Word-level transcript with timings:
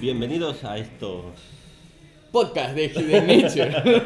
Bienvenidos 0.00 0.64
a 0.64 0.78
estos. 0.78 1.24
Podcast 2.30 2.74
de 2.74 2.86
Hidden 2.86 3.26
Nature. 3.26 4.02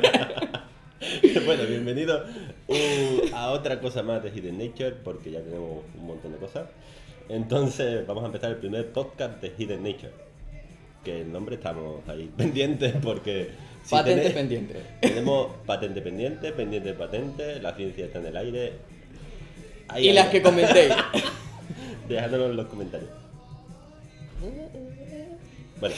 bueno, 1.44 1.64
bienvenidos 1.68 2.30
uh, 2.68 3.34
a 3.34 3.50
otra 3.50 3.80
cosa 3.80 4.02
más 4.02 4.22
de 4.22 4.30
Hidden 4.30 4.58
Nature, 4.58 4.92
porque 5.04 5.30
ya 5.30 5.40
tenemos 5.42 5.84
un 5.98 6.06
montón 6.06 6.32
de 6.32 6.38
cosas. 6.38 6.68
Entonces, 7.28 8.06
vamos 8.06 8.22
a 8.24 8.26
empezar 8.26 8.50
el 8.50 8.56
primer 8.56 8.92
podcast 8.92 9.40
de 9.40 9.52
Hidden 9.56 9.82
Nature. 9.82 10.31
Que 11.04 11.22
el 11.22 11.32
nombre 11.32 11.56
estamos 11.56 12.06
ahí 12.08 12.30
pendientes 12.36 12.94
porque. 13.02 13.50
si 13.84 13.90
Patente 13.90 14.28
tenéis- 14.30 14.34
pendiente. 14.34 14.74
Tenemos 15.00 15.48
patente 15.66 16.00
pendiente, 16.02 16.52
pendiente 16.52 16.88
de 16.90 16.94
patente, 16.94 17.60
la 17.60 17.74
ciencia 17.74 18.06
está 18.06 18.18
en 18.20 18.26
el 18.26 18.36
aire. 18.36 18.72
Ahí, 19.88 20.04
Y 20.04 20.08
ahí. 20.08 20.14
las 20.14 20.28
que 20.28 20.42
comentéis. 20.42 20.92
Dejádmelo 22.08 22.46
en 22.50 22.56
los 22.56 22.66
comentarios. 22.66 23.10
Bueno, 25.80 25.94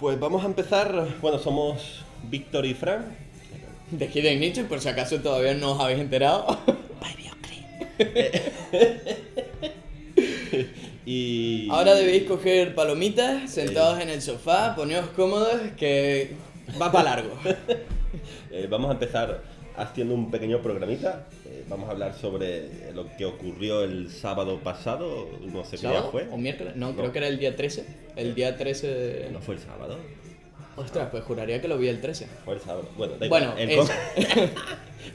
pues 0.00 0.18
vamos 0.18 0.42
a 0.42 0.46
empezar. 0.46 1.06
Bueno, 1.20 1.38
somos 1.38 2.02
Víctor 2.30 2.64
y 2.66 2.74
Fran. 2.74 3.04
De 3.90 4.06
Hidden 4.06 4.40
Nature, 4.40 4.66
por 4.68 4.80
si 4.80 4.88
acaso 4.88 5.20
todavía 5.20 5.52
no 5.54 5.72
os 5.72 5.80
habéis 5.80 6.00
enterado. 6.00 6.58
Y. 11.04 11.68
Ahora 11.70 11.94
debéis 11.94 12.24
coger 12.24 12.74
palomitas, 12.74 13.50
sentados 13.50 14.00
en 14.00 14.08
el 14.08 14.22
sofá, 14.22 14.74
poneos 14.76 15.06
cómodos, 15.16 15.56
que 15.76 16.32
va 16.80 16.90
para 16.92 17.10
largo. 17.16 17.38
Eh, 18.54 18.66
vamos 18.68 18.90
a 18.90 18.92
empezar 18.92 19.42
haciendo 19.76 20.14
un 20.14 20.30
pequeño 20.30 20.60
programita. 20.60 21.26
Eh, 21.46 21.64
vamos 21.70 21.88
a 21.88 21.92
hablar 21.92 22.14
sobre 22.14 22.92
lo 22.92 23.06
que 23.16 23.24
ocurrió 23.24 23.82
el 23.82 24.10
sábado 24.10 24.58
pasado. 24.60 25.26
No 25.40 25.64
sé 25.64 25.76
qué 25.76 25.86
día 25.86 25.92
¿Sábado 25.94 26.10
fue. 26.12 26.28
¿O 26.30 26.36
miércoles? 26.36 26.76
No, 26.76 26.90
No. 26.90 26.96
creo 26.96 27.12
que 27.12 27.18
era 27.18 27.28
el 27.28 27.38
día 27.38 27.56
13. 27.56 27.86
El 28.14 28.34
día 28.34 28.58
13 28.58 28.86
de... 28.88 29.30
No 29.30 29.40
fue 29.40 29.54
el 29.54 29.60
sábado. 29.62 29.96
Ostras, 30.76 31.08
pues 31.10 31.24
juraría 31.24 31.62
que 31.62 31.68
lo 31.68 31.78
vi 31.78 31.88
el 31.88 32.02
13. 32.02 32.26
Fue 32.44 32.54
el 32.54 32.60
sábado. 32.60 32.86
Bueno, 32.98 33.14
da 33.18 33.26
Bueno, 33.28 33.54
igual. 33.58 33.58
El 33.58 33.70
eso. 33.70 33.92
com- 34.34 34.48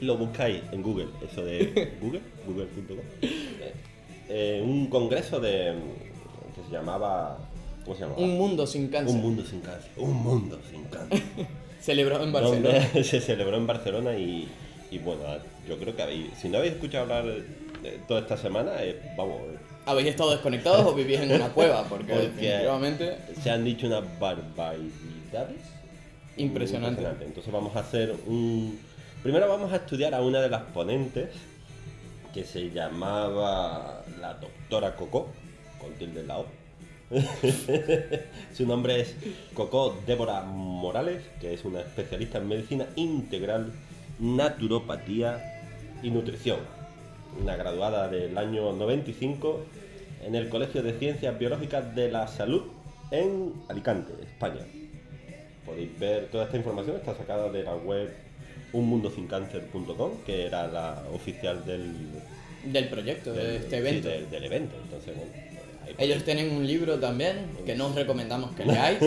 lo 0.00 0.16
buscáis 0.16 0.60
en 0.72 0.82
Google, 0.82 1.06
eso 1.30 1.44
de 1.44 1.92
Google, 2.00 2.20
google.com. 2.46 2.96
Eh, 4.28 4.62
un 4.64 4.86
congreso 4.88 5.40
de 5.40 5.74
que 6.54 6.62
se 6.68 6.70
llamaba 6.72 7.38
¿cómo 7.84 7.96
se 7.96 8.02
llamaba? 8.02 8.20
Un 8.20 8.36
mundo 8.36 8.66
sin 8.66 8.88
cáncer. 8.88 9.14
Un 9.16 9.22
mundo 9.22 9.44
sin 9.44 9.60
cáncer. 9.60 9.90
Un 9.96 10.14
mundo 10.14 10.60
sin 10.70 10.84
cáncer. 10.84 11.22
Celebrado 11.80 12.24
en 12.24 12.32
Barcelona. 12.32 12.80
donde 12.80 13.04
se 13.04 13.20
celebró 13.20 13.56
en 13.56 13.66
Barcelona 13.66 14.14
y, 14.18 14.48
y 14.90 14.98
bueno, 14.98 15.22
yo 15.68 15.78
creo 15.78 15.94
que 15.96 16.02
habéis, 16.02 16.26
si 16.40 16.48
no 16.48 16.58
habéis 16.58 16.74
escuchado 16.74 17.04
hablar 17.04 17.24
toda 18.06 18.20
esta 18.20 18.36
semana, 18.36 18.72
eh, 18.82 19.00
vamos, 19.16 19.38
eh, 19.42 19.56
¿Habéis 19.86 20.08
estado 20.08 20.32
desconectados 20.32 20.84
o 20.86 20.94
vivís 20.94 21.20
en 21.20 21.32
una 21.32 21.48
cueva? 21.54 21.84
Porque, 21.84 22.12
Porque- 22.12 22.28
definitivamente... 22.28 23.16
se 23.42 23.50
han 23.50 23.64
dicho 23.64 23.86
unas 23.86 24.02
barbaridades. 24.18 25.56
Impresionante. 26.36 27.02
Entonces 27.24 27.52
vamos 27.52 27.74
a 27.74 27.80
hacer 27.80 28.14
un... 28.26 28.78
Primero 29.22 29.48
vamos 29.48 29.72
a 29.72 29.76
estudiar 29.76 30.14
a 30.14 30.20
una 30.20 30.40
de 30.40 30.48
las 30.50 30.62
ponentes 30.62 31.30
que 32.38 32.44
se 32.44 32.70
llamaba 32.70 34.04
la 34.20 34.34
doctora 34.34 34.94
Coco, 34.94 35.26
con 35.80 35.92
tilde 35.94 36.22
la 36.22 36.38
O. 36.38 36.46
Su 38.54 38.64
nombre 38.64 39.00
es 39.00 39.16
Coco 39.54 39.96
Débora 40.06 40.42
Morales, 40.42 41.24
que 41.40 41.52
es 41.52 41.64
una 41.64 41.80
especialista 41.80 42.38
en 42.38 42.46
medicina 42.46 42.86
integral, 42.94 43.72
naturopatía 44.20 45.64
y 46.00 46.12
nutrición. 46.12 46.60
Una 47.42 47.56
graduada 47.56 48.06
del 48.06 48.38
año 48.38 48.72
95 48.72 49.58
en 50.24 50.36
el 50.36 50.48
Colegio 50.48 50.84
de 50.84 50.96
Ciencias 50.96 51.36
Biológicas 51.36 51.92
de 51.96 52.08
la 52.08 52.28
Salud 52.28 52.62
en 53.10 53.52
Alicante, 53.68 54.12
España. 54.22 54.64
Podéis 55.66 55.98
ver 55.98 56.28
toda 56.30 56.44
esta 56.44 56.56
información, 56.56 56.94
está 56.98 57.16
sacada 57.16 57.50
de 57.50 57.64
la 57.64 57.74
web 57.74 58.27
unmundosincancer.com, 58.72 60.10
que 60.26 60.46
era 60.46 60.66
la 60.66 61.02
oficial 61.12 61.64
del, 61.64 61.92
Del 62.64 62.88
proyecto, 62.88 63.32
de 63.32 63.44
del- 63.44 63.56
este 63.56 63.70
sí, 63.70 63.76
evento. 63.76 64.08
del- 64.08 64.30
del 64.30 64.44
evento. 64.44 64.74
Entonces, 64.82 65.14
bueno, 65.16 65.32
ahí 65.86 65.94
Ellos 65.98 66.24
tienen 66.24 66.50
un 66.50 66.66
libro 66.66 66.98
también 66.98 67.36
que 67.64 67.74
no 67.74 67.86
os 67.88 67.94
recomendamos 67.94 68.54
que 68.54 68.64
leáis. 68.66 68.98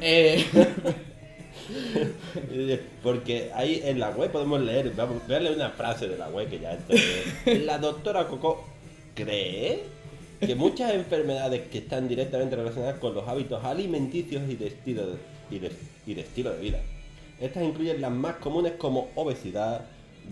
Eh, 0.00 0.44
Porque 3.02 3.50
ahí 3.54 3.80
en 3.84 3.98
la 3.98 4.10
web 4.10 4.30
podemos 4.30 4.60
leer, 4.60 4.92
vamos, 4.96 5.22
voy 5.26 5.36
a 5.36 5.40
leer 5.40 5.56
una 5.56 5.70
frase 5.70 6.06
de 6.08 6.16
la 6.18 6.28
web 6.28 6.48
que 6.48 6.60
ya 6.60 6.72
esto 6.74 6.92
es- 6.92 7.60
La 7.64 7.78
doctora 7.78 8.26
Coco 8.28 8.64
cree 9.14 9.80
que 10.40 10.54
muchas 10.54 10.92
enfermedades 10.94 11.62
que 11.68 11.78
están 11.78 12.08
directamente 12.08 12.56
relacionadas 12.56 12.98
con 12.98 13.14
los 13.14 13.26
hábitos 13.26 13.64
alimenticios 13.64 14.42
y 14.48 14.54
de 14.56 14.66
estilo 14.68 15.06
de, 15.06 15.16
y 15.50 15.58
de, 15.58 15.70
y 16.06 16.14
de 16.14 16.20
estilo 16.20 16.52
de 16.52 16.60
vida. 16.60 16.80
Estas 17.40 17.62
incluyen 17.62 18.00
las 18.00 18.10
más 18.10 18.36
comunes 18.36 18.72
como 18.78 19.08
obesidad, 19.14 19.82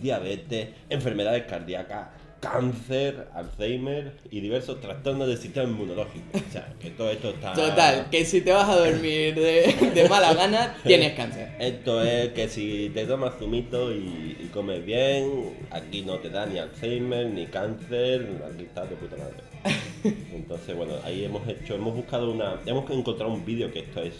diabetes, 0.00 0.68
enfermedades 0.88 1.44
cardíacas, 1.44 2.08
cáncer, 2.40 3.28
Alzheimer 3.34 4.12
y 4.30 4.40
diversos 4.40 4.80
trastornos 4.80 5.28
del 5.28 5.38
sistema 5.38 5.68
inmunológico. 5.68 6.24
O 6.34 6.52
sea, 6.52 6.72
que 6.78 6.90
todo 6.90 7.10
esto 7.10 7.30
está... 7.30 7.54
total, 7.54 8.08
que 8.10 8.24
si 8.24 8.42
te 8.42 8.52
vas 8.52 8.68
a 8.68 8.76
dormir 8.76 9.34
de, 9.34 9.90
de 9.94 10.08
mala 10.08 10.34
gana, 10.34 10.76
tienes 10.84 11.14
cáncer. 11.14 11.52
Esto 11.58 12.02
es 12.02 12.30
que 12.30 12.48
si 12.48 12.90
te 12.92 13.06
tomas 13.06 13.34
zumito 13.38 13.92
y, 13.92 14.36
y 14.40 14.50
comes 14.52 14.84
bien, 14.84 15.56
aquí 15.70 16.02
no 16.02 16.18
te 16.18 16.28
da 16.28 16.44
ni 16.44 16.58
Alzheimer, 16.58 17.26
ni 17.28 17.46
cáncer, 17.46 18.42
aquí 18.52 18.64
estás 18.64 18.90
de 18.90 18.96
puta 18.96 19.16
madre. 19.16 19.36
Entonces, 20.34 20.76
bueno, 20.76 20.94
ahí 21.04 21.24
hemos 21.24 21.48
hecho, 21.48 21.74
hemos 21.74 21.94
buscado 21.94 22.30
una, 22.30 22.60
hemos 22.66 22.90
encontrado 22.90 23.32
un 23.32 23.44
vídeo 23.44 23.72
que 23.72 23.80
esto 23.80 24.02
es 24.02 24.14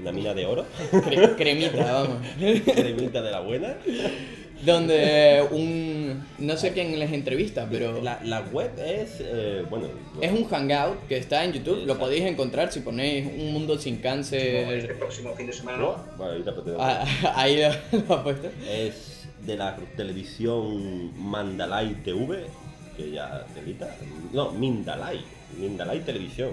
una 0.00 0.12
mina 0.12 0.34
de 0.34 0.46
oro, 0.46 0.64
Cre- 0.92 1.36
cremita, 1.36 1.92
vamos. 1.92 2.18
cremita 2.74 3.22
de 3.22 3.30
la 3.30 3.40
buena. 3.40 3.76
Donde 4.64 5.44
un. 5.50 6.24
No 6.38 6.56
sé 6.56 6.72
quién 6.72 6.98
les 6.98 7.12
entrevista, 7.12 7.68
pero. 7.70 8.00
La, 8.02 8.18
la 8.24 8.40
web 8.40 8.70
es, 8.78 9.18
eh, 9.20 9.62
bueno, 9.68 9.86
Es 10.20 10.32
un 10.32 10.44
hangout 10.48 11.06
que 11.08 11.18
está 11.18 11.44
en 11.44 11.52
YouTube. 11.52 11.84
Lo 11.86 11.98
podéis 11.98 12.24
encontrar 12.24 12.72
si 12.72 12.80
ponéis 12.80 13.26
Un 13.38 13.52
Mundo 13.52 13.78
Sin 13.78 13.94
este 13.96 14.02
Cáncer. 14.08 14.98
próximo 14.98 15.34
fin 15.34 15.46
de 15.46 15.52
semana. 15.52 15.76
¿no? 15.78 15.96
Bueno, 16.16 16.32
ahorita 16.32 16.54
te 16.54 16.70
digo. 16.70 16.76
Ah, 16.80 17.04
Ahí 17.36 17.60
lo, 17.60 17.98
lo 18.08 18.14
ha 18.14 18.24
puesto. 18.24 18.48
Es 18.66 19.26
de 19.42 19.56
la 19.58 19.76
televisión 19.94 21.12
Mandalay 21.18 21.94
TV, 22.02 22.46
que 22.96 23.10
ya 23.10 23.44
telita. 23.54 23.94
No, 24.32 24.52
Mindalay. 24.52 25.20
Mindalay 25.60 26.00
Televisión. 26.00 26.52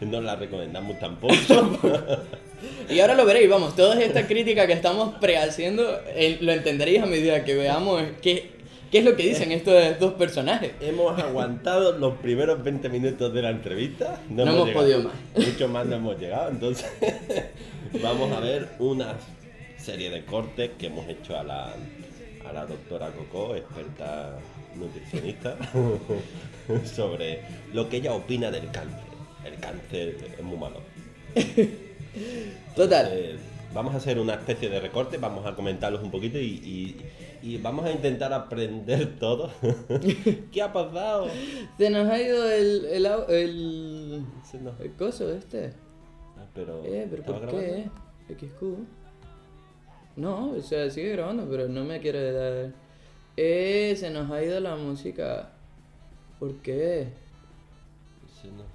No 0.00 0.20
la 0.20 0.36
recomendamos 0.36 0.98
tampoco. 0.98 1.34
Y 2.88 3.00
ahora 3.00 3.14
lo 3.14 3.24
veréis, 3.24 3.48
vamos, 3.48 3.74
toda 3.74 4.00
esta 4.02 4.26
crítica 4.26 4.66
que 4.66 4.72
estamos 4.72 5.14
prehaciendo 5.14 5.98
eh, 6.08 6.38
lo 6.40 6.52
entenderéis 6.52 7.02
a 7.02 7.06
medida 7.06 7.44
que 7.44 7.54
veamos 7.54 8.02
qué, 8.20 8.50
qué 8.90 8.98
es 8.98 9.04
lo 9.04 9.16
que 9.16 9.22
dicen 9.22 9.52
estos 9.52 9.98
dos 9.98 10.14
personajes. 10.14 10.72
hemos 10.80 11.18
aguantado 11.18 11.96
los 11.96 12.18
primeros 12.18 12.62
20 12.62 12.88
minutos 12.88 13.32
de 13.32 13.42
la 13.42 13.50
entrevista. 13.50 14.20
No 14.28 14.42
hemos 14.42 14.70
podido 14.70 15.04
más. 15.04 15.14
Mucho 15.36 15.68
más 15.68 15.86
no 15.86 15.96
hemos 15.96 16.18
llegado. 16.18 16.50
Entonces, 16.50 16.90
vamos 18.02 18.32
a 18.32 18.40
ver 18.40 18.68
una 18.78 19.14
serie 19.78 20.10
de 20.10 20.24
cortes 20.24 20.72
que 20.78 20.86
hemos 20.86 21.08
hecho 21.08 21.38
a 21.38 21.44
la, 21.44 21.74
a 22.46 22.52
la 22.52 22.66
doctora 22.66 23.10
Coco, 23.10 23.54
experta 23.54 24.36
nutricionista, 24.74 25.56
sobre 26.84 27.40
lo 27.72 27.88
que 27.88 27.98
ella 27.98 28.12
opina 28.12 28.50
del 28.50 28.70
cáncer. 28.70 29.09
El 29.44 29.58
cáncer 29.60 30.16
es 30.38 30.42
muy 30.44 30.56
malo. 30.58 30.80
Total. 32.76 33.08
Eh, 33.12 33.36
vamos 33.74 33.94
a 33.94 33.98
hacer 33.98 34.18
una 34.18 34.34
especie 34.34 34.68
de 34.68 34.80
recorte, 34.80 35.16
vamos 35.18 35.46
a 35.46 35.54
comentarlos 35.54 36.02
un 36.02 36.10
poquito 36.10 36.38
y, 36.38 36.44
y- 36.44 36.96
y 37.42 37.56
vamos 37.56 37.86
a 37.86 37.90
intentar 37.92 38.32
aprender 38.34 39.16
todo. 39.18 39.50
¿Qué 40.52 40.60
ha 40.62 40.72
pasado? 40.72 41.28
Se 41.78 41.88
nos 41.90 42.08
ha 42.10 42.20
ido 42.20 42.50
el, 42.50 42.84
el, 42.86 43.06
el, 43.28 44.24
Se 44.50 44.58
nos- 44.60 44.78
el 44.80 44.92
coso 44.92 45.32
este. 45.32 45.72
Ah, 46.36 46.44
pero, 46.54 46.82
Eh, 46.84 47.06
pero 47.08 47.22
¿estaba 47.22 47.38
¿por 47.40 47.48
grabando? 47.50 47.90
qué? 48.28 48.34
XQ. 48.34 48.62
No, 50.16 50.50
o 50.50 50.60
sea, 50.60 50.90
sigue 50.90 51.12
grabando, 51.12 51.46
pero 51.48 51.68
no 51.68 51.84
me 51.84 52.00
quiere 52.00 52.32
dar. 52.32 52.72
Eh, 53.36 53.94
se 53.96 54.10
nos 54.10 54.30
ha 54.30 54.42
ido 54.42 54.60
la 54.60 54.76
música. 54.76 55.50
¿Por 56.38 56.56
qué? 56.56 57.08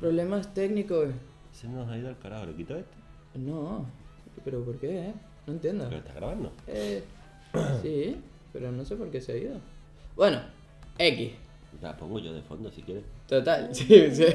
Problemas 0.05 0.53
técnicos. 0.53 1.09
se 1.51 1.67
nos 1.67 1.89
ha 1.89 1.97
ido 1.97 2.09
al 2.09 2.19
carajo, 2.19 2.45
¿lo 2.45 2.55
quito 2.55 2.75
esto? 2.75 2.95
No, 3.33 3.87
pero 4.43 4.63
¿por 4.63 4.77
qué? 4.77 5.11
No 5.47 5.53
entiendo. 5.53 5.85
¿Pero 5.89 5.97
está 5.97 6.13
grabando? 6.13 6.51
Eh, 6.67 7.01
sí, 7.81 8.15
pero 8.53 8.71
no 8.71 8.85
sé 8.85 8.97
por 8.97 9.09
qué 9.09 9.19
se 9.19 9.31
ha 9.31 9.37
ido. 9.37 9.55
Bueno, 10.15 10.41
X. 10.99 11.31
La 11.81 11.97
pongo 11.97 12.19
yo 12.19 12.33
de 12.33 12.43
fondo 12.43 12.69
si 12.69 12.83
quieres. 12.83 13.03
Total, 13.27 13.67
sí, 13.73 14.11
sí. 14.11 14.25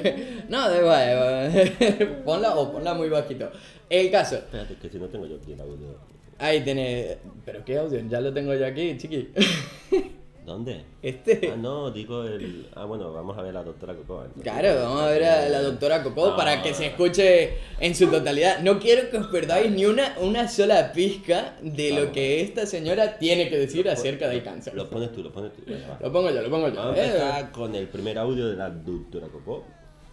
No, 0.48 0.68
da 0.68 0.80
igual. 0.80 2.22
ponla 2.24 2.56
o 2.56 2.72
ponla 2.72 2.92
muy 2.94 3.08
bajito. 3.08 3.48
El 3.88 4.10
caso, 4.10 4.38
Espérate, 4.38 4.74
que 4.74 4.88
si 4.88 4.98
no 4.98 5.06
tengo 5.06 5.26
yo 5.26 5.36
aquí 5.36 5.52
el 5.52 5.60
audio. 5.60 5.96
Ahí 6.40 6.64
tiene. 6.64 7.18
¿Pero 7.44 7.64
qué 7.64 7.78
audio? 7.78 8.00
Ya 8.08 8.20
lo 8.20 8.34
tengo 8.34 8.52
yo 8.54 8.66
aquí, 8.66 8.96
chiqui. 8.98 9.32
¿Dónde? 10.50 10.84
Este. 11.00 11.50
Ah, 11.52 11.56
no, 11.56 11.92
digo 11.92 12.24
el. 12.24 12.68
Ah, 12.74 12.84
bueno, 12.84 13.12
vamos 13.12 13.38
a 13.38 13.42
ver 13.42 13.50
a 13.50 13.60
la 13.60 13.62
doctora 13.64 13.94
Coco. 13.94 14.22
antes. 14.22 14.42
Claro, 14.42 14.82
vamos 14.82 15.02
a 15.02 15.06
ver 15.06 15.22
a 15.24 15.48
la 15.48 15.62
doctora 15.62 16.02
Coco 16.02 16.26
Ah. 16.32 16.36
para 16.36 16.60
que 16.60 16.74
se 16.74 16.86
escuche 16.86 17.54
en 17.78 17.94
su 17.94 18.08
totalidad. 18.10 18.58
No 18.60 18.80
quiero 18.80 19.08
que 19.10 19.18
os 19.18 19.28
perdáis 19.28 19.70
ni 19.70 19.86
una, 19.86 20.16
una 20.20 20.48
sola 20.48 20.92
pizca 20.92 21.56
de 21.62 21.90
lo 21.90 21.96
Vamos. 21.98 22.12
que 22.14 22.40
esta 22.40 22.66
señora 22.66 23.16
tiene 23.18 23.48
que 23.48 23.58
decir 23.58 23.88
acerca 23.88 24.28
del 24.28 24.42
cáncer. 24.42 24.74
Lo 24.74 24.90
pones 24.90 25.12
tú, 25.12 25.22
lo 25.22 25.30
pones 25.32 25.52
tú. 25.54 25.62
va. 25.70 25.98
Lo 26.00 26.12
pongo 26.12 26.30
yo, 26.30 26.42
lo 26.42 26.50
pongo 26.50 26.68
yo. 26.68 26.74
Vamos 26.74 26.96
a 26.98 27.00
¿eh? 27.00 27.06
empezar 27.06 27.52
con 27.52 27.74
el 27.76 27.86
primer 27.88 28.18
audio 28.18 28.48
de 28.48 28.56
la 28.56 28.70
doctora 28.70 29.28
Coco. 29.28 29.64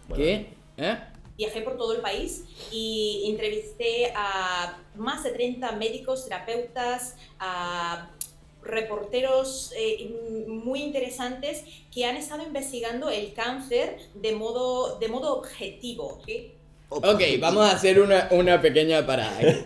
Bueno, 0.07 0.24
¿Qué? 0.24 0.54
¿Eh? 0.78 0.98
Viajé 1.36 1.62
por 1.62 1.78
todo 1.78 1.94
el 1.94 2.01
país 2.01 2.45
y 2.72 3.25
entrevisté 3.30 4.12
a 4.16 4.80
más 4.95 5.24
de 5.24 5.31
30 5.31 5.72
médicos, 5.74 6.24
terapeutas, 6.25 7.16
a 7.39 8.10
reporteros 8.67 9.71
eh, 9.75 10.45
muy 10.47 10.81
interesantes 10.81 11.63
que 11.93 12.05
han 12.05 12.17
estado 12.17 12.43
investigando 12.43 13.09
el 13.09 13.33
cáncer 13.33 13.97
de 14.13 14.33
modo, 14.33 14.99
de 14.99 15.07
modo 15.07 15.35
objetivo. 15.37 16.21
¿sí? 16.25 16.51
Ok, 16.89 17.21
vamos 17.39 17.65
a 17.65 17.75
hacer 17.75 17.99
una, 17.99 18.29
una 18.31 18.61
pequeña 18.61 19.05
parada. 19.05 19.39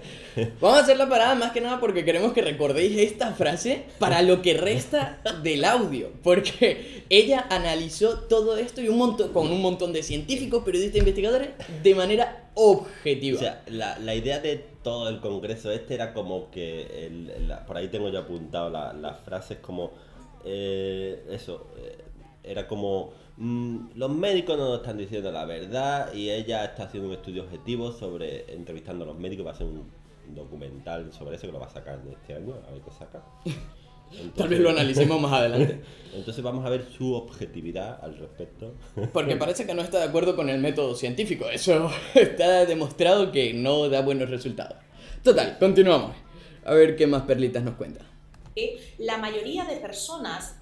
Vamos 0.61 0.79
a 0.79 0.83
hacer 0.83 0.97
la 0.97 1.09
parada 1.09 1.35
más 1.35 1.51
que 1.51 1.59
nada 1.59 1.79
porque 1.79 2.05
queremos 2.05 2.31
que 2.31 2.41
recordéis 2.41 2.97
esta 2.97 3.33
frase 3.33 3.83
para 3.99 4.21
lo 4.21 4.41
que 4.41 4.53
resta 4.53 5.21
del 5.43 5.65
audio. 5.65 6.09
Porque 6.23 7.03
ella 7.09 7.45
analizó 7.49 8.21
todo 8.21 8.55
esto 8.57 8.81
y 8.81 8.87
un 8.87 8.97
montón, 8.97 9.33
con 9.33 9.51
un 9.51 9.61
montón 9.61 9.91
de 9.91 10.03
científicos, 10.03 10.63
periodistas 10.63 10.95
e 10.95 10.99
investigadores 10.99 11.49
de 11.83 11.95
manera 11.95 12.49
objetiva. 12.55 13.37
O 13.37 13.39
sea, 13.39 13.61
la, 13.67 13.99
la 13.99 14.15
idea 14.15 14.39
de 14.39 14.70
todo 14.83 15.09
el 15.09 15.19
congreso 15.19 15.71
este 15.71 15.93
era 15.95 16.13
como 16.13 16.49
que, 16.51 17.05
el- 17.07 17.47
la- 17.47 17.65
por 17.65 17.77
ahí 17.77 17.87
tengo 17.89 18.09
yo 18.09 18.19
apuntado 18.19 18.69
la- 18.69 18.93
las 18.93 19.19
frases 19.19 19.57
como, 19.59 19.91
eh, 20.45 21.23
eso, 21.29 21.67
eh, 21.77 21.97
era 22.43 22.67
como, 22.67 23.11
mm, 23.37 23.91
los 23.95 24.09
médicos 24.09 24.57
no 24.57 24.69
nos 24.69 24.77
están 24.79 24.97
diciendo 24.97 25.31
la 25.31 25.45
verdad 25.45 26.13
y 26.13 26.29
ella 26.31 26.65
está 26.65 26.83
haciendo 26.83 27.09
un 27.09 27.15
estudio 27.15 27.43
objetivo 27.43 27.91
sobre, 27.91 28.51
entrevistando 28.53 29.03
a 29.03 29.07
los 29.07 29.17
médicos, 29.17 29.45
va 29.45 29.51
a 29.51 29.53
hacer 29.53 29.67
un 29.67 29.89
documental 30.35 31.11
sobre 31.13 31.35
eso 31.35 31.47
que 31.47 31.53
lo 31.53 31.59
va 31.59 31.67
a 31.67 31.69
sacar 31.69 31.99
este 32.11 32.35
año, 32.35 32.55
a 32.67 32.71
ver 32.71 32.81
qué 32.81 32.91
saca. 32.91 33.21
Tal 34.35 34.47
vez 34.47 34.59
lo 34.59 34.69
analicemos 34.69 35.19
más 35.19 35.33
adelante. 35.33 35.81
Entonces 36.13 36.43
vamos 36.43 36.65
a 36.65 36.69
ver 36.69 36.87
su 36.97 37.13
objetividad 37.13 38.03
al 38.03 38.17
respecto. 38.17 38.73
Porque 39.13 39.35
parece 39.37 39.65
que 39.65 39.73
no 39.73 39.81
está 39.81 39.99
de 39.99 40.05
acuerdo 40.05 40.35
con 40.35 40.49
el 40.49 40.59
método 40.59 40.95
científico. 40.95 41.45
Eso 41.49 41.89
está 42.15 42.65
demostrado 42.65 43.31
que 43.31 43.53
no 43.53 43.89
da 43.89 44.01
buenos 44.01 44.29
resultados. 44.29 44.77
Total, 45.23 45.57
continuamos. 45.59 46.15
A 46.65 46.73
ver 46.73 46.95
qué 46.95 47.07
más 47.07 47.23
perlitas 47.23 47.63
nos 47.63 47.75
cuenta. 47.75 48.05
que 48.55 48.95
la 48.99 49.17
mayoría 49.17 49.63
de 49.65 49.77
personas 49.77 50.61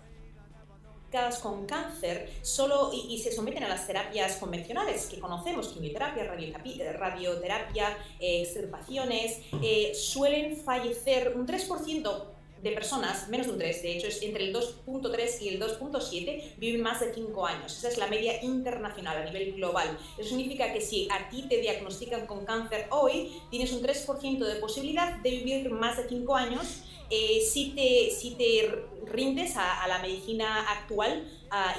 con 1.42 1.66
cáncer 1.66 2.30
solo 2.42 2.92
y, 2.94 3.13
y 3.13 3.18
se 3.18 3.31
someten 3.31 3.63
a 3.63 3.68
las 3.68 3.88
terapias 3.88 4.36
convencionales 4.38 5.07
que 5.07 5.19
conocemos, 5.19 5.69
quimioterapia, 5.69 6.24
radioterapia, 6.25 6.94
radioterapia 6.94 7.98
eh, 8.19 8.42
extirpaciones, 8.42 9.40
eh, 9.63 9.94
suelen 9.96 10.56
fallecer 10.57 11.34
un 11.36 11.48
3% 11.48 12.24
de 12.62 12.72
personas, 12.72 13.30
menos 13.30 13.48
de 13.48 13.54
un 13.54 13.60
3, 13.60 13.82
de 13.82 13.98
hecho 13.98 14.08
es 14.08 14.22
entre 14.22 14.46
el 14.46 14.56
2.3 14.56 15.42
y 15.42 15.50
el 15.50 15.62
2.7, 15.62 16.56
viven 16.58 16.82
más 16.82 17.00
de 17.00 17.14
5 17.14 17.46
años. 17.46 17.78
Esa 17.78 17.90
es 17.90 17.98
la 17.98 18.08
media 18.08 18.44
internacional 18.44 19.18
a 19.18 19.26
nivel 19.26 19.54
global. 19.54 19.98
Eso 20.18 20.30
significa 20.30 20.74
que 20.74 20.82
si 20.82 21.08
a 21.12 21.30
ti 21.30 21.46
te 21.48 21.60
diagnostican 21.62 22.26
con 22.26 22.46
cáncer 22.46 22.88
hoy, 22.92 23.32
tienes 23.50 23.72
un 23.72 23.82
3% 23.82 24.40
de 24.40 24.56
posibilidad 24.56 25.18
de 25.18 25.30
vivir 25.32 25.70
más 25.72 25.98
de 25.98 26.08
5 26.08 26.36
años 26.36 26.84
eh, 27.10 27.42
si, 27.42 27.72
te, 27.72 28.12
si 28.12 28.36
te 28.36 28.86
rindes 29.12 29.58
a, 29.58 29.88
la 29.88 30.00
medicina 30.00 30.70
actual 30.72 31.28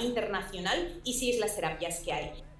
internacional 0.01 0.99
y 1.05 1.13
sigues 1.13 1.39
las 1.39 1.55
terapias 1.55 2.01
que 2.01 2.11
hay. 2.11 2.50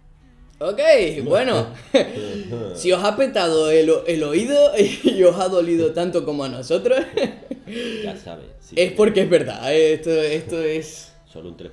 Ok, 0.64 0.80
bueno, 1.24 1.70
si 2.76 2.92
os 2.92 3.04
ha 3.04 3.16
petado 3.16 3.72
el, 3.72 3.90
oído 3.90 4.72
y 5.04 5.24
os 5.24 5.36
ha 5.40 5.48
dolido 5.48 5.92
tanto 5.92 6.24
como 6.24 6.44
a 6.44 6.50
nosotros, 6.50 7.00
Ya 8.04 8.16
sabes. 8.16 8.46
sí, 8.60 8.76
es 8.78 8.92
porque 8.92 9.22
es 9.22 9.30
verdad, 9.30 9.74
esto, 9.74 10.12
esto 10.12 10.62
es... 10.62 11.14
Solo 11.26 11.50
un 11.50 11.58
3% 11.58 11.70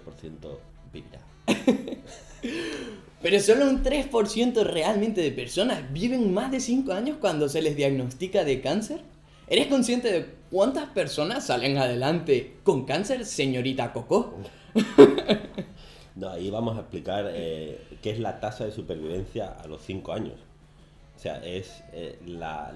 vivirá. 0.90 1.20
Pero 3.20 3.40
solo 3.40 3.68
un 3.68 3.82
3% 3.82 4.62
realmente 4.62 5.20
de 5.20 5.32
personas 5.32 5.92
viven 5.92 6.32
más 6.32 6.50
de 6.50 6.60
5 6.60 6.90
años 6.92 7.18
cuando 7.20 7.48
se 7.50 7.60
les 7.60 7.76
diagnostica 7.76 8.44
de 8.44 8.62
cáncer. 8.62 9.00
¿Eres 9.48 9.66
consciente 9.66 10.10
de 10.12 10.26
cuántas 10.50 10.86
personas 10.90 11.46
salen 11.46 11.76
adelante 11.76 12.54
con 12.62 12.86
cáncer, 12.86 13.26
señorita 13.26 13.92
Coco? 13.92 14.34
No, 16.18 16.30
ahí 16.30 16.50
vamos 16.50 16.76
a 16.76 16.80
explicar 16.80 17.26
eh, 17.32 17.80
qué 18.02 18.10
es 18.10 18.18
la 18.18 18.40
tasa 18.40 18.64
de 18.64 18.72
supervivencia 18.72 19.52
a 19.52 19.68
los 19.68 19.82
5 19.82 20.12
años. 20.12 20.34
O 21.14 21.18
sea, 21.20 21.36
es 21.44 21.84
eh, 21.92 22.18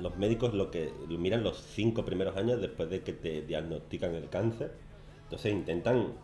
los 0.01 0.17
médicos 0.17 0.55
lo 0.55 0.71
que 0.71 0.93
miran 1.09 1.43
los 1.43 1.59
5 1.59 2.05
primeros 2.05 2.37
años 2.37 2.61
después 2.61 2.89
de 2.89 3.03
que 3.03 3.13
te 3.13 3.43
diagnostican 3.43 4.15
el 4.15 4.29
cáncer. 4.29 4.73
Entonces 5.25 5.53
intentan 5.53 6.15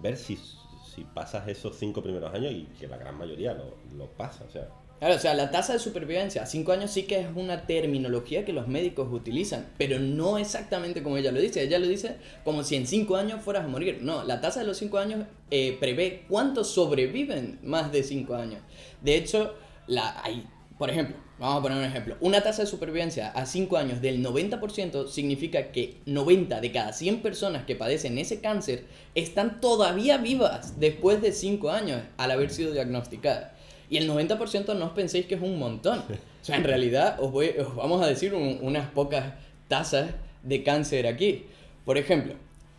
ver 0.00 0.16
si, 0.16 0.36
si 0.36 1.02
pasas 1.02 1.48
esos 1.48 1.74
5 1.76 2.00
primeros 2.00 2.32
años 2.32 2.52
y 2.52 2.66
que 2.78 2.86
la 2.86 2.96
gran 2.96 3.18
mayoría 3.18 3.54
lo, 3.54 3.74
lo 3.96 4.06
pasa. 4.12 4.44
O 4.44 4.50
sea, 4.50 4.68
Claro, 4.98 5.14
o 5.14 5.18
sea, 5.18 5.34
la 5.34 5.52
tasa 5.52 5.74
de 5.74 5.78
supervivencia 5.78 6.42
a 6.42 6.46
5 6.46 6.72
años 6.72 6.90
sí 6.90 7.04
que 7.04 7.20
es 7.20 7.28
una 7.36 7.66
terminología 7.66 8.44
que 8.44 8.52
los 8.52 8.66
médicos 8.66 9.08
utilizan, 9.12 9.68
pero 9.78 10.00
no 10.00 10.38
exactamente 10.38 11.04
como 11.04 11.16
ella 11.16 11.30
lo 11.30 11.40
dice. 11.40 11.62
Ella 11.62 11.78
lo 11.78 11.86
dice 11.86 12.16
como 12.44 12.64
si 12.64 12.74
en 12.74 12.86
5 12.86 13.14
años 13.14 13.40
fueras 13.40 13.64
a 13.64 13.68
morir. 13.68 14.00
No, 14.02 14.24
la 14.24 14.40
tasa 14.40 14.60
de 14.60 14.66
los 14.66 14.76
5 14.78 14.98
años 14.98 15.26
eh, 15.52 15.76
prevé 15.78 16.24
cuántos 16.28 16.70
sobreviven 16.70 17.60
más 17.62 17.92
de 17.92 18.02
5 18.02 18.34
años. 18.34 18.60
De 19.00 19.14
hecho, 19.14 19.54
la, 19.86 20.20
hay, 20.24 20.44
por 20.78 20.90
ejemplo, 20.90 21.16
vamos 21.38 21.60
a 21.60 21.62
poner 21.62 21.78
un 21.78 21.84
ejemplo. 21.84 22.16
Una 22.20 22.42
tasa 22.42 22.62
de 22.62 22.68
supervivencia 22.68 23.30
a 23.30 23.46
5 23.46 23.76
años 23.76 24.00
del 24.00 24.20
90% 24.24 25.06
significa 25.06 25.70
que 25.70 25.98
90 26.06 26.60
de 26.60 26.72
cada 26.72 26.92
100 26.92 27.22
personas 27.22 27.64
que 27.66 27.76
padecen 27.76 28.18
ese 28.18 28.40
cáncer 28.40 28.86
están 29.14 29.60
todavía 29.60 30.18
vivas 30.18 30.80
después 30.80 31.22
de 31.22 31.30
5 31.30 31.70
años 31.70 32.02
al 32.16 32.32
haber 32.32 32.50
sido 32.50 32.72
diagnosticadas. 32.72 33.57
Y 33.90 33.96
el 33.96 34.08
90% 34.10 34.76
no 34.76 34.86
os 34.86 34.92
penséis 34.92 35.26
que 35.26 35.34
es 35.36 35.40
un 35.42 35.58
montón. 35.58 36.00
O 36.00 36.44
sea, 36.44 36.56
en 36.56 36.64
realidad 36.64 37.16
os, 37.20 37.32
voy, 37.32 37.48
os 37.58 37.74
vamos 37.74 38.02
a 38.02 38.06
decir 38.06 38.34
un- 38.34 38.58
unas 38.62 38.90
pocas 38.90 39.34
tasas 39.68 40.10
de 40.42 40.62
cáncer 40.62 41.06
aquí. 41.06 41.44
Por 41.84 41.98
ejemplo, 41.98 42.34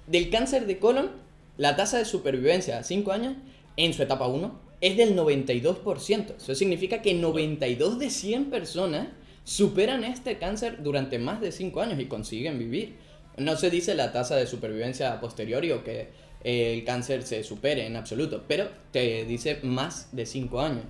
del 0.08 0.30
cáncer 0.30 0.66
de 0.68 0.78
colon, 0.80 1.12
la 1.58 1.76
tasa 1.76 1.98
de 1.98 2.06
supervivencia 2.06 2.80
a 2.80 2.84
5 2.84 3.12
años 3.12 3.36
en 3.78 3.94
su 3.94 4.04
etapa 4.04 4.28
1 4.28 4.60
es 4.82 4.96
del 4.98 5.16
92%. 5.16 6.36
Eso 6.38 6.56
significa 6.56 7.02
que 7.02 7.14
92 7.14 8.00
de 8.00 8.10
100 8.10 8.46
personas 8.50 9.08
superan 9.44 10.04
este 10.04 10.38
cáncer 10.38 10.84
durante 10.84 11.18
más 11.20 11.42
de 11.42 11.52
5 11.52 11.82
años 11.82 12.00
y 12.00 12.06
consiguen 12.06 12.60
vivir. 12.60 12.96
No 13.38 13.56
se 13.58 13.70
dice 13.70 13.96
la 13.96 14.12
tasa 14.12 14.36
de 14.36 14.48
supervivencia 14.48 15.12
a 15.14 15.20
posteriori 15.20 15.72
o 15.72 15.84
que 15.84 16.10
eh, 16.44 16.74
el 16.74 16.84
cáncer 16.86 17.24
se 17.24 17.44
supere 17.44 17.86
en 17.86 17.96
absoluto, 17.96 18.44
pero 18.48 18.70
te 18.92 19.26
dice 19.26 19.60
más 19.64 20.10
de 20.16 20.26
5 20.26 20.60
años. 20.62 20.84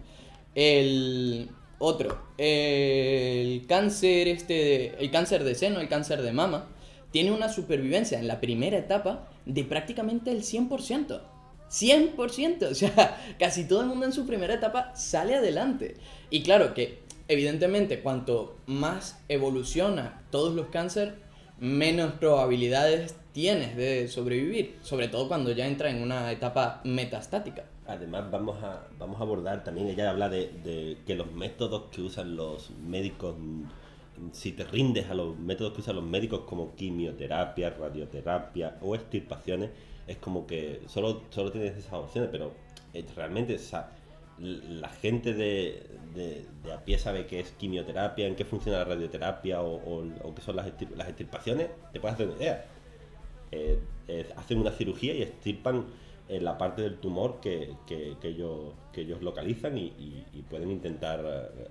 El 0.55 1.49
otro, 1.79 2.21
el 2.37 3.65
cáncer 3.67 4.27
este, 4.27 4.53
de- 4.53 4.95
el 4.99 5.11
cáncer 5.11 5.43
de 5.43 5.55
seno, 5.55 5.79
el 5.79 5.87
cáncer 5.87 6.21
de 6.21 6.33
mama, 6.33 6.67
tiene 7.11 7.31
una 7.31 7.49
supervivencia 7.49 8.19
en 8.19 8.27
la 8.27 8.39
primera 8.39 8.77
etapa 8.77 9.29
de 9.45 9.63
prácticamente 9.63 10.31
el 10.31 10.43
100%. 10.43 11.21
100%, 11.69 12.63
o 12.71 12.75
sea, 12.75 13.35
casi 13.39 13.65
todo 13.65 13.81
el 13.81 13.87
mundo 13.87 14.05
en 14.05 14.11
su 14.13 14.25
primera 14.25 14.55
etapa 14.55 14.93
sale 14.95 15.35
adelante. 15.35 15.97
Y 16.29 16.41
claro 16.41 16.73
que, 16.73 16.99
evidentemente, 17.27 18.01
cuanto 18.01 18.57
más 18.65 19.19
evoluciona 19.29 20.23
todos 20.31 20.53
los 20.55 20.67
cánceres, 20.67 21.13
menos 21.59 22.13
probabilidades 22.13 23.15
tienes 23.33 23.75
de 23.77 24.07
sobrevivir, 24.07 24.77
sobre 24.81 25.07
todo 25.09 25.27
cuando 25.27 25.51
ya 25.51 25.67
entra 25.67 25.89
en 25.91 26.01
una 26.01 26.31
etapa 26.31 26.81
metastática. 26.83 27.65
Además 27.89 28.29
vamos 28.29 28.63
a, 28.63 28.87
vamos 28.99 29.19
a 29.19 29.23
abordar 29.23 29.63
también, 29.63 29.87
ella 29.87 30.11
habla 30.11 30.29
de, 30.29 30.97
que 31.07 31.15
los 31.15 31.31
métodos 31.31 31.85
que 31.91 32.01
usan 32.01 32.35
los 32.35 32.69
médicos, 32.69 33.35
si 34.31 34.51
te 34.51 34.63
rindes 34.63 35.09
a 35.09 35.15
los 35.15 35.37
métodos 35.37 35.73
que 35.73 35.81
usan 35.81 35.95
los 35.95 36.05
médicos 36.05 36.41
como 36.41 36.75
quimioterapia, 36.75 37.71
radioterapia 37.71 38.77
o 38.81 38.93
extirpaciones, 38.93 39.71
es 40.05 40.17
como 40.17 40.45
que 40.45 40.81
solo, 40.87 41.23
solo 41.31 41.51
tienes 41.51 41.77
esas 41.77 41.93
opciones, 41.93 42.29
pero 42.31 42.51
realmente 43.15 43.57
la 44.37 44.89
gente 44.89 45.33
de, 45.33 45.83
de, 46.13 46.71
a 46.71 46.85
pie 46.85 46.99
sabe 46.99 47.25
qué 47.25 47.39
es 47.39 47.51
quimioterapia, 47.53 48.27
en 48.27 48.35
qué 48.35 48.45
funciona 48.45 48.79
la 48.79 48.85
radioterapia 48.85 49.61
o, 49.61 50.03
o, 50.23 50.35
qué 50.35 50.41
son 50.43 50.55
las, 50.57 50.67
las 50.95 51.07
extirpaciones, 51.07 51.69
te 51.91 51.99
puedes 51.99 52.13
hacer 52.13 52.27
una 52.27 52.37
idea. 52.37 52.65
Eh, 53.51 53.79
eh, 54.07 54.29
hacen 54.35 54.59
una 54.59 54.71
cirugía 54.71 55.13
y 55.15 55.23
extirpan 55.23 55.85
eh, 56.29 56.39
la 56.39 56.57
parte 56.57 56.81
del 56.83 56.99
tumor 56.99 57.39
que, 57.41 57.75
que- 57.87 58.15
ellos, 58.23 58.73
que 58.93 59.01
ellos 59.01 59.21
localizan 59.21 59.77
y, 59.77 59.89
pueden 60.49 60.71
intentar 60.71 61.19
eh, 61.25 61.67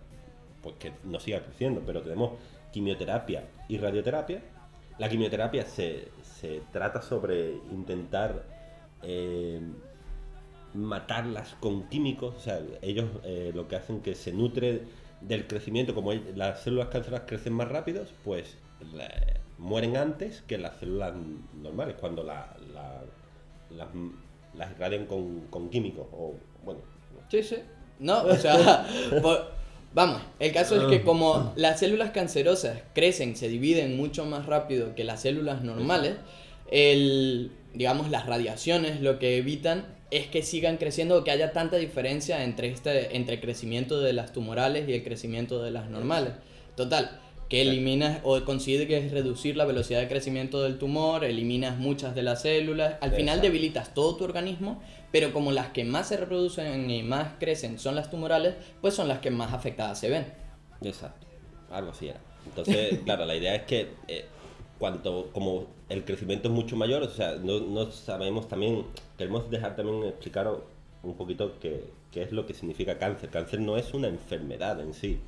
pues 0.62 0.74
que 0.76 0.92
no 1.04 1.18
siga 1.20 1.42
creciendo. 1.42 1.82
Pero 1.86 2.02
tenemos 2.02 2.32
quimioterapia 2.72 3.44
y 3.68 3.78
radioterapia. 3.78 4.42
La 4.98 5.08
quimioterapia 5.08 5.64
se, 5.64 6.08
se 6.22 6.60
trata 6.72 7.00
sobre 7.02 7.52
intentar 7.70 8.44
eh, 9.02 9.60
matarlas 10.74 11.54
con 11.60 11.88
químicos, 11.88 12.34
o 12.36 12.40
sea, 12.40 12.60
ellos 12.82 13.06
eh, 13.24 13.52
lo 13.54 13.68
que 13.68 13.76
hacen 13.76 14.00
que 14.02 14.14
se 14.14 14.32
nutre 14.32 14.82
del 15.20 15.46
crecimiento, 15.46 15.94
como 15.94 16.12
las 16.12 16.60
células 16.62 16.88
cancerosas 16.88 17.26
crecen 17.26 17.52
más 17.54 17.68
rápidos, 17.68 18.12
pues 18.24 18.56
mueren 19.58 19.96
antes 19.96 20.42
que 20.42 20.58
las 20.58 20.76
células 20.76 21.14
normales, 21.60 21.96
cuando 21.98 22.22
la- 22.22 22.56
la- 22.74 23.04
las, 23.70 23.88
las 24.56 24.70
irradian 24.72 25.06
con, 25.06 25.42
con 25.50 25.68
químicos, 25.70 26.06
o 26.12 26.34
bueno, 26.64 26.80
Sí, 27.30 27.42
sí. 27.42 27.56
No, 28.00 28.22
o 28.24 28.34
sea, 28.36 28.86
por- 29.22 29.50
vamos, 29.94 30.22
el 30.38 30.52
caso 30.52 30.76
es 30.76 30.84
que 30.84 31.02
como 31.02 31.52
las 31.56 31.80
células 31.80 32.10
cancerosas 32.10 32.78
crecen, 32.94 33.36
se 33.36 33.48
dividen 33.48 33.96
mucho 33.96 34.24
más 34.24 34.46
rápido 34.46 34.94
que 34.94 35.04
las 35.04 35.22
células 35.22 35.62
normales, 35.62 36.14
el, 36.70 37.50
digamos, 37.74 38.10
las 38.10 38.26
radiaciones 38.26 39.00
lo 39.00 39.18
que 39.18 39.36
evitan 39.38 39.84
es 40.10 40.26
que 40.26 40.42
sigan 40.42 40.78
creciendo 40.78 41.18
o 41.18 41.24
que 41.24 41.30
haya 41.30 41.52
tanta 41.52 41.76
diferencia 41.76 42.42
entre, 42.44 42.68
este, 42.68 43.16
entre 43.16 43.34
el 43.36 43.40
crecimiento 43.40 44.00
de 44.00 44.12
las 44.14 44.32
tumorales 44.32 44.88
y 44.88 44.94
el 44.94 45.04
crecimiento 45.04 45.62
de 45.62 45.70
las 45.70 45.90
normales. 45.90 46.32
Total, 46.76 47.20
que 47.48 47.62
eliminas 47.62 48.20
o 48.24 48.44
consigues 48.44 49.10
reducir 49.10 49.56
la 49.56 49.64
velocidad 49.64 50.00
de 50.00 50.08
crecimiento 50.08 50.62
del 50.62 50.78
tumor, 50.78 51.24
eliminas 51.24 51.78
muchas 51.78 52.14
de 52.14 52.22
las 52.22 52.42
células, 52.42 52.96
al 53.00 53.12
final 53.12 53.40
debilitas 53.40 53.94
todo 53.94 54.16
tu 54.16 54.24
organismo, 54.24 54.82
pero 55.12 55.32
como 55.32 55.50
las 55.50 55.68
que 55.68 55.84
más 55.84 56.08
se 56.08 56.18
reproducen 56.18 56.90
y 56.90 57.02
más 57.02 57.32
crecen 57.38 57.78
son 57.78 57.94
las 57.94 58.10
tumorales, 58.10 58.54
pues 58.80 58.94
son 58.94 59.08
las 59.08 59.20
que 59.20 59.30
más 59.30 59.54
afectadas 59.54 59.98
se 59.98 60.10
ven. 60.10 60.26
Exacto, 60.82 61.26
algo 61.70 61.90
así 61.92 62.08
era. 62.08 62.20
Entonces, 62.46 63.00
claro, 63.04 63.24
la 63.24 63.34
idea 63.34 63.54
es 63.54 63.62
que 63.62 63.88
eh, 64.08 64.26
cuanto 64.78 65.30
como 65.32 65.66
el 65.88 66.04
crecimiento 66.04 66.48
es 66.48 66.54
mucho 66.54 66.76
mayor, 66.76 67.02
o 67.02 67.08
sea, 67.08 67.36
no, 67.36 67.60
no 67.60 67.90
sabemos 67.90 68.46
también, 68.46 68.84
queremos 69.16 69.50
dejar 69.50 69.74
también 69.74 70.04
explicaros 70.04 70.58
un 71.02 71.14
poquito 71.14 71.58
qué, 71.60 71.84
qué 72.12 72.22
es 72.22 72.32
lo 72.32 72.44
que 72.46 72.52
significa 72.52 72.98
cáncer. 72.98 73.30
Cáncer 73.30 73.60
no 73.60 73.78
es 73.78 73.94
una 73.94 74.08
enfermedad 74.08 74.80
en 74.80 74.92
sí. 74.92 75.18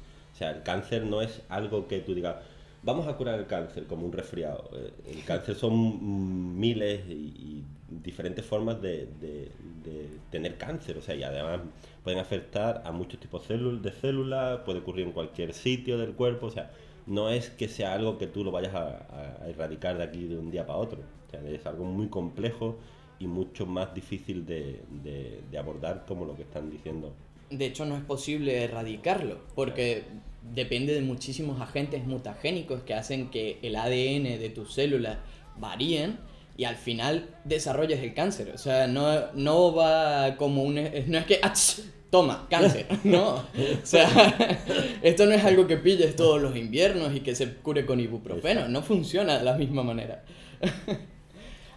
O 0.41 0.43
sea, 0.43 0.53
el 0.53 0.63
cáncer 0.63 1.05
no 1.05 1.21
es 1.21 1.43
algo 1.51 1.87
que 1.87 1.99
tú 2.01 2.15
digas, 2.15 2.37
vamos 2.83 3.07
a 3.07 3.15
curar 3.19 3.39
el 3.39 3.47
cáncer 3.47 3.85
como 3.87 4.07
un 4.07 4.13
resfriado. 4.13 4.71
Eh, 4.73 4.91
El 5.13 5.23
cáncer 5.27 5.55
son 5.55 5.75
mm, 5.75 6.59
miles 6.59 7.03
y, 7.11 7.13
y 7.13 7.65
diferentes 7.91 8.43
formas 8.47 8.81
de, 8.81 9.05
de- 9.21 9.53
de 9.85 10.09
tener 10.31 10.57
cáncer. 10.57 10.97
O 10.97 11.03
sea, 11.03 11.15
y 11.15 11.23
además 11.25 11.61
pueden 12.03 12.21
afectar 12.21 12.81
a 12.87 12.91
muchos 12.91 13.21
tipos 13.21 13.47
de 13.47 13.55
célul- 13.55 13.83
de 13.83 13.93
células, 13.93 14.61
puede 14.65 14.79
ocurrir 14.79 15.05
en 15.05 15.13
cualquier 15.13 15.53
sitio 15.53 15.99
del 15.99 16.13
cuerpo. 16.15 16.47
O 16.47 16.51
sea, 16.51 16.71
no 17.07 17.29
es 17.29 17.51
que 17.51 17.69
sea 17.69 17.93
algo 17.93 18.17
que 18.17 18.27
tú 18.27 18.43
lo 18.43 18.51
vayas 18.51 18.75
a, 18.75 19.47
erradicar 19.47 19.99
de 19.99 20.05
aquí 20.05 20.25
de 20.27 20.39
un 20.39 20.51
día 20.51 20.67
para 20.67 20.79
otro. 20.79 21.01
O 21.29 21.31
sea, 21.31 21.43
es 21.51 21.67
algo 21.67 21.85
muy 21.85 22.09
complejo 22.09 22.79
y 23.19 23.27
mucho 23.27 23.67
más 23.67 23.93
difícil 23.93 24.47
de, 24.47 24.81
de- 25.05 25.43
de 25.51 25.59
abordar 25.59 26.07
como 26.09 26.25
lo 26.25 26.35
que 26.35 26.45
están 26.45 26.71
diciendo. 26.71 27.13
De 27.51 27.67
hecho, 27.67 27.85
no 27.85 27.95
es 27.97 28.03
posible 28.05 28.65
erradicarlo, 28.65 29.41
porque 29.55 30.05
depende 30.43 30.95
de 30.95 31.01
muchísimos 31.03 31.61
agentes 31.61 32.05
mutagénicos 32.07 32.83
que 32.83 32.95
hacen 32.95 33.31
que 33.31 33.59
el 33.63 33.77
ADN 33.77 34.39
de 34.39 34.51
tus 34.55 34.75
células 34.75 35.19
varíen 35.59 36.19
y 36.57 36.65
al 36.65 36.77
final 36.77 37.29
desarrolles 37.45 38.01
el 38.01 38.15
cáncer. 38.15 38.53
O 38.55 38.59
sea, 38.59 38.87
no, 38.87 39.33
no 39.35 39.75
va 39.75 40.37
como 40.37 40.63
un... 40.63 40.75
No 40.75 41.19
es 41.19 41.27
que... 41.27 41.41
¡ach! 41.43 41.81
Toma, 42.11 42.47
cáncer. 42.51 42.87
No. 43.05 43.37
O 43.37 43.45
sea, 43.85 44.09
esto 45.03 45.27
no 45.27 45.33
es 45.33 45.45
algo 45.45 45.67
que 45.67 45.77
pilles 45.77 46.17
todos 46.17 46.43
los 46.43 46.57
inviernos 46.57 47.15
y 47.15 47.21
que 47.21 47.35
se 47.35 47.55
cure 47.55 47.87
con 47.87 48.01
ibuprofeno. 48.01 48.69
No 48.69 48.83
funciona 48.83 49.39
de 49.39 49.45
la 49.45 49.55
misma 49.55 49.83
manera. 49.83 50.25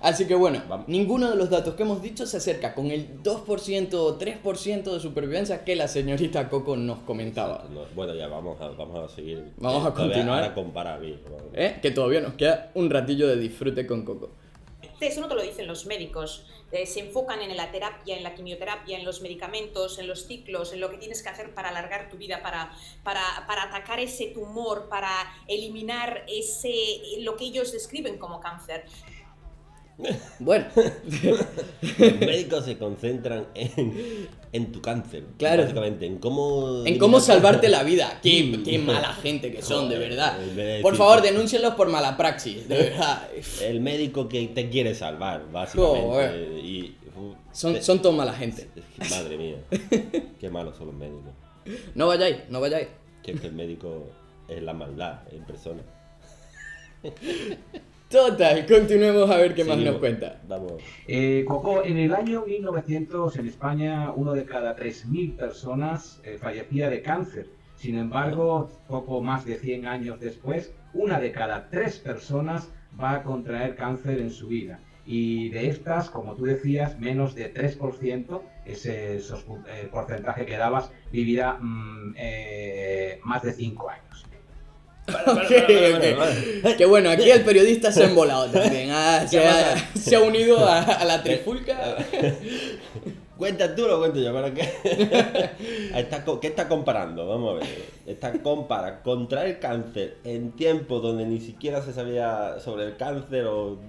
Así 0.03 0.27
que 0.27 0.35
bueno, 0.35 0.61
Vamos. 0.67 0.87
ninguno 0.89 1.29
de 1.29 1.37
los 1.37 1.49
datos 1.49 1.75
que 1.75 1.83
hemos 1.83 2.01
dicho 2.01 2.25
se 2.27 2.35
acerca 2.37 2.75
con 2.75 2.91
el 2.91 3.23
2% 3.23 3.93
o 3.93 4.19
3% 4.19 4.83
de 4.93 4.99
supervivencia 4.99 5.63
que 5.63 5.77
la 5.77 5.87
señorita 5.87 6.49
Coco 6.49 6.75
nos 6.75 6.99
comentaba. 6.99 7.65
No, 7.71 7.85
bueno, 7.95 8.13
ya 8.13 8.27
vamos 8.27 8.59
a, 8.59 8.67
vamos 8.67 8.99
a 8.99 9.15
seguir. 9.15 9.53
Vamos 9.57 9.85
a 9.85 9.93
Todavía 9.93 10.13
continuar. 10.13 10.43
Ahora 10.43 10.53
compara 10.53 10.95
aquí. 10.95 11.17
vamos. 11.23 11.43
¿Eh? 11.53 11.79
Que 11.81 11.91
todavía 11.91 12.19
nos 12.19 12.33
queda 12.33 12.69
un 12.75 12.89
ratillo 12.89 13.27
de 13.29 13.37
disfrute 13.37 13.87
con 13.87 14.03
Coco. 14.03 14.29
Eso 14.99 15.19
no 15.21 15.27
te 15.27 15.35
lo 15.35 15.41
dicen 15.41 15.67
los 15.67 15.85
médicos. 15.85 16.45
Eh, 16.71 16.85
se 16.85 16.99
enfocan 17.01 17.41
en 17.41 17.55
la 17.57 17.71
terapia, 17.71 18.15
en 18.17 18.23
la 18.23 18.35
quimioterapia, 18.35 18.97
en 18.97 19.05
los 19.05 19.21
medicamentos, 19.21 19.99
en 19.99 20.07
los 20.07 20.25
ciclos, 20.27 20.73
en 20.73 20.79
lo 20.79 20.89
que 20.89 20.97
tienes 20.97 21.21
que 21.21 21.29
hacer 21.29 21.53
para 21.53 21.69
alargar 21.69 22.09
tu 22.09 22.17
vida, 22.17 22.41
para, 22.41 22.71
para, 23.03 23.21
para 23.47 23.63
atacar 23.63 23.99
ese 23.99 24.27
tumor, 24.27 24.87
para 24.89 25.09
eliminar 25.47 26.23
ese, 26.27 26.73
lo 27.19 27.35
que 27.35 27.45
ellos 27.45 27.71
describen 27.71 28.17
como 28.17 28.39
cáncer. 28.39 28.85
Bueno, 30.39 30.65
Los 30.75 32.19
médicos 32.19 32.65
se 32.65 32.77
concentran 32.77 33.47
en, 33.53 34.27
en 34.51 34.71
tu 34.71 34.81
cáncer. 34.81 35.23
Claro. 35.37 35.63
Básicamente, 35.63 36.05
en 36.05 36.17
cómo. 36.17 36.83
en 36.85 36.97
cómo 36.97 37.19
salvarte 37.19 37.69
la 37.69 37.83
vida. 37.83 38.19
Qué, 38.21 38.61
qué 38.65 38.79
mala 38.79 39.13
gente 39.13 39.51
que 39.51 39.61
son, 39.61 39.89
de 39.89 39.99
verdad. 39.99 40.37
de 40.39 40.79
Por 40.81 40.95
favor, 40.95 41.21
denúncienlos 41.21 41.75
por 41.75 41.89
mala 41.89 42.17
praxis, 42.17 42.67
de 42.67 42.75
verdad. 42.75 43.27
El 43.61 43.81
médico 43.81 44.27
que 44.27 44.47
te 44.47 44.69
quiere 44.69 44.95
salvar, 44.95 45.51
básicamente. 45.51 46.01
Joder. 46.01 46.57
Y, 46.57 46.97
uf, 47.15 47.35
Son, 47.51 47.81
son 47.81 48.01
todos 48.01 48.15
mala 48.15 48.33
gente. 48.33 48.67
Madre 49.09 49.37
mía. 49.37 49.57
Qué 50.39 50.49
malos 50.49 50.75
son 50.75 50.87
los 50.87 50.95
médicos. 50.95 51.31
No 51.93 52.07
vayáis, 52.07 52.37
no 52.49 52.59
vayáis. 52.59 52.87
Que 53.21 53.31
el 53.31 53.53
médico 53.53 54.07
es 54.47 54.61
la 54.61 54.73
maldad 54.73 55.21
en 55.31 55.45
persona. 55.45 55.81
Total, 58.13 58.63
continuemos 58.67 59.27
a 59.31 59.37
ver 59.37 59.55
qué 59.55 59.63
más 59.63 59.73
Seguimos. 59.73 59.93
nos 59.93 59.99
cuenta. 59.99 60.39
Vamos. 60.47 60.73
Eh, 61.07 61.43
Coco, 61.47 61.83
en 61.83 61.97
el 61.97 62.13
año 62.13 62.45
1900 62.45 63.37
en 63.37 63.47
España 63.47 64.11
uno 64.15 64.33
de 64.33 64.45
cada 64.45 64.75
3.000 64.75 65.35
personas 65.35 66.21
eh, 66.23 66.37
fallecía 66.39 66.91
de 66.91 67.01
cáncer. 67.01 67.49
Sin 67.75 67.97
embargo, 67.97 68.69
poco 68.87 69.19
más 69.21 69.45
de 69.45 69.55
100 69.55 69.87
años 69.87 70.19
después, 70.19 70.75
una 70.93 71.19
de 71.19 71.31
cada 71.31 71.71
tres 71.71 71.97
personas 71.97 72.69
va 73.01 73.13
a 73.13 73.23
contraer 73.23 73.75
cáncer 73.75 74.19
en 74.19 74.29
su 74.29 74.47
vida. 74.47 74.79
Y 75.07 75.49
de 75.49 75.69
estas, 75.69 76.11
como 76.11 76.35
tú 76.35 76.43
decías, 76.43 76.99
menos 76.99 77.33
de 77.33 77.51
3%, 77.51 78.41
ese 78.65 79.17
eh, 79.17 79.89
porcentaje 79.91 80.45
que 80.45 80.55
dabas, 80.55 80.91
vivirá 81.11 81.53
mm, 81.59 82.13
eh, 82.15 83.19
más 83.23 83.41
de 83.41 83.53
5 83.53 83.89
años. 83.89 84.25
Que 86.77 86.85
bueno, 86.85 87.09
aquí 87.09 87.29
el 87.29 87.43
periodista 87.43 87.91
se 87.91 88.03
ha 88.03 88.09
embolado 88.09 88.49
también. 88.49 88.89
Ah, 88.91 89.25
se, 89.29 89.45
ha, 89.45 89.75
se 89.95 90.15
ha 90.15 90.21
unido 90.21 90.65
a, 90.65 90.81
a 90.81 91.05
la 91.05 91.21
trifulca. 91.21 91.97
Cuenta 93.37 93.75
tú 93.75 93.85
o 93.85 93.87
lo 93.87 93.99
cuento 93.99 94.19
yo, 94.19 94.31
¿para 94.31 94.53
qué? 94.53 94.61
Está 95.95 96.23
¿Qué 96.39 96.47
está 96.47 96.69
comparando? 96.69 97.27
Vamos 97.27 97.51
a 97.51 97.59
ver. 97.59 97.67
Está 98.05 98.31
compara 98.41 99.01
contraer 99.01 99.59
cáncer 99.59 100.17
en 100.23 100.51
tiempos 100.51 101.01
donde 101.01 101.25
ni 101.25 101.41
siquiera 101.41 101.81
se 101.81 101.93
sabía 101.93 102.59
sobre 102.59 102.85
el 102.85 102.95
cáncer 102.95 103.45
o 103.47 103.79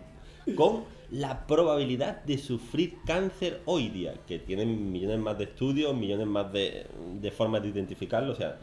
con 0.56 0.84
la 1.10 1.46
probabilidad 1.46 2.24
de 2.24 2.38
sufrir 2.38 2.96
cáncer 3.06 3.60
hoy 3.66 3.88
día, 3.88 4.14
que 4.26 4.38
tienen 4.40 4.90
millones 4.90 5.18
más 5.18 5.38
de 5.38 5.44
estudios, 5.44 5.94
millones 5.94 6.26
más 6.26 6.52
de, 6.52 6.86
de 7.20 7.30
formas 7.30 7.62
de 7.62 7.68
identificarlo. 7.68 8.32
O 8.32 8.36
sea, 8.36 8.56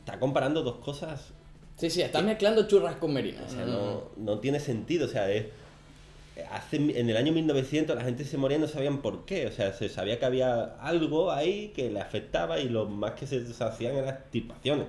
está 0.00 0.18
comparando 0.18 0.62
dos 0.62 0.76
cosas 0.76 1.32
Sí, 1.78 1.90
sí, 1.90 2.02
estás 2.02 2.24
mezclando 2.24 2.66
churras 2.66 2.96
con 2.96 3.12
merinas. 3.12 3.44
o 3.46 3.54
sea, 3.54 3.64
no, 3.64 4.10
no 4.16 4.40
tiene 4.40 4.58
sentido. 4.58 5.06
O 5.06 5.08
sea, 5.08 5.30
es, 5.30 5.46
hace, 6.50 6.76
en 6.76 7.08
el 7.08 7.16
año 7.16 7.32
1900 7.32 7.94
la 7.94 8.02
gente 8.02 8.24
se 8.24 8.36
moría 8.36 8.58
y 8.58 8.60
no 8.60 8.66
sabían 8.66 9.00
por 9.00 9.24
qué. 9.24 9.46
O 9.46 9.52
sea, 9.52 9.72
se 9.72 9.88
sabía 9.88 10.18
que 10.18 10.24
había 10.24 10.76
algo 10.80 11.30
ahí 11.30 11.72
que 11.76 11.88
le 11.88 12.00
afectaba 12.00 12.58
y 12.58 12.68
lo 12.68 12.86
más 12.86 13.12
que 13.12 13.28
se 13.28 13.44
hacían 13.60 13.94
eran 13.94 14.12
extirpaciones. 14.12 14.88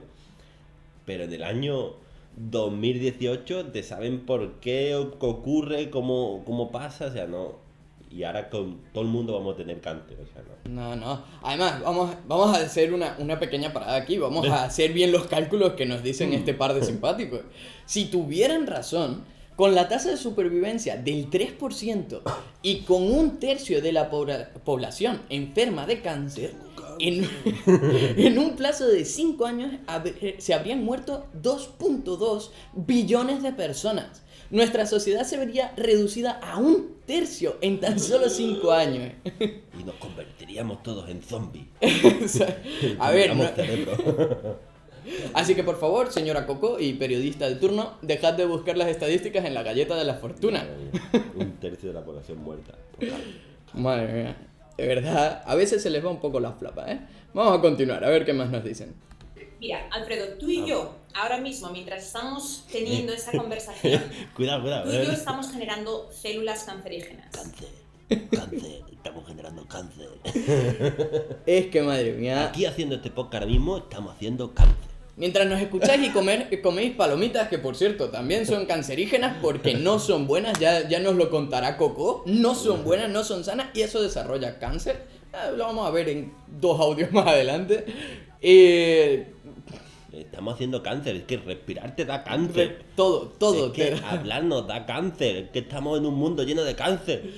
Pero 1.05 1.25
en 1.25 1.33
el 1.33 1.43
año 1.43 1.93
2018 2.37 3.67
te 3.67 3.83
saben 3.83 4.25
por 4.25 4.59
qué 4.59 4.95
ocurre, 4.95 5.91
cómo, 5.91 6.43
cómo 6.43 6.71
pasa. 6.71 7.05
O 7.05 7.11
sea, 7.11 7.27
no. 7.27 7.68
Y 8.11 8.23
ahora 8.23 8.49
con 8.49 8.81
todo 8.91 9.03
el 9.03 9.09
mundo 9.09 9.33
vamos 9.33 9.53
a 9.53 9.57
tener 9.57 9.81
cáncer. 9.81 10.17
O 10.19 10.25
sea, 10.25 10.43
no. 10.65 10.95
No, 10.95 10.95
no. 10.95 11.23
Además, 11.43 11.81
vamos, 11.81 12.11
vamos 12.27 12.57
a 12.57 12.61
hacer 12.61 12.93
una, 12.93 13.15
una 13.19 13.39
pequeña 13.39 13.71
parada 13.71 13.95
aquí. 13.95 14.17
Vamos 14.17 14.47
a 14.47 14.63
hacer 14.65 14.93
bien 14.93 15.11
los 15.11 15.27
cálculos 15.27 15.73
que 15.73 15.85
nos 15.85 16.01
dicen 16.01 16.33
este 16.33 16.53
par 16.53 16.73
de 16.73 16.83
simpáticos. 16.85 17.41
Si 17.85 18.05
tuvieran 18.05 18.65
razón, 18.67 19.23
con 19.59 19.75
la 19.75 19.89
tasa 19.89 20.09
de 20.09 20.15
supervivencia 20.15 20.95
del 20.95 21.29
3% 21.29 22.21
y 22.61 22.79
con 22.83 23.03
un 23.03 23.39
tercio 23.39 23.81
de 23.81 23.91
la 23.91 24.09
población 24.09 25.21
enferma 25.27 25.85
de 25.85 26.01
cáncer, 26.01 26.53
en, 26.97 27.29
en 28.17 28.39
un 28.39 28.55
plazo 28.55 28.87
de 28.87 29.03
5 29.03 29.45
años 29.45 29.71
se 30.37 30.53
habrían 30.53 30.85
muerto 30.85 31.27
2.2 31.41 32.51
billones 32.73 33.43
de 33.43 33.51
personas. 33.51 34.23
Nuestra 34.51 34.87
sociedad 34.87 35.25
se 35.25 35.37
vería 35.37 35.73
reducida 35.77 36.39
a 36.41 36.57
un 36.57 36.95
tercio 37.05 37.57
en 37.61 37.79
tan 37.79 37.99
solo 37.99 38.29
5 38.29 38.71
años. 38.71 39.13
Y 39.79 39.83
nos 39.85 39.95
convertiríamos 39.95 40.83
todos 40.83 41.09
en 41.09 41.21
zombies. 41.21 41.67
A 42.99 43.11
ver, 43.11 43.33
no, 43.33 43.47
cerebro. 43.47 44.59
Así 45.33 45.55
que 45.55 45.63
por 45.63 45.79
favor, 45.79 46.11
señora 46.11 46.45
Coco 46.45 46.79
y 46.79 46.93
periodista 46.93 47.47
de 47.47 47.55
turno, 47.55 47.93
dejad 48.01 48.33
de 48.33 48.45
buscar 48.45 48.77
las 48.77 48.89
estadísticas 48.89 49.45
en 49.45 49.53
la 49.53 49.63
galleta 49.63 49.95
de 49.95 50.03
la 50.03 50.15
fortuna. 50.15 50.67
Un 51.35 51.53
tercio 51.53 51.89
de 51.89 51.93
la 51.95 52.03
población 52.03 52.39
muerta. 52.39 52.73
Madre 53.73 54.13
mía, 54.13 54.37
de 54.77 54.87
verdad, 54.87 55.43
a 55.45 55.55
veces 55.55 55.81
se 55.81 55.89
les 55.89 56.03
va 56.03 56.09
un 56.09 56.19
poco 56.19 56.39
la 56.39 56.51
flapa, 56.51 56.91
¿eh? 56.91 56.99
Vamos 57.33 57.57
a 57.57 57.61
continuar, 57.61 58.03
a 58.03 58.09
ver 58.09 58.25
qué 58.25 58.33
más 58.33 58.49
nos 58.49 58.63
dicen. 58.63 58.93
Mira, 59.59 59.87
Alfredo, 59.91 60.37
tú 60.39 60.49
y 60.49 60.65
yo, 60.65 60.95
ahora 61.13 61.37
mismo, 61.37 61.69
mientras 61.69 62.05
estamos 62.05 62.63
teniendo 62.71 63.11
esa 63.13 63.31
conversación, 63.31 64.01
Cuidado, 64.35 64.61
cuidado. 64.61 64.83
tú 64.85 64.89
y 64.91 65.05
yo 65.05 65.11
¿eh? 65.11 65.13
estamos 65.13 65.51
generando 65.51 66.09
células 66.11 66.63
cancerígenas. 66.63 67.27
Cáncer. 67.31 67.67
Cáncer. 68.31 68.83
Estamos 68.91 69.27
generando 69.27 69.67
cáncer. 69.67 70.09
Es 71.45 71.67
que 71.67 71.81
madre 71.81 72.13
mía, 72.13 72.45
Aquí 72.47 72.65
haciendo 72.65 72.95
este 72.95 73.09
podcast 73.09 73.35
ahora 73.35 73.45
mismo 73.47 73.77
estamos 73.77 74.13
haciendo 74.15 74.53
cáncer. 74.53 74.75
mientras 75.17 75.45
nos 75.47 75.59
escucháis 75.61 76.07
y 76.07 76.11
comer, 76.11 76.61
coméis 76.61 76.95
palomitas, 76.95 77.49
que 77.49 77.57
por 77.59 77.75
cierto 77.75 78.09
también 78.09 78.45
son 78.45 78.65
cancerígenas 78.65 79.37
porque 79.41 79.73
no 79.73 79.99
son 79.99 80.25
buenas, 80.25 80.57
ya, 80.59 80.87
ya 80.87 80.99
nos 80.99 81.15
lo 81.15 81.29
contará 81.29 81.75
Coco, 81.77 82.23
no 82.25 82.55
son 82.55 82.83
buenas, 82.85 83.09
no 83.09 83.23
son 83.25 83.43
sanas 83.43 83.67
y 83.73 83.81
eso 83.81 84.01
desarrolla 84.01 84.57
cáncer. 84.57 85.05
Eh, 85.33 85.51
lo 85.57 85.65
vamos 85.65 85.85
a 85.85 85.91
ver 85.91 86.07
en 86.09 86.33
dos 86.47 86.79
audios 86.79 87.11
más 87.11 87.27
adelante. 87.27 87.85
Eh, 88.41 89.33
Estamos 90.11 90.55
haciendo 90.55 90.81
cáncer. 90.83 91.15
Es 91.15 91.23
que 91.23 91.37
respirar 91.37 91.95
te 91.95 92.05
da 92.05 92.17
re- 92.19 92.23
cáncer. 92.23 92.85
todo, 92.95 93.27
todo. 93.27 93.67
Es 93.67 93.73
que 93.73 93.85
te- 93.95 94.05
hablar 94.05 94.43
nos 94.43 94.67
da 94.67 94.85
cáncer. 94.85 95.35
Es 95.37 95.49
que 95.51 95.59
estamos 95.59 95.97
en 95.99 96.05
un 96.05 96.15
mundo 96.15 96.43
lleno 96.43 96.63
de 96.63 96.75
cáncer. 96.75 97.31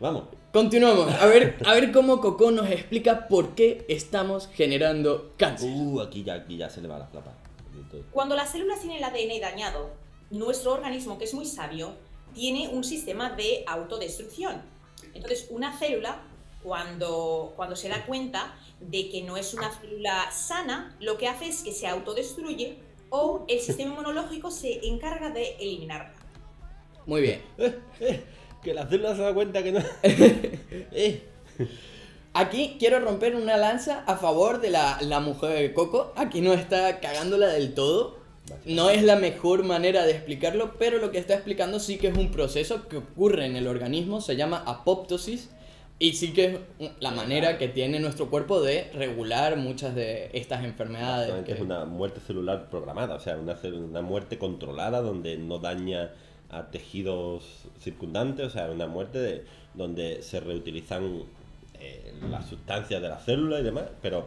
Vamos. 0.00 0.24
Continuamos, 0.52 1.12
a 1.12 1.26
ver, 1.26 1.56
a 1.66 1.74
ver 1.74 1.90
cómo 1.90 2.20
Coco 2.20 2.52
nos 2.52 2.70
explica 2.70 3.26
por 3.26 3.56
qué 3.56 3.84
estamos 3.88 4.46
generando 4.54 5.32
cáncer. 5.36 5.68
Uh, 5.68 6.00
aquí 6.00 6.22
ya, 6.22 6.34
aquí 6.34 6.56
ya 6.56 6.70
se 6.70 6.80
le 6.80 6.86
va 6.86 6.98
la 6.98 7.06
flapa. 7.08 7.32
Cuando 8.12 8.36
las 8.36 8.52
células 8.52 8.80
tienen 8.80 8.98
el 8.98 9.04
ADN 9.04 9.40
dañado, 9.40 9.90
nuestro 10.30 10.72
organismo, 10.74 11.18
que 11.18 11.24
es 11.24 11.34
muy 11.34 11.44
sabio, 11.44 11.94
tiene 12.34 12.68
un 12.68 12.84
sistema 12.84 13.30
de 13.30 13.64
autodestrucción. 13.66 14.62
Entonces, 15.12 15.48
una 15.50 15.76
célula, 15.76 16.22
cuando, 16.64 17.52
cuando 17.56 17.76
se 17.76 17.88
da 17.88 18.04
cuenta 18.06 18.54
de 18.80 19.10
que 19.10 19.22
no 19.22 19.36
es 19.36 19.52
una 19.54 19.70
célula 19.70 20.30
sana, 20.32 20.96
lo 20.98 21.18
que 21.18 21.28
hace 21.28 21.46
es 21.46 21.62
que 21.62 21.72
se 21.72 21.86
autodestruye 21.86 22.78
o 23.10 23.44
el 23.46 23.60
sistema 23.60 23.92
inmunológico 23.92 24.50
se 24.50 24.84
encarga 24.86 25.30
de 25.30 25.56
eliminarla. 25.60 26.14
Muy 27.06 27.20
bien. 27.20 27.42
Que 28.62 28.72
la 28.72 28.86
célula 28.88 29.14
se 29.14 29.20
da 29.20 29.34
cuenta 29.34 29.62
que 29.62 29.72
no. 29.72 29.80
eh. 30.02 31.22
Aquí 32.32 32.76
quiero 32.78 32.98
romper 32.98 33.36
una 33.36 33.58
lanza 33.58 34.02
a 34.06 34.16
favor 34.16 34.62
de 34.62 34.70
la, 34.70 34.98
la 35.02 35.20
mujer 35.20 35.50
de 35.50 35.74
Coco. 35.74 36.14
Aquí 36.16 36.40
no 36.40 36.54
está 36.54 36.98
cagándola 36.98 37.48
del 37.48 37.74
todo. 37.74 38.16
No 38.64 38.88
es 38.88 39.02
la 39.02 39.16
mejor 39.16 39.64
manera 39.64 40.04
de 40.04 40.12
explicarlo, 40.12 40.74
pero 40.78 40.98
lo 40.98 41.10
que 41.10 41.18
está 41.18 41.34
explicando 41.34 41.78
sí 41.78 41.98
que 41.98 42.08
es 42.08 42.16
un 42.16 42.30
proceso 42.30 42.88
que 42.88 42.98
ocurre 42.98 43.46
en 43.46 43.56
el 43.56 43.66
organismo, 43.66 44.20
se 44.20 44.36
llama 44.36 44.62
apoptosis, 44.66 45.50
y 45.98 46.12
sí 46.14 46.32
que 46.32 46.60
es 46.78 46.90
la 47.00 47.10
manera 47.12 47.56
que 47.58 47.68
tiene 47.68 48.00
nuestro 48.00 48.28
cuerpo 48.28 48.60
de 48.60 48.90
regular 48.94 49.56
muchas 49.56 49.94
de 49.94 50.30
estas 50.32 50.64
enfermedades. 50.64 51.32
Que- 51.44 51.52
es 51.52 51.60
una 51.60 51.84
muerte 51.84 52.20
celular 52.20 52.68
programada, 52.70 53.14
o 53.14 53.20
sea, 53.20 53.36
una, 53.36 53.56
una 53.72 54.02
muerte 54.02 54.36
controlada 54.38 55.00
donde 55.00 55.38
no 55.38 55.58
daña 55.58 56.10
a 56.50 56.70
tejidos 56.70 57.44
circundantes, 57.80 58.46
o 58.46 58.50
sea, 58.50 58.70
una 58.70 58.86
muerte 58.86 59.18
de- 59.18 59.44
donde 59.74 60.22
se 60.22 60.40
reutilizan 60.40 61.22
eh, 61.80 62.14
las 62.30 62.46
sustancias 62.46 63.02
de 63.02 63.08
la 63.08 63.18
célula 63.18 63.60
y 63.60 63.62
demás, 63.62 63.84
pero 64.00 64.26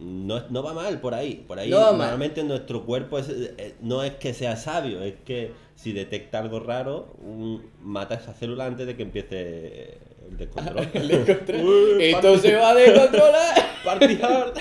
no, 0.00 0.40
no 0.48 0.62
va 0.62 0.72
mal 0.72 1.00
por 1.00 1.14
ahí. 1.14 1.44
Por 1.46 1.58
ahí 1.58 1.68
No 1.70 1.80
normalmente 1.92 2.42
nuestro 2.44 2.84
cuerpo 2.86 3.18
es, 3.18 3.28
eh, 3.28 3.74
no 3.80 4.02
es 4.02 4.12
que 4.14 4.32
sea 4.32 4.56
sabio, 4.56 5.02
es 5.02 5.14
que 5.24 5.52
si 5.74 5.92
detecta 5.92 6.38
algo 6.38 6.60
raro, 6.60 7.12
un- 7.22 7.62
mata 7.82 8.14
esa 8.14 8.32
célula 8.32 8.66
antes 8.66 8.86
de 8.86 8.96
que 8.96 9.02
empiece 9.02 9.98
eh, 10.38 10.90
el. 10.94 11.12
Uy, 11.64 12.12
party- 12.12 12.38
se 12.40 12.54
va 12.56 12.70
a 12.70 12.74
descontrolar. 12.74 13.70
party 13.84 14.18
hard. 14.22 14.58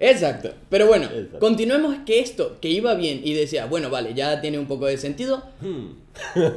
Exacto. 0.00 0.52
Pero 0.68 0.86
bueno, 0.86 1.06
Exacto. 1.06 1.38
continuemos 1.38 1.96
que 2.04 2.20
esto, 2.20 2.58
que 2.60 2.68
iba 2.68 2.94
bien 2.94 3.20
y 3.24 3.34
decía, 3.34 3.66
bueno, 3.66 3.90
vale, 3.90 4.14
ya 4.14 4.40
tiene 4.40 4.58
un 4.58 4.66
poco 4.66 4.86
de 4.86 4.98
sentido, 4.98 5.42
Hmm. 5.60 5.92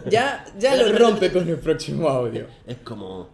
ya, 0.10 0.46
ya 0.58 0.76
lo 0.78 0.92
rompe 0.98 1.32
con 1.32 1.48
el 1.48 1.58
próximo 1.60 2.10
audio. 2.10 2.48
Es 2.68 2.78
como. 2.84 3.30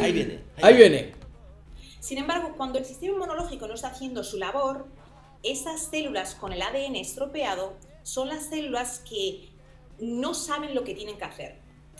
Ahí 0.00 0.12
viene. 0.12 0.40
Ahí 0.62 0.76
viene. 0.76 1.12
Sin 2.00 2.18
embargo, 2.18 2.54
cuando 2.56 2.78
el 2.78 2.84
sistema 2.84 3.14
inmunológico 3.14 3.66
no 3.66 3.74
está 3.74 3.88
haciendo 3.88 4.22
su 4.22 4.38
labor, 4.38 4.86
esas 5.42 5.88
células 5.90 6.34
con 6.34 6.52
el 6.52 6.62
ADN 6.62 6.96
estropeado 6.96 7.74
son 8.02 8.28
las 8.28 8.44
células 8.48 9.00
que 9.08 9.48
no 10.00 10.34
saben 10.34 10.74
lo 10.74 10.84
que 10.84 10.94
tienen 10.94 11.18
que 11.18 11.24
hacer. 11.24 11.58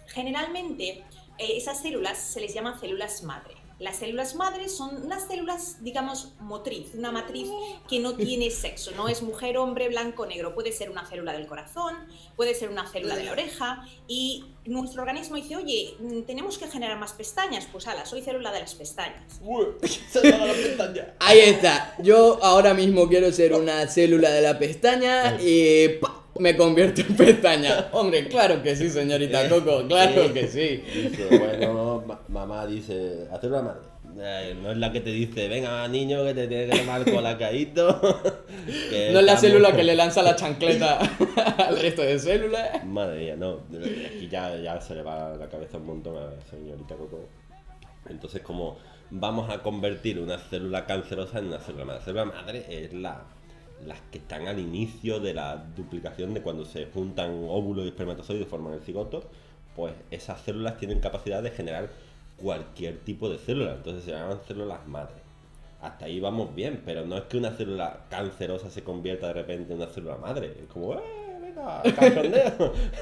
Generalmente, 0.09 1.05
eh, 1.39 1.57
esas 1.57 1.83
células 1.83 2.19
se 2.19 2.41
les 2.41 2.55
llama 2.55 2.79
células 2.79 3.23
madre. 3.23 3.55
Las 3.79 3.97
células 3.97 4.35
madre 4.37 4.71
son 4.71 5.05
unas 5.05 5.27
células, 5.29 5.85
digamos, 5.85 6.33
motriz, 6.41 6.95
una 6.95 7.13
matriz 7.13 7.51
que 7.87 7.99
no 7.99 8.15
tiene 8.17 8.51
sexo, 8.51 8.93
no 8.93 9.07
es 9.07 9.21
mujer, 9.21 9.59
hombre, 9.59 9.91
blanco, 9.91 10.25
negro. 10.25 10.55
Puede 10.55 10.73
ser 10.73 10.89
una 10.89 11.05
célula 11.05 11.35
del 11.35 11.47
corazón, 11.47 11.95
puede 12.37 12.55
ser 12.55 12.71
una 12.71 12.91
célula 12.91 13.17
de 13.17 13.25
la 13.25 13.33
oreja 13.33 13.87
y 14.09 14.47
nuestro 14.65 15.03
organismo 15.03 15.37
dice, 15.37 15.57
oye, 15.57 15.95
mm, 15.99 16.23
tenemos 16.23 16.57
que 16.57 16.69
generar 16.69 16.99
más 16.99 17.13
pestañas. 17.13 17.69
Pues 17.71 17.87
ala, 17.87 18.07
soy 18.07 18.23
célula 18.23 18.51
de 18.51 18.61
las 18.61 18.75
pestañas. 18.75 19.41
Ahí 21.19 21.41
está. 21.41 21.97
Yo 21.99 22.39
ahora 22.43 22.73
mismo 22.73 23.07
quiero 23.11 23.31
ser 23.31 23.53
una 23.53 23.87
célula 23.89 24.31
de 24.31 24.41
la 24.41 24.59
pestaña 24.59 25.39
y 25.39 25.99
¡pa! 26.01 26.26
Me 26.41 26.57
convierto 26.57 27.01
en 27.03 27.17
pestaña. 27.17 27.89
Hombre, 27.93 28.27
claro 28.29 28.63
que 28.63 28.75
sí, 28.77 28.91
señorita 28.91 29.49
Coco, 29.49 29.87
claro 29.87 30.33
que 30.33 30.47
sí. 30.49 30.83
Dice, 31.01 31.27
bueno, 31.39 32.03
ma- 32.07 32.21
mamá 32.29 32.67
dice, 32.67 33.27
hacer 33.33 33.51
una 33.51 33.63
madre. 33.63 33.81
Eh, 34.19 34.57
no 34.63 34.71
es 34.71 34.79
la 34.79 34.91
que 34.93 35.01
te 35.01 35.11
dice, 35.11 35.47
venga 35.47 35.87
niño 35.89 36.25
que 36.25 36.33
te 36.33 36.49
tiene 36.49 36.69
que 36.71 36.79
tomar 36.79 37.05
colacadito. 37.05 38.01
que 38.91 39.11
No 39.13 39.19
es 39.21 39.25
la 39.27 39.37
célula 39.37 39.77
que 39.77 39.85
le 39.85 39.95
lanza 39.95 40.23
la 40.23 40.35
chancleta 40.37 40.99
al 41.59 41.79
resto 41.79 42.01
de 42.03 42.19
células. 42.19 42.83
Madre 42.87 43.19
mía, 43.19 43.37
no. 43.37 43.61
Aquí 44.07 44.29
ya, 44.31 44.57
ya 44.57 44.81
se 44.81 44.95
le 44.95 45.03
va 45.03 45.37
la 45.37 45.49
cabeza 45.49 45.77
un 45.77 45.87
montón 45.87 46.17
a 46.17 46.21
la 46.21 46.41
señorita 46.51 46.95
Coco. 46.95 47.29
Entonces, 48.09 48.41
como 48.41 48.79
vamos 49.11 49.51
a 49.51 49.63
convertir 49.63 50.19
una 50.19 50.39
célula 50.39 50.87
cancerosa 50.87 51.39
en 51.39 51.49
una 51.49 51.59
célula 51.59 51.85
madre. 51.85 51.99
La 52.01 52.05
célula 52.05 52.25
madre 52.25 52.65
es 52.69 52.93
la, 52.95 53.23
las 53.85 54.01
que 54.11 54.19
están 54.19 54.47
al 54.47 54.59
inicio 54.59 55.21
de 55.21 55.35
la 55.35 55.57
duplicación 55.77 56.35
de 56.35 56.43
cuando 56.43 56.65
se 56.65 56.87
juntan 56.87 57.45
óvulos 57.49 57.85
y 57.85 57.89
espermatozoides 57.89 58.47
y 58.47 58.51
forman 58.51 58.75
el 58.75 58.81
cigoto. 58.81 59.25
Pues 59.75 59.95
esas 60.11 60.41
células 60.41 60.79
tienen 60.79 61.01
capacidad 61.01 61.43
de 61.43 61.51
generar 61.51 61.91
cualquier 62.37 62.99
tipo 63.01 63.29
de 63.29 63.39
célula. 63.39 63.75
Entonces 63.75 64.05
se 64.05 64.13
llaman 64.13 64.39
células 64.47 64.87
madre. 64.87 65.27
Hasta 65.83 66.07
ahí 66.07 66.21
vamos 66.21 66.55
bien, 66.55 66.83
pero 66.85 67.05
no 67.05 67.17
es 67.17 67.25
que 67.25 67.37
una 67.37 67.51
célula 67.51 68.07
cancerosa 68.09 68.71
se 68.71 68.83
convierta 68.83 69.29
de 69.29 69.35
repente 69.35 69.73
en 69.73 69.81
una 69.81 69.91
célula 69.91 70.17
madre. 70.17 70.55
Es 70.63 70.69
como, 70.69 70.95
¡eh! 70.95 71.27
Venga. 71.41 71.83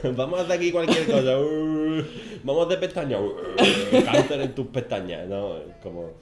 Vamos 0.16 0.38
a 0.38 0.42
hacer 0.42 0.56
aquí 0.56 0.72
cualquier 0.72 1.06
cosa. 1.06 1.37
Vamos 2.44 2.68
de 2.68 2.76
pestaña. 2.76 3.18
Cáncer 4.04 4.40
en 4.40 4.54
tus 4.54 4.66
pestañas. 4.68 5.28
No, 5.28 5.56
es 5.56 5.76
como. 5.82 6.12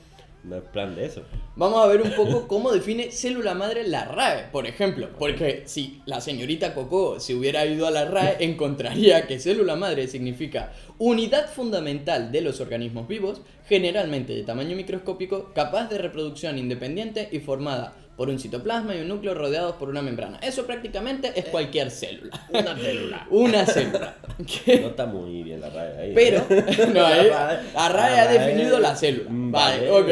No 0.44 0.56
es 0.56 0.62
plan 0.64 0.96
de 0.96 1.06
eso. 1.06 1.22
Vamos 1.54 1.84
a 1.84 1.86
ver 1.86 2.02
un 2.02 2.12
poco 2.16 2.48
cómo 2.48 2.72
define 2.72 3.12
célula 3.12 3.54
madre 3.54 3.86
la 3.86 4.06
RAE, 4.06 4.48
por 4.50 4.66
ejemplo. 4.66 5.10
Porque 5.16 5.62
si 5.66 6.02
la 6.04 6.20
señorita 6.20 6.74
Coco 6.74 7.20
se 7.20 7.34
hubiera 7.34 7.64
ido 7.64 7.86
a 7.86 7.92
la 7.92 8.06
RAE, 8.06 8.36
encontraría 8.40 9.28
que 9.28 9.38
célula 9.38 9.76
madre 9.76 10.08
significa 10.08 10.72
unidad 10.98 11.48
fundamental 11.48 12.32
de 12.32 12.40
los 12.40 12.60
organismos 12.60 13.06
vivos, 13.06 13.42
generalmente 13.68 14.34
de 14.34 14.42
tamaño 14.42 14.74
microscópico, 14.74 15.52
capaz 15.54 15.88
de 15.88 15.98
reproducción 15.98 16.58
independiente 16.58 17.28
y 17.30 17.38
formada 17.38 17.94
por 18.22 18.28
un 18.30 18.38
citoplasma 18.38 18.94
y 18.94 19.00
un 19.00 19.08
núcleo 19.08 19.34
rodeados 19.34 19.74
por 19.74 19.88
una 19.88 20.00
membrana. 20.00 20.38
Eso 20.44 20.64
prácticamente 20.64 21.32
es 21.34 21.46
cualquier 21.46 21.90
célula. 21.90 22.40
Una 22.52 22.76
célula. 22.76 23.26
Una 23.30 23.66
célula. 23.66 24.14
No 24.38 24.86
está 24.90 25.06
muy 25.06 25.42
bien 25.42 25.60
la 25.60 25.70
RAE 25.70 25.98
ahí. 26.00 26.10
¿eh? 26.10 26.12
Pero, 26.14 26.46
no, 26.94 27.04
ahí- 27.04 27.28
RAE 27.28 27.58
la 27.74 27.88
RAE 27.88 28.20
ha 28.20 28.28
definido 28.28 28.78
la 28.78 28.94
célula. 28.94 29.28
Mm, 29.28 29.50
Vale, 29.50 29.90
ok. 29.90 30.08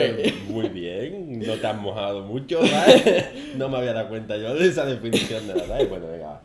Muy 0.49 0.69
bien. 0.71 1.39
No 1.39 1.55
te 1.55 1.65
has 1.69 1.77
mojado 1.77 2.23
mucho, 2.23 2.61
RAE. 2.63 3.53
No 3.55 3.69
me 3.69 3.79
había 3.79 3.93
dado 3.93 4.09
cuenta 4.09 4.37
yo 4.37 4.57
de 4.57 4.67
esa 4.67 4.85
definición 4.85 5.47
de 5.47 5.55
la 5.55 5.67
RAE. 5.67 5.87
Bueno, 5.87 6.09
venga. 6.09 6.41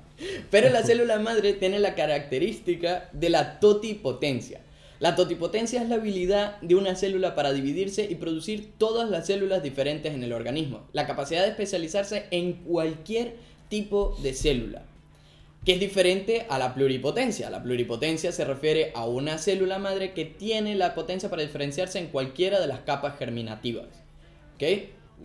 Pero 0.51 0.69
la 0.69 0.83
célula 0.83 1.17
madre 1.17 1.53
tiene 1.53 1.79
la 1.79 1.95
característica 1.95 3.09
de 3.11 3.31
la 3.31 3.59
totipotencia. 3.59 4.59
La 5.05 5.15
totipotencia 5.15 5.83
es 5.83 5.87
la 5.87 5.95
habilidad 5.97 6.59
de 6.61 6.73
una 6.73 6.95
célula 6.95 7.35
para 7.35 7.53
dividirse 7.53 8.07
y 8.09 8.15
producir 8.15 8.71
todas 8.79 9.07
las 9.07 9.27
células 9.27 9.61
diferentes 9.61 10.11
en 10.15 10.23
el 10.23 10.33
organismo. 10.33 10.87
La 10.93 11.05
capacidad 11.05 11.43
de 11.43 11.49
especializarse 11.49 12.25
en 12.31 12.53
cualquier 12.53 13.35
tipo 13.69 14.17
de 14.23 14.33
célula. 14.33 14.81
que 15.63 15.73
es 15.73 15.79
diferente 15.79 16.47
a 16.49 16.57
la 16.57 16.73
pluripotencia. 16.73 17.51
La 17.51 17.61
pluripotencia 17.61 18.31
se 18.31 18.45
refiere 18.45 18.91
a 18.95 19.05
una 19.05 19.37
célula 19.37 19.77
madre 19.77 20.13
que 20.13 20.25
tiene 20.25 20.73
la 20.73 20.95
potencia 20.95 21.29
para 21.29 21.43
diferenciarse 21.43 21.99
en 21.99 22.07
cualquiera 22.07 22.59
de 22.59 22.65
las 22.67 22.79
capas 22.79 23.17
germinativas. 23.19 23.85
¿Ok? 24.55 24.63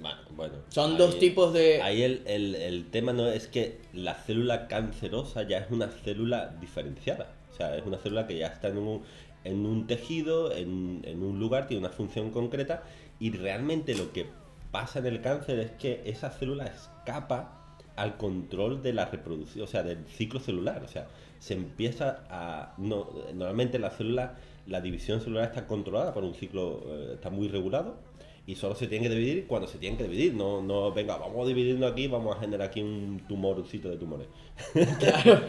Bueno, 0.01 0.19
bueno, 0.37 0.55
Son 0.69 0.97
dos 0.99 1.19
tipos 1.19 1.55
de... 1.55 1.81
Ahí 1.81 2.03
el, 2.03 2.23
el- 2.27 2.55
el 2.55 2.91
tema 2.91 3.13
no 3.15 3.29
es 3.29 3.47
que 3.49 3.79
la 3.95 4.15
célula 4.15 4.67
cancerosa 4.69 5.43
ya 5.49 5.59
es 5.59 5.71
una 5.71 5.89
célula 6.05 6.55
diferenciada. 6.61 7.33
O 7.53 7.57
sea, 7.57 7.77
es 7.77 7.85
una 7.87 7.99
célula 7.99 8.27
que 8.27 8.39
ya 8.39 8.47
está 8.47 8.69
en 8.69 8.79
un, 8.79 9.03
en 9.45 9.67
un 9.67 9.87
tejido, 9.87 10.53
en, 10.53 11.03
en 11.05 11.23
un 11.23 11.39
lugar, 11.39 11.67
tiene 11.67 11.87
una 11.87 11.95
función 11.95 12.31
concreta 12.31 12.83
y 13.19 13.31
realmente 13.31 13.95
lo 13.95 14.13
que 14.13 14.27
pasa 14.71 14.99
en 15.01 15.07
el 15.07 15.21
cáncer 15.21 15.59
es 15.59 15.71
que 15.73 16.03
esa 16.05 16.31
célula 16.31 16.67
escapa 16.67 17.57
al 17.97 18.17
control 18.17 18.83
de 18.83 18.93
la 18.93 19.07
reproducción, 19.07 19.65
o 19.65 19.67
sea, 19.67 19.83
del 19.83 20.07
ciclo 20.07 20.41
celular. 20.41 20.83
O 20.85 20.89
sea, 20.89 21.09
se 21.39 21.55
empieza 21.55 22.25
a... 22.31 22.75
No, 22.79 23.11
normalmente 23.35 23.79
la 23.79 23.91
célula, 23.91 24.37
la 24.67 24.81
división 24.81 25.21
celular 25.21 25.45
está 25.45 25.67
controlada 25.67 26.15
por 26.15 26.25
un 26.25 26.35
ciclo, 26.35 26.83
eh, 26.87 27.11
está 27.15 27.31
muy 27.31 27.49
regulado 27.49 28.10
y 28.51 28.57
solo 28.57 28.75
se 28.75 28.89
tiene 28.89 29.09
que 29.09 29.15
dividir 29.15 29.47
cuando 29.47 29.69
se 29.69 29.79
tiene 29.79 29.97
que 29.97 30.03
dividir. 30.05 30.35
No, 30.35 30.61
no 30.61 30.93
venga, 30.93 31.17
vamos 31.17 31.45
a 31.45 31.49
dividirlo 31.49 31.87
aquí, 31.87 32.09
vamos 32.09 32.37
a 32.37 32.41
generar 32.41 32.69
aquí 32.69 32.81
un 32.83 33.23
tumorcito 33.29 33.89
de 33.89 33.97
tumores. 33.97 34.27
Claro. 34.99 35.43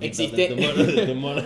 Existe-. 0.00 0.54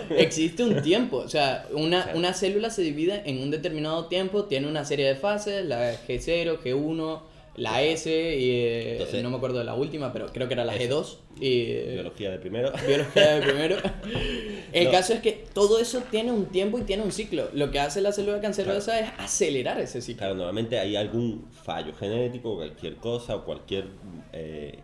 Existe 0.17 0.63
un 0.63 0.81
tiempo, 0.81 1.17
o 1.17 1.27
sea, 1.29 1.67
una, 1.73 2.03
Claro. 2.03 2.17
una 2.17 2.33
célula 2.33 2.69
se 2.69 2.81
divide 2.81 3.21
en 3.25 3.41
un 3.41 3.51
determinado 3.51 4.07
tiempo, 4.07 4.45
tiene 4.45 4.67
una 4.67 4.85
serie 4.85 5.05
de 5.05 5.15
fases, 5.15 5.65
la 5.65 5.93
G0, 6.07 6.59
G1, 6.61 7.21
la 7.55 7.83
S, 7.83 8.09
y 8.09 8.49
eh, 8.51 8.91
Entonces- 8.93 9.21
no 9.21 9.29
me 9.29 9.37
acuerdo 9.37 9.59
de 9.59 9.63
la 9.65 9.75
última, 9.75 10.11
pero 10.11 10.27
creo 10.27 10.47
que 10.47 10.53
era 10.55 10.65
la 10.65 10.75
Eso. 10.75 11.03
G2, 11.03 11.17
y 11.41 11.61
eh, 11.71 11.89
Biología 11.93 12.31
de 12.31 12.39
primero. 12.39 12.71
biología 12.87 13.35
de 13.35 13.41
primero. 13.41 13.77
El 14.73 14.85
No. 14.85 14.91
caso 14.91 15.13
es 15.13 15.19
que 15.21 15.43
todo 15.53 15.77
eso 15.79 16.01
tiene 16.09 16.31
un 16.31 16.47
tiempo 16.47 16.79
y 16.79 16.81
tiene 16.81 17.03
un 17.03 17.11
ciclo. 17.11 17.49
Lo 17.53 17.69
que 17.69 17.79
hace 17.79 18.01
la 18.01 18.11
célula 18.11 18.41
cancerosa 18.41 18.99
es 18.99 19.09
acelerar 19.19 19.79
ese 19.79 20.01
ciclo. 20.01 20.19
Claro, 20.19 20.33
normalmente 20.35 20.79
hay 20.79 20.95
algún 20.95 21.45
fallo 21.51 21.93
genético, 21.93 22.55
cualquier 22.55 22.95
cosa 22.95 23.35
o 23.35 23.45
cualquier 23.45 23.85
eh, 24.31 24.79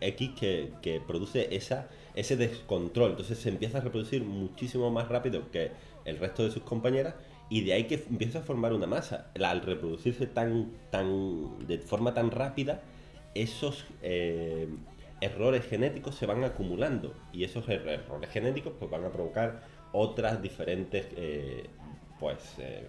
X 0.00 0.30
que, 0.38 0.70
que 0.82 1.00
produce 1.00 1.54
esa, 1.54 1.88
ese 2.16 2.36
descontrol. 2.36 3.10
Entonces 3.12 3.38
se 3.38 3.48
empieza 3.48 3.78
a 3.78 3.80
reproducir 3.82 4.24
muchísimo 4.24 4.90
más 4.90 5.08
rápido 5.08 5.50
que 5.52 5.70
el 6.04 6.18
resto 6.18 6.42
de 6.42 6.50
sus 6.50 6.64
compañeras 6.64 7.14
y 7.52 7.60
de 7.64 7.74
ahí 7.74 7.84
que 7.84 7.96
empieza 8.08 8.38
a 8.38 8.42
formar 8.42 8.72
una 8.72 8.86
masa. 8.86 9.26
Al 9.44 9.60
reproducirse 9.60 10.26
tan, 10.26 10.70
tan, 10.90 11.66
de 11.66 11.76
forma 11.78 12.14
tan 12.14 12.30
rápida, 12.30 12.80
esos 13.34 13.84
eh, 14.02 14.68
errores 15.20 15.66
genéticos 15.66 16.14
se 16.14 16.24
van 16.24 16.44
acumulando 16.44 17.14
y 17.30 17.44
esos 17.44 17.68
er- 17.68 17.86
errores 17.86 18.30
genéticos 18.30 18.72
pues, 18.78 18.90
van 18.90 19.04
a 19.04 19.10
provocar 19.10 19.60
otras 19.92 20.40
diferentes, 20.40 21.06
eh, 21.16 21.66
pues, 22.18 22.38
eh, 22.58 22.86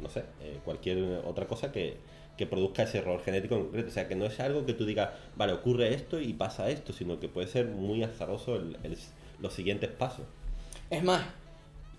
no 0.00 0.08
sé, 0.08 0.24
cualquier 0.64 0.98
otra 1.24 1.46
cosa 1.46 1.70
que, 1.70 1.96
que 2.36 2.46
produzca 2.48 2.82
ese 2.82 2.98
error 2.98 3.22
genético 3.22 3.54
en 3.54 3.62
concreto. 3.66 3.88
O 3.90 3.92
sea, 3.92 4.08
que 4.08 4.16
no 4.16 4.24
es 4.26 4.40
algo 4.40 4.66
que 4.66 4.74
tú 4.74 4.84
digas, 4.86 5.10
vale, 5.36 5.52
ocurre 5.52 5.94
esto 5.94 6.20
y 6.20 6.32
pasa 6.32 6.68
esto, 6.68 6.92
sino 6.92 7.20
que 7.20 7.28
puede 7.28 7.46
ser 7.46 7.66
muy 7.68 8.02
azaroso 8.02 8.60
los 9.40 9.52
siguientes 9.52 9.90
pasos. 9.90 10.26
Es 10.90 11.04
más, 11.04 11.22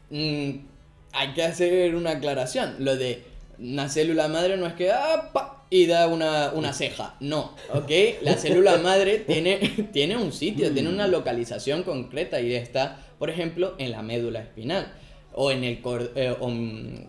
mm, 0.09 0.74
hay 1.15 1.33
que 1.33 1.43
hacer 1.43 1.95
una 1.95 2.11
aclaración. 2.11 2.75
Lo 2.79 2.95
de 2.95 3.23
una 3.57 3.89
célula 3.89 4.27
madre 4.27 4.57
no 4.57 4.67
es 4.67 4.73
que 4.73 4.91
ah, 4.91 5.31
y 5.69 5.87
da 5.87 6.07
una, 6.07 6.51
una 6.53 6.73
ceja. 6.73 7.15
No, 7.19 7.53
¿ok? 7.73 7.91
La 8.21 8.35
célula 8.35 8.77
madre 8.77 9.19
tiene, 9.19 9.57
tiene 9.93 10.17
un 10.17 10.31
sitio, 10.31 10.71
tiene 10.71 10.89
una 10.89 11.07
localización 11.07 11.83
concreta 11.83 12.39
y 12.39 12.53
está, 12.53 12.99
por 13.17 13.29
ejemplo, 13.29 13.75
en 13.77 13.91
la 13.91 14.01
médula 14.01 14.39
espinal 14.41 14.93
o 15.33 15.51
en 15.51 15.63
el 15.63 15.81
eh, 16.15 16.35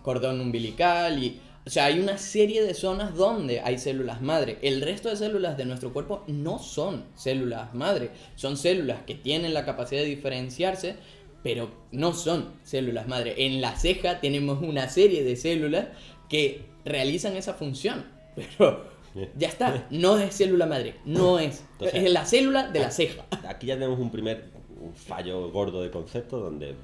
cordón 0.02 0.40
umbilical 0.40 1.22
y... 1.22 1.40
O 1.64 1.68
sea, 1.68 1.86
hay 1.86 1.98
una 1.98 2.16
serie 2.16 2.62
de 2.62 2.74
zonas 2.74 3.16
donde 3.16 3.58
hay 3.58 3.76
células 3.78 4.22
madre. 4.22 4.56
El 4.62 4.82
resto 4.82 5.08
de 5.08 5.16
células 5.16 5.56
de 5.56 5.64
nuestro 5.64 5.92
cuerpo 5.92 6.22
no 6.28 6.60
son 6.60 7.06
células 7.16 7.74
madre. 7.74 8.10
Son 8.36 8.56
células 8.56 9.00
que 9.04 9.16
tienen 9.16 9.52
la 9.52 9.64
capacidad 9.64 10.00
de 10.00 10.06
diferenciarse, 10.06 10.94
pero 11.42 11.70
no 11.92 12.12
son 12.14 12.52
células 12.64 13.06
madre. 13.08 13.34
En 13.46 13.60
la 13.60 13.76
ceja 13.76 14.20
tenemos 14.20 14.62
una 14.62 14.88
serie 14.88 15.22
de 15.24 15.36
células 15.36 15.88
que 16.28 16.62
realizan 16.84 17.36
esa 17.36 17.54
función. 17.54 18.04
Pero 18.58 18.84
ya 19.36 19.48
está, 19.48 19.86
no 19.90 20.18
es 20.18 20.36
célula 20.36 20.66
madre, 20.66 20.96
no 21.04 21.38
es. 21.38 21.62
Entonces- 21.72 22.04
es 22.04 22.12
la 22.12 22.26
célula 22.26 22.68
de 22.68 22.80
la 22.80 22.90
ceja. 22.90 23.24
Aquí 23.48 23.66
ya 23.68 23.74
tenemos 23.74 23.98
un 23.98 24.10
primer 24.10 24.44
fallo 24.94 25.50
gordo 25.50 25.82
de 25.82 25.90
concepto 25.90 26.38
donde 26.38 26.74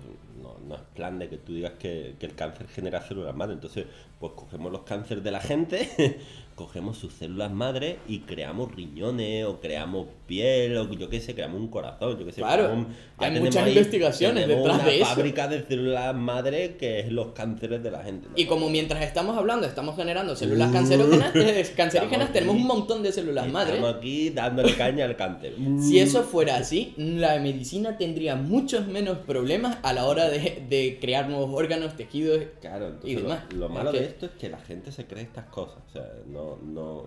no, 0.42 0.56
no 0.66 0.74
es 0.76 0.80
plan 0.94 1.18
de 1.18 1.28
que 1.28 1.36
tú 1.36 1.52
digas 1.54 1.72
que, 1.78 2.14
que 2.18 2.26
el 2.26 2.34
cáncer 2.34 2.68
genera 2.68 3.06
células 3.06 3.34
madre. 3.36 3.54
Entonces, 3.54 3.86
pues 4.18 4.32
cogemos 4.34 4.72
los 4.72 4.82
cánceres 4.82 5.22
de 5.22 5.30
la 5.30 5.40
gente, 5.40 6.18
cogemos 6.54 6.98
sus 6.98 7.12
células 7.14 7.50
madre 7.52 7.98
y 8.08 8.20
creamos 8.20 8.74
riñones 8.74 9.44
o 9.46 9.60
creamos 9.60 10.06
piel 10.26 10.76
o 10.76 10.90
yo 10.92 11.08
qué 11.08 11.20
sé, 11.20 11.34
creamos 11.34 11.60
un 11.60 11.68
corazón, 11.68 12.18
yo 12.18 12.24
qué 12.26 12.32
sé. 12.32 12.40
Claro, 12.40 12.64
creamos- 12.64 12.86
hay 13.18 13.40
muchas 13.40 13.64
ahí- 13.64 13.72
investigaciones 13.72 14.48
detrás 14.48 14.74
una 14.76 14.84
de 14.84 14.96
eso. 14.96 15.06
fábrica 15.06 15.48
de 15.48 15.62
células 15.66 16.14
madre 16.14 16.76
que 16.76 17.00
es 17.00 17.12
los 17.12 17.28
cánceres 17.32 17.82
de 17.82 17.90
la 17.90 18.02
gente. 18.02 18.28
¿no? 18.28 18.34
Y 18.36 18.46
como 18.46 18.68
mientras 18.68 19.02
estamos 19.02 19.36
hablando, 19.36 19.66
estamos 19.66 19.96
generando 19.96 20.34
células 20.36 20.72
cancerígenas, 20.72 21.34
eh, 21.36 21.72
cancerígenas 21.76 22.32
tenemos 22.32 22.56
un 22.56 22.66
montón 22.66 23.02
de 23.02 23.12
células 23.12 23.50
madre. 23.50 23.74
Estamos 23.76 23.96
aquí 23.96 24.30
dándole 24.30 24.74
caña 24.76 25.04
al 25.04 25.16
cáncer. 25.16 25.54
Si 25.82 25.98
eso 25.98 26.22
fuera 26.22 26.56
así, 26.56 26.94
la 26.96 27.38
medicina 27.38 27.96
tendría 27.98 28.36
muchos 28.36 28.86
menos 28.86 29.18
problemas 29.18 29.78
a 29.82 29.92
la 29.92 30.06
hora 30.06 30.28
de, 30.28 30.62
de 30.68 30.98
crear 31.00 31.28
nuevos 31.28 31.50
órganos, 31.52 31.96
tejidos. 31.96 32.40
Claro, 32.60 32.96
y 33.04 33.14
lo- 33.14 33.22
demás. 33.22 33.44
lo, 33.54 33.68
malo 33.68 33.92
de 33.92 34.04
esto 34.04 34.26
es 34.26 34.32
que 34.32 34.48
la 34.48 34.58
gente 34.58 34.92
se 34.92 35.06
cree 35.06 35.22
estas 35.22 35.46
cosas. 35.46 35.78
O 35.88 35.92
sea, 35.92 36.08
no, 36.26 36.41
no, 36.62 37.06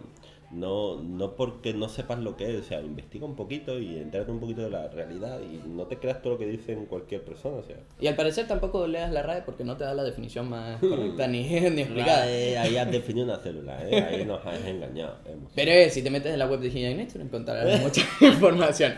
no, 0.52 1.02
no 1.02 1.36
porque 1.36 1.74
no 1.74 1.90
sepas 1.90 2.20
lo 2.20 2.36
que 2.38 2.50
es. 2.56 2.62
O 2.62 2.64
sea, 2.64 2.82
investiga 2.82 3.26
un 3.26 3.36
poquito 3.36 3.80
y 3.80 3.98
entérate 3.98 4.32
un 4.32 4.40
poquito 4.40 4.62
de 4.62 4.70
la 4.70 4.88
realidad 4.88 5.40
y 5.42 5.68
no 5.68 5.84
te 5.88 5.98
creas 5.98 6.22
todo 6.22 6.34
lo 6.34 6.40
que 6.40 6.46
dicen 6.46 6.86
cualquier 6.86 7.24
persona. 7.24 7.58
O 7.58 7.64
sea, 7.64 7.78
Y 8.00 8.08
al 8.08 8.16
parecer 8.16 8.48
tampoco 8.48 8.86
leas 8.88 9.12
la 9.12 9.22
RAE 9.24 9.42
porque 9.42 9.64
no 9.64 9.76
te 9.78 9.84
da 9.84 9.94
la 9.94 10.04
definición 10.04 10.50
más 10.50 10.80
correcta 10.80 11.28
ni, 11.30 11.44
ni 11.44 11.82
explicada. 11.82 12.24
ahí, 12.24 12.56
ahí 12.56 12.78
has 12.78 12.92
definido 12.92 13.26
una 13.26 13.38
célula, 13.38 13.78
¿eh? 13.90 14.02
ahí 14.02 14.26
nos 14.26 14.46
has 14.46 14.64
engañado. 14.66 15.18
hemos- 15.26 15.52
Pero 15.56 15.72
eh, 15.72 15.90
si 15.90 16.02
te 16.02 16.10
metes 16.10 16.32
en 16.34 16.40
la 16.40 16.48
web 16.48 16.60
de 16.60 16.70
Genial 16.72 16.98
Nature 16.98 17.24
encontrarás 17.24 17.82
mucha 17.84 18.02
información. 18.22 18.94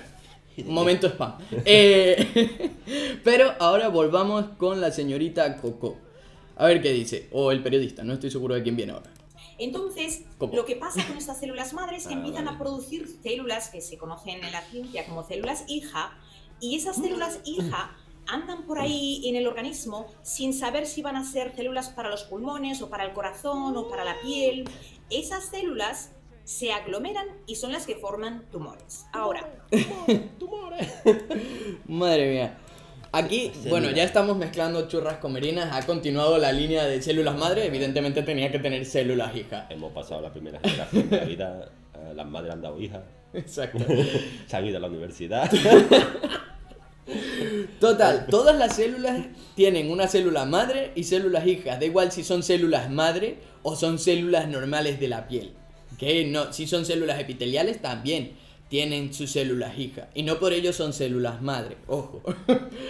Momento 0.66 1.06
spam. 1.08 1.34
Eh, 1.66 2.72
pero 3.24 3.52
ahora 3.60 3.90
volvamos 3.90 4.44
con 4.58 4.82
la 4.82 4.92
señorita 4.92 5.58
Coco. 5.58 5.98
A 6.56 6.66
ver 6.66 6.82
qué 6.82 6.92
dice. 6.94 7.28
O 7.32 7.52
el 7.52 7.62
periodista, 7.62 8.04
no 8.04 8.14
estoy 8.14 8.32
seguro 8.32 8.56
de 8.56 8.64
quién 8.64 8.76
viene 8.76 8.94
ahora. 8.94 9.12
Entonces, 9.60 10.24
¿Cómo? 10.38 10.54
lo 10.56 10.66
que 10.66 10.76
pasa 10.76 11.06
con 11.08 11.18
estas 11.18 11.40
células 11.40 11.74
madres 11.74 12.04
es 12.04 12.08
que 12.08 12.14
Ah, 12.14 12.18
empiezan 12.18 12.46
vale. 12.46 12.56
a 12.58 12.60
producir 12.60 13.08
células 13.24 13.70
que 13.70 13.82
se 13.82 13.98
conocen 13.98 14.44
en 14.44 14.52
la 14.52 14.62
ciencia 14.62 15.06
como 15.06 15.24
células 15.24 15.64
hija, 15.68 16.18
y 16.60 16.76
esas 16.76 16.96
células 16.98 17.40
hija 17.46 17.96
andan 18.28 18.64
por 18.66 18.80
ahí 18.80 19.22
en 19.28 19.36
el 19.36 19.48
organismo 19.48 20.08
sin 20.22 20.54
saber 20.54 20.86
si 20.86 21.02
van 21.02 21.16
a 21.16 21.24
ser 21.24 21.56
células 21.56 21.90
para 21.90 22.10
los 22.10 22.24
pulmones 22.24 22.82
o 22.82 22.90
para 22.90 23.04
el 23.06 23.14
corazón 23.14 23.78
o 23.78 23.88
para 23.88 24.04
la 24.04 24.20
piel. 24.22 24.70
Esas 25.10 25.46
células 25.46 26.12
se 26.44 26.72
aglomeran 26.74 27.26
y 27.46 27.56
son 27.56 27.72
las 27.72 27.86
que 27.86 27.96
forman 27.96 28.46
tumores. 28.52 29.06
Ahora, 29.14 29.54
Madre 31.88 32.32
mía. 32.32 32.58
Aquí, 33.18 33.52
bueno, 33.68 33.90
ya 33.90 34.04
estamos 34.04 34.38
mezclando 34.38 34.88
churras 34.88 35.18
con 35.18 35.34
merinas. 35.34 35.76
Ha 35.76 35.84
continuado 35.88 36.38
la 36.38 36.52
línea 36.52 36.86
de 36.86 37.02
células 37.02 37.36
madre. 37.36 37.66
Evidentemente 37.66 38.22
tenía 38.22 38.52
que 38.52 38.60
tener 38.60 38.86
células 38.86 39.36
hija. 39.36 39.66
Hemos 39.72 39.92
pasado 39.92 40.22
la 40.22 40.32
primera 40.32 40.60
generación 40.60 41.10
de 41.10 41.18
la 41.18 41.26
vida, 41.26 41.72
eh, 41.96 42.14
las 42.14 42.28
madres 42.28 42.54
han 42.54 42.62
dado 42.62 42.80
hijas, 42.80 43.02
Exacto. 43.34 43.84
se 44.48 44.56
han 44.56 44.68
ido 44.68 44.78
a 44.78 44.82
la 44.82 44.88
universidad. 44.88 45.50
Total, 47.80 48.28
todas 48.30 48.56
las 48.56 48.76
células 48.76 49.26
tienen 49.56 49.90
una 49.90 50.08
célula 50.08 50.46
madre 50.46 50.92
y 50.94 51.04
células 51.04 51.48
hijas. 51.48 51.80
Da 51.80 51.88
igual 51.88 52.12
si 52.12 52.24
son 52.24 52.44
células 52.44 52.92
madre 52.92 53.40
o 53.64 53.76
son 53.76 53.98
células 53.98 54.48
normales 54.48 55.00
de 55.00 55.08
la 55.08 55.28
piel. 55.28 55.54
Que 55.98 56.24
no, 56.26 56.54
si 56.54 56.68
son 56.68 56.86
células 56.86 57.20
epiteliales 57.20 57.82
también 57.82 58.34
tienen 58.70 59.14
sus 59.14 59.32
células 59.32 59.78
hijas. 59.78 60.08
Y 60.14 60.24
no 60.24 60.40
por 60.40 60.54
ello 60.54 60.74
son 60.74 60.94
células 60.94 61.42
madre. 61.42 61.78
Ojo. 61.88 62.22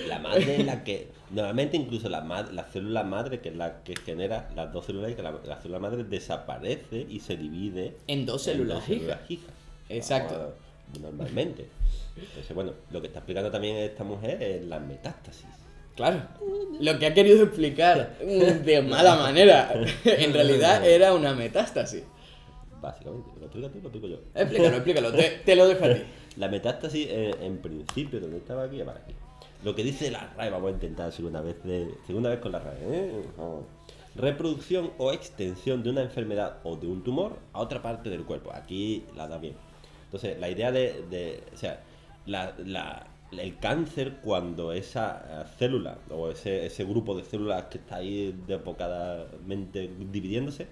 La 0.07 0.19
madre 0.19 0.57
es 0.57 0.65
la 0.65 0.83
que. 0.83 1.09
Normalmente, 1.29 1.75
incluso 1.77 2.07
la, 2.09 2.21
ma- 2.21 2.49
la 2.53 2.63
célula 2.63 3.03
madre, 3.03 3.41
que 3.41 3.49
es 3.49 3.55
la 3.55 3.83
que 3.83 3.95
genera 3.95 4.49
las 4.55 4.71
dos 4.71 4.85
células, 4.85 5.13
que 5.13 5.21
la, 5.21 5.33
la 5.45 5.57
célula 5.61 5.79
madre 5.79 6.03
desaparece 6.05 7.05
y 7.09 7.19
se 7.19 7.35
divide 7.35 7.97
En 8.07 8.25
dos 8.25 8.47
en 8.47 8.53
células 8.53 8.77
dos 8.79 8.89
hijas. 8.89 8.99
células 9.01 9.31
hijas. 9.31 9.51
Exacto. 9.89 10.35
Ahora, 10.35 10.49
Normalmente. 11.01 11.67
Entonces, 12.15 12.55
bueno, 12.55 12.73
lo 12.91 13.01
que 13.01 13.07
está 13.07 13.19
explicando 13.19 13.51
también 13.51 13.75
esta 13.75 14.03
mujer 14.05 14.41
es 14.41 14.65
la 14.65 14.79
metástasis. 14.79 15.45
Claro. 15.97 16.21
Lo 16.79 16.97
que 16.97 17.07
ha 17.07 17.13
querido 17.13 17.43
explicar 17.43 18.17
de 18.19 18.81
mala 18.83 19.15
manera. 19.17 19.73
En 20.05 20.31
realidad 20.31 20.85
era 20.87 21.13
una 21.13 21.33
metástasis. 21.33 22.03
Básicamente. 22.81 23.29
¿Lo 23.39 23.45
explico 23.45 23.89
tú? 23.89 23.99
Lo 23.99 24.07
explico 24.07 24.07
yo. 24.07 24.17
Explícalo, 24.41 24.75
explícalo. 24.75 25.11
Te, 25.13 25.29
te 25.45 25.55
lo 25.55 25.67
dejo 25.67 25.85
a 25.85 25.93
ti. 25.93 26.01
La 26.37 26.47
metástasis, 26.47 27.07
eh, 27.09 27.31
en 27.41 27.57
principio, 27.57 28.19
donde 28.19 28.37
estaba 28.37 28.63
aquí, 28.63 28.81
vale, 28.83 28.99
aquí. 29.03 29.13
Lo 29.63 29.73
que 29.73 29.83
dice 29.83 30.11
la 30.11 30.31
RAE, 30.37 30.51
vamos 30.51 30.69
a 30.69 30.73
intentar 30.73 31.11
segunda 31.11 31.41
vez, 31.41 31.55
de, 31.63 31.91
segunda 32.05 32.29
vez 32.29 32.39
con 32.39 32.51
la 32.51 32.59
RAE. 32.59 32.77
¿eh? 32.81 33.11
Vamos. 33.37 33.63
Reproducción 34.15 34.91
o 34.99 35.11
extensión 35.11 35.81
de 35.83 35.89
una 35.89 36.01
enfermedad 36.01 36.57
o 36.63 36.75
de 36.75 36.85
un 36.87 37.03
tumor 37.03 37.37
a 37.53 37.59
otra 37.61 37.81
parte 37.81 38.09
del 38.11 38.23
cuerpo. 38.23 38.51
Aquí 38.53 39.03
la 39.15 39.27
da 39.27 39.37
bien. 39.39 39.55
Entonces, 40.05 40.39
la 40.39 40.49
idea 40.49 40.71
de, 40.71 41.03
de- 41.09 41.43
o 41.53 41.57
sea, 41.57 41.81
la, 42.27 42.53
la- 42.65 43.07
el 43.31 43.57
cáncer 43.57 44.17
cuando 44.23 44.71
esa 44.73 45.23
eh, 45.27 45.47
célula 45.57 45.97
o 46.11 46.29
ese, 46.29 46.65
ese 46.67 46.83
grupo 46.85 47.15
de 47.17 47.25
células 47.25 47.65
que 47.65 47.79
está 47.79 47.97
ahí 47.97 48.33
desbocadamente 48.47 49.89
dividiéndose, 50.11 50.67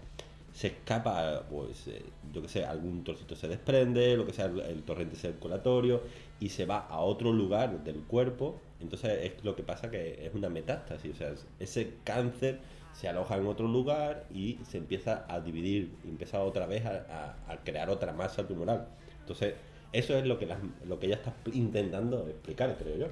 se 0.56 0.68
escapa, 0.68 1.44
pues, 1.50 1.86
eh, 1.89 2.02
yo 2.34 2.41
que 2.41 2.48
sé, 2.48 2.63
algún 2.65 3.04
trocito 3.04 3.36
se 3.36 3.50
desprende, 3.50 4.15
lo 4.15 4.26
que 4.26 4.32
sea, 4.32 4.46
el, 4.46 4.62
el 4.62 4.84
torrente 4.84 5.18
circulatorio, 5.18 6.02
y 6.39 6.48
se 6.50 6.65
va 6.65 6.80
a 6.88 7.02
otro 7.02 7.34
lugar 7.34 7.84
del 7.84 7.98
cuerpo. 8.04 8.60
Entonces 8.80 9.20
es 9.36 9.44
lo 9.44 9.54
que 9.56 9.63
pasa 9.63 9.91
que 9.91 10.26
es 10.26 10.34
una 10.34 10.48
metástasis, 10.50 11.13
o 11.13 11.18
sea, 11.18 11.30
es- 11.32 11.46
ese 11.60 11.96
cáncer 12.06 12.60
se 12.94 13.10
aloja 13.10 13.36
en 13.36 13.46
otro 13.48 13.68
lugar 13.68 14.26
y 14.34 14.58
se 14.63 14.78
empieza 14.78 15.26
a 15.28 15.41
dividir, 15.41 15.91
empieza 16.06 16.41
otra 16.41 16.65
vez 16.68 16.86
a, 16.86 17.36
a- 17.48 17.52
a 17.54 17.58
crear 17.65 17.89
otra 17.89 18.13
masa 18.13 18.48
tumoral. 18.48 18.88
Entonces, 19.20 19.56
eso 19.91 20.18
es 20.18 20.26
lo 20.26 20.39
que, 20.39 20.46
las- 20.46 20.60
lo 20.88 21.00
que 21.00 21.08
ella 21.08 21.15
está 21.15 21.34
intentando 21.54 22.28
explicar, 22.30 22.78
creo 22.78 22.96
yo. 22.98 23.08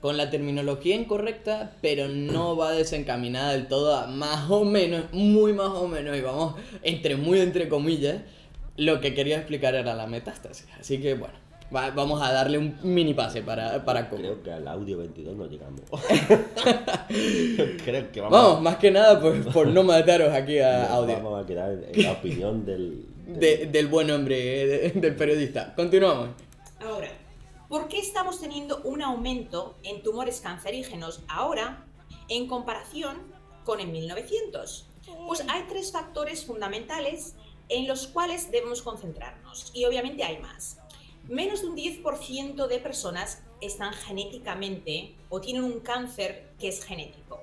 Con 0.00 0.16
la 0.16 0.30
terminología 0.30 0.94
incorrecta, 0.94 1.72
pero 1.80 2.06
no 2.08 2.56
va 2.56 2.72
desencaminada 2.72 3.52
del 3.52 3.66
todo 3.66 3.96
a 3.96 4.06
más 4.06 4.50
o 4.50 4.64
menos, 4.64 5.04
muy 5.12 5.52
más 5.52 5.70
o 5.70 5.88
menos, 5.88 6.16
y 6.16 6.20
vamos, 6.20 6.54
entre 6.82 7.16
muy 7.16 7.40
entre 7.40 7.68
comillas, 7.68 8.16
lo 8.76 9.00
que 9.00 9.14
quería 9.14 9.36
explicar 9.38 9.74
era 9.74 9.94
la 9.94 10.06
metástasis. 10.06 10.66
Así 10.78 10.98
que 11.00 11.14
bueno, 11.14 11.34
va- 11.74 11.90
vamos 11.90 12.20
a 12.22 12.30
darle 12.32 12.58
un 12.58 12.76
mini 12.82 13.14
pase 13.14 13.42
para, 13.42 13.84
para 13.84 14.08
Coco. 14.08 14.20
Creo 14.22 14.42
que 14.42 14.52
al 14.52 14.68
audio 14.68 14.98
22 14.98 15.34
no 15.34 15.46
llegamos. 15.46 15.80
creo 17.84 18.12
que 18.12 18.20
vamos, 18.20 18.38
Vamos, 18.38 18.62
más 18.62 18.76
que 18.76 18.90
nada 18.90 19.20
por, 19.20 19.52
por 19.52 19.66
no 19.68 19.82
mataros 19.82 20.32
aquí 20.32 20.58
a 20.58 20.92
audio. 20.94 21.14
vamos 21.16 21.42
a 21.42 21.46
quedar 21.46 21.72
en, 21.72 21.84
en 21.94 22.02
la 22.02 22.12
opinión 22.12 22.64
del... 22.64 23.04
del- 23.26 23.40
De- 23.40 23.66
del 23.66 23.86
buen 23.88 24.10
hombre, 24.10 24.62
eh, 24.62 24.66
de- 24.94 25.00
del 25.00 25.16
periodista. 25.16 25.74
Continuamos. 25.74 26.28
Ahora, 26.80 27.08
¿por 27.68 27.88
qué 27.88 27.98
estamos 27.98 28.40
teniendo 28.40 28.80
un 28.82 29.02
aumento 29.02 29.76
en 29.82 30.02
tumores 30.02 30.40
cancerígenos 30.40 31.20
ahora 31.28 31.84
en 32.28 32.46
comparación 32.46 33.18
con 33.64 33.80
en 33.80 33.92
1900? 33.92 34.86
Pues 35.26 35.44
hay 35.48 35.64
tres 35.68 35.92
factores 35.92 36.44
fundamentales 36.44 37.34
en 37.68 37.88
los 37.88 38.06
cuales 38.06 38.50
debemos 38.50 38.82
concentrarnos 38.82 39.70
y 39.74 39.84
obviamente 39.84 40.24
hay 40.24 40.38
más. 40.38 40.78
Menos 41.28 41.62
de 41.62 41.68
un 41.68 41.76
10% 41.76 42.66
de 42.68 42.78
personas 42.78 43.42
están 43.60 43.92
genéticamente 43.92 45.14
o 45.28 45.40
tienen 45.40 45.64
un 45.64 45.80
cáncer 45.80 46.52
que 46.58 46.68
es 46.68 46.84
genético. 46.84 47.40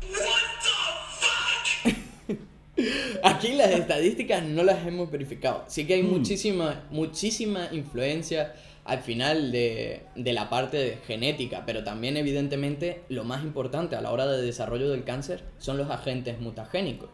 Aquí 3.22 3.52
las 3.52 3.70
estadísticas 3.72 4.42
no 4.42 4.62
las 4.62 4.86
hemos 4.86 5.10
verificado. 5.10 5.64
Sí 5.68 5.86
que 5.86 5.94
hay 5.94 6.02
Hmm. 6.02 6.10
muchísima, 6.10 6.86
muchísima 6.90 7.68
influencia 7.72 8.54
al 8.84 9.00
final 9.00 9.52
de, 9.52 10.02
de 10.16 10.32
la 10.32 10.50
parte 10.50 10.76
de 10.76 10.98
genética, 11.06 11.64
pero 11.66 11.84
también 11.84 12.16
evidentemente 12.16 13.02
lo 13.08 13.24
más 13.24 13.44
importante 13.44 13.96
a 13.96 14.00
la 14.00 14.10
hora 14.10 14.26
de 14.26 14.42
desarrollo 14.42 14.90
del 14.90 15.04
cáncer 15.04 15.44
son 15.58 15.78
los 15.78 15.90
agentes 15.90 16.40
mutagénicos. 16.40 17.10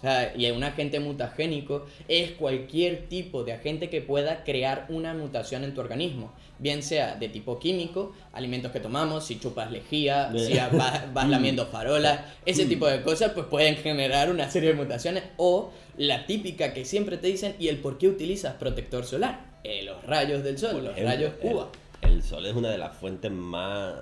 O 0.00 0.02
sea, 0.02 0.32
y 0.34 0.50
un 0.50 0.64
agente 0.64 0.98
mutagénico 0.98 1.84
es 2.08 2.30
cualquier 2.30 3.06
tipo 3.10 3.44
de 3.44 3.52
agente 3.52 3.90
que 3.90 4.00
pueda 4.00 4.44
crear 4.44 4.86
una 4.88 5.12
mutación 5.12 5.62
en 5.62 5.74
tu 5.74 5.82
organismo, 5.82 6.32
bien 6.58 6.82
sea 6.82 7.16
de 7.16 7.28
tipo 7.28 7.58
químico, 7.58 8.14
alimentos 8.32 8.72
que 8.72 8.80
tomamos, 8.80 9.26
si 9.26 9.38
chupas 9.38 9.70
lejía, 9.70 10.32
si 10.34 10.54
vas, 10.54 11.12
vas 11.12 11.28
lamiendo 11.28 11.66
farolas, 11.66 12.20
ese 12.46 12.64
tipo 12.64 12.86
de 12.86 13.02
cosas 13.02 13.32
pues 13.32 13.44
pueden 13.44 13.76
generar 13.76 14.30
una 14.30 14.50
serie 14.50 14.70
de 14.70 14.76
mutaciones 14.76 15.24
o 15.36 15.70
la 15.98 16.24
típica 16.24 16.72
que 16.72 16.86
siempre 16.86 17.18
te 17.18 17.26
dicen 17.26 17.54
y 17.58 17.68
el 17.68 17.76
por 17.76 17.98
qué 17.98 18.08
utilizas 18.08 18.54
protector 18.54 19.04
solar, 19.04 19.49
Eh, 19.64 19.82
los 19.84 20.02
rayos 20.04 20.42
del 20.42 20.58
sol, 20.58 20.72
Por 20.72 20.82
los 20.82 20.92
ejemplo, 20.92 21.14
rayos 21.14 21.32
el- 21.42 21.54
UVA. 21.54 21.68
El, 22.02 22.22
sol 22.22 22.46
es 22.46 22.54
una 22.54 22.70
de 22.70 22.78
las 22.78 22.96
fuentes 22.96 23.30
más, 23.30 23.94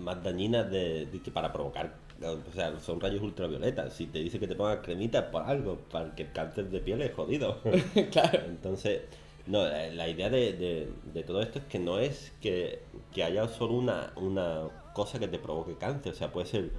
más 0.00 0.22
dañinas 0.22 0.70
de, 0.70 1.06
de 1.06 1.30
para 1.30 1.52
provocar. 1.52 1.94
O 2.22 2.52
sea, 2.54 2.78
son 2.80 3.00
rayos 3.00 3.20
ultravioletas. 3.22 3.92
Si 3.92 4.06
te 4.06 4.18
dice 4.20 4.38
que 4.40 4.46
te 4.48 4.54
pongas 4.54 4.78
cremita 4.78 5.30
por 5.30 5.42
algo, 5.42 5.76
para 5.90 6.14
que 6.14 6.22
el 6.22 6.32
cáncer 6.32 6.70
de 6.70 6.80
piel 6.80 7.02
es 7.02 7.12
jodido. 7.12 7.60
claro. 8.12 8.40
Entonces, 8.46 9.02
no, 9.46 9.62
la, 9.66 9.88
la 9.88 10.08
idea 10.08 10.30
de, 10.30 10.54
de- 10.54 10.88
de 11.12 11.22
todo 11.22 11.42
esto 11.42 11.58
es 11.58 11.64
que 11.66 11.78
no 11.78 11.98
es 11.98 12.32
que, 12.40 12.80
que 13.12 13.24
haya 13.24 13.46
solo 13.48 13.74
una, 13.74 14.12
una 14.16 14.68
cosa 14.94 15.18
que 15.18 15.28
te 15.28 15.38
provoque 15.38 15.74
cáncer. 15.76 16.12
O 16.12 16.16
sea, 16.16 16.32
puede 16.32 16.46
ser 16.46 16.70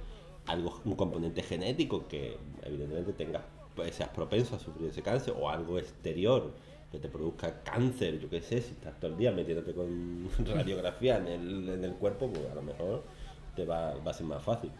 algo, 0.46 0.80
un 0.84 0.96
componente 0.96 1.42
genético 1.42 2.08
que 2.08 2.36
evidentemente 2.64 3.12
tengas, 3.12 3.42
pues, 3.76 3.94
seas 3.94 4.08
propenso 4.08 4.56
a 4.56 4.58
sufrir 4.58 4.88
ese 4.90 5.02
cáncer 5.02 5.34
o 5.38 5.48
algo 5.48 5.78
exterior 5.78 6.50
que 6.96 7.02
te 7.02 7.08
produzca 7.08 7.62
cáncer, 7.62 8.18
yo 8.18 8.28
qué 8.30 8.40
sé, 8.40 8.60
si 8.62 8.72
estás 8.72 8.98
todo 8.98 9.10
el 9.12 9.16
día 9.18 9.32
metiéndote 9.32 9.72
con 9.74 10.28
radiografía 10.46 11.18
en 11.18 11.26
el, 11.26 11.68
en 11.68 11.84
el 11.84 11.92
cuerpo, 11.94 12.28
pues 12.30 12.50
a 12.50 12.54
lo 12.54 12.62
mejor 12.62 13.04
te 13.54 13.64
va, 13.64 13.94
va 13.96 14.10
a 14.10 14.14
ser 14.14 14.26
más 14.26 14.42
fácil. 14.42 14.70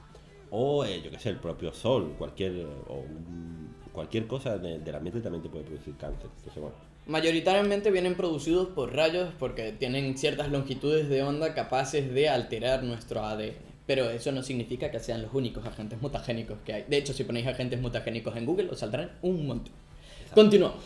O 0.51 0.85
eh, 0.85 1.03
yo 1.03 1.11
qué 1.11 1.19
sé, 1.19 1.29
el 1.31 1.37
propio 1.39 1.73
sol, 1.73 2.15
cualquier, 2.19 2.67
o 2.89 3.05
cualquier 3.93 4.27
cosa 4.27 4.59
de- 4.59 4.79
del 4.79 4.95
ambiente 4.95 5.21
también 5.21 5.43
te 5.43 5.49
puede 5.49 5.65
producir 5.65 5.95
cáncer. 5.97 6.29
Entonces, 6.39 6.63
bueno, 6.63 6.77
Mayoritariamente 7.07 7.91
vienen 7.93 8.17
producidos 8.17 8.69
por 8.69 8.93
rayos 8.95 9.33
porque 9.39 9.71
tienen 9.73 10.19
ciertas 10.19 10.51
longitudes 10.51 11.09
de 11.09 11.23
onda 11.23 11.55
capaces 11.55 12.13
de 12.13 12.29
alterar 12.29 12.83
nuestro 12.83 13.21
ADN. 13.25 13.53
Pero 13.87 14.11
eso 14.11 14.33
no 14.33 14.43
significa 14.43 14.91
que 14.91 14.99
sean 14.99 15.23
los 15.23 15.33
únicos 15.33 15.65
agentes 15.65 16.03
mutagénicos 16.03 16.59
que 16.65 16.73
hay. 16.73 16.85
De 16.89 16.97
hecho, 16.97 17.13
si 17.13 17.23
ponéis 17.23 17.47
agentes 17.47 17.81
mutagénicos 17.81 18.37
en 18.37 18.45
Google, 18.45 18.69
os 18.71 18.81
saldrán 18.81 19.13
un 19.23 19.47
montón. 19.47 19.73
Continuamos. 20.37 20.85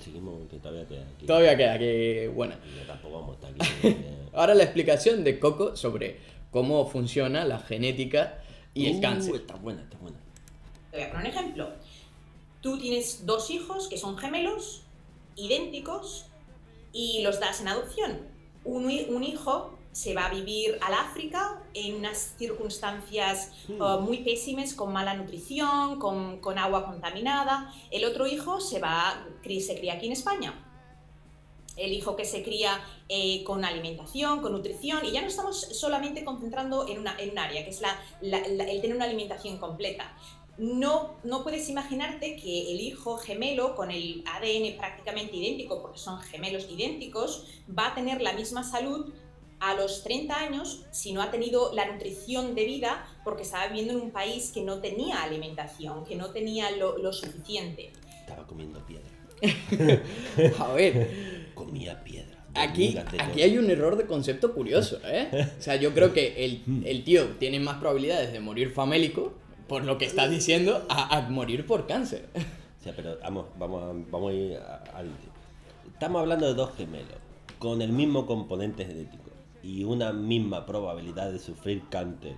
seguimos, 0.00 0.48
que 0.50 0.56
todavía 0.56 0.84
queda 0.88 1.02
aquí. 1.14 1.26
Todavía 1.26 1.56
queda 1.56 1.78
que 1.78 2.28
buena. 2.34 2.58
Y 2.66 2.80
yo 2.80 2.86
tampoco 2.88 3.20
vamos 3.20 3.36
a 3.36 3.46
estar 3.46 3.68
aquí. 3.68 3.96
Ahora 4.32 4.52
la 4.56 4.64
explicación 4.64 5.22
de 5.22 5.38
Coco 5.38 5.76
sobre 5.76 6.18
cómo 6.50 6.84
funciona 6.90 7.44
la 7.44 7.60
genética 7.60 8.42
y 8.74 8.86
el 8.86 8.96
Uh, 8.96 9.00
cáncer. 9.00 9.36
Está 9.36 9.54
buena, 9.54 9.82
está 9.82 9.96
buena. 9.98 10.16
Te 10.90 10.96
voy 10.96 11.06
a 11.06 11.12
poner 11.12 11.24
un 11.24 11.30
ejemplo. 11.30 11.68
Tú 12.62 12.76
tienes 12.80 13.24
dos 13.26 13.48
hijos 13.50 13.86
que 13.86 13.96
son 13.96 14.18
gemelos, 14.18 14.82
idénticos, 15.36 16.26
y 16.92 17.22
los 17.22 17.38
das 17.38 17.60
en 17.60 17.68
adopción. 17.68 18.22
Un, 18.64 18.86
un 18.86 19.22
hijo 19.22 19.78
se 19.92 20.14
va 20.14 20.26
a 20.26 20.34
vivir 20.34 20.78
al 20.80 20.94
África 20.94 21.62
en 21.74 21.96
unas 21.96 22.34
circunstancias 22.38 23.50
uh, 23.68 24.00
muy 24.00 24.18
pésimas, 24.18 24.74
con 24.74 24.92
mala 24.92 25.14
nutrición, 25.14 25.98
con, 25.98 26.38
con 26.40 26.58
agua 26.58 26.86
contaminada. 26.86 27.72
El 27.90 28.04
otro 28.04 28.26
hijo 28.26 28.60
se, 28.60 28.78
va, 28.78 29.26
se 29.42 29.76
cría 29.78 29.94
aquí 29.94 30.06
en 30.06 30.12
España. 30.12 30.60
El 31.76 31.92
hijo 31.92 32.14
que 32.14 32.24
se 32.24 32.44
cría 32.44 32.80
eh, 33.08 33.42
con 33.42 33.64
alimentación, 33.64 34.40
con 34.40 34.52
nutrición, 34.52 35.04
y 35.04 35.10
ya 35.10 35.20
no 35.22 35.26
estamos 35.26 35.60
solamente 35.60 36.24
concentrando 36.24 36.86
en, 36.88 37.00
una, 37.00 37.16
en 37.18 37.30
un 37.30 37.38
área, 37.38 37.64
que 37.64 37.70
es 37.70 37.80
la, 37.80 37.98
la- 38.20 38.46
la- 38.46 38.70
el 38.70 38.80
tener 38.80 38.94
una 38.94 39.06
alimentación 39.06 39.58
completa. 39.58 40.16
No, 40.56 41.16
no 41.24 41.42
puedes 41.42 41.68
imaginarte 41.68 42.36
que 42.36 42.70
el 42.72 42.80
hijo 42.80 43.16
gemelo 43.16 43.74
con 43.74 43.90
el 43.90 44.22
ADN 44.34 44.76
prácticamente 44.78 45.34
idéntico, 45.36 45.82
porque 45.82 45.98
son 45.98 46.20
gemelos 46.20 46.68
idénticos, 46.70 47.44
va 47.76 47.88
a 47.88 47.94
tener 47.96 48.22
la 48.22 48.34
misma 48.34 48.62
salud 48.62 49.12
a 49.60 49.74
los 49.74 50.02
30 50.02 50.36
años 50.36 50.84
si 50.90 51.12
no 51.12 51.22
ha 51.22 51.30
tenido 51.30 51.72
la 51.74 51.90
nutrición 51.90 52.54
debida 52.54 53.06
porque 53.24 53.42
estaba 53.42 53.66
viviendo 53.68 53.94
en 53.94 54.00
un 54.00 54.10
país 54.10 54.50
que 54.52 54.62
no 54.62 54.80
tenía 54.80 55.22
alimentación, 55.22 56.04
que 56.04 56.16
no 56.16 56.30
tenía 56.30 56.70
lo, 56.72 56.98
lo 56.98 57.12
suficiente. 57.12 57.92
Estaba 58.20 58.46
comiendo 58.46 58.84
piedra. 58.84 59.08
A 60.58 60.72
ver, 60.72 61.52
Comía 61.54 62.02
piedra. 62.02 62.34
Aquí, 62.54 62.96
aquí 63.18 63.42
hay 63.42 63.58
un 63.58 63.68
error 63.68 63.96
de 63.96 64.06
concepto 64.06 64.54
curioso, 64.54 65.00
¿eh? 65.04 65.48
O 65.58 65.62
sea, 65.62 65.74
yo 65.76 65.92
creo 65.92 66.12
que 66.12 66.44
el, 66.44 66.62
el 66.84 67.02
tío 67.02 67.30
tiene 67.38 67.58
más 67.58 67.78
probabilidades 67.78 68.32
de 68.32 68.38
morir 68.38 68.70
famélico, 68.70 69.32
por 69.66 69.84
lo 69.84 69.98
que 69.98 70.04
estás 70.04 70.30
diciendo, 70.30 70.86
a, 70.88 71.16
a 71.16 71.28
morir 71.30 71.66
por 71.66 71.86
cáncer. 71.86 72.28
O 72.80 72.82
sea, 72.82 72.94
pero 72.94 73.18
vamos, 73.22 73.46
vamos, 73.58 73.82
a, 73.82 73.86
vamos 74.10 74.30
a 74.30 74.34
ir 74.34 74.56
al... 74.94 75.10
Estamos 75.92 76.20
hablando 76.20 76.46
de 76.46 76.54
dos 76.54 76.76
gemelos, 76.76 77.18
con 77.58 77.82
el 77.82 77.90
mismo 77.92 78.24
componente 78.26 78.84
genético 78.84 79.23
y 79.64 79.84
una 79.84 80.12
misma 80.12 80.66
probabilidad 80.66 81.32
de 81.32 81.38
sufrir 81.38 81.82
cáncer. 81.90 82.34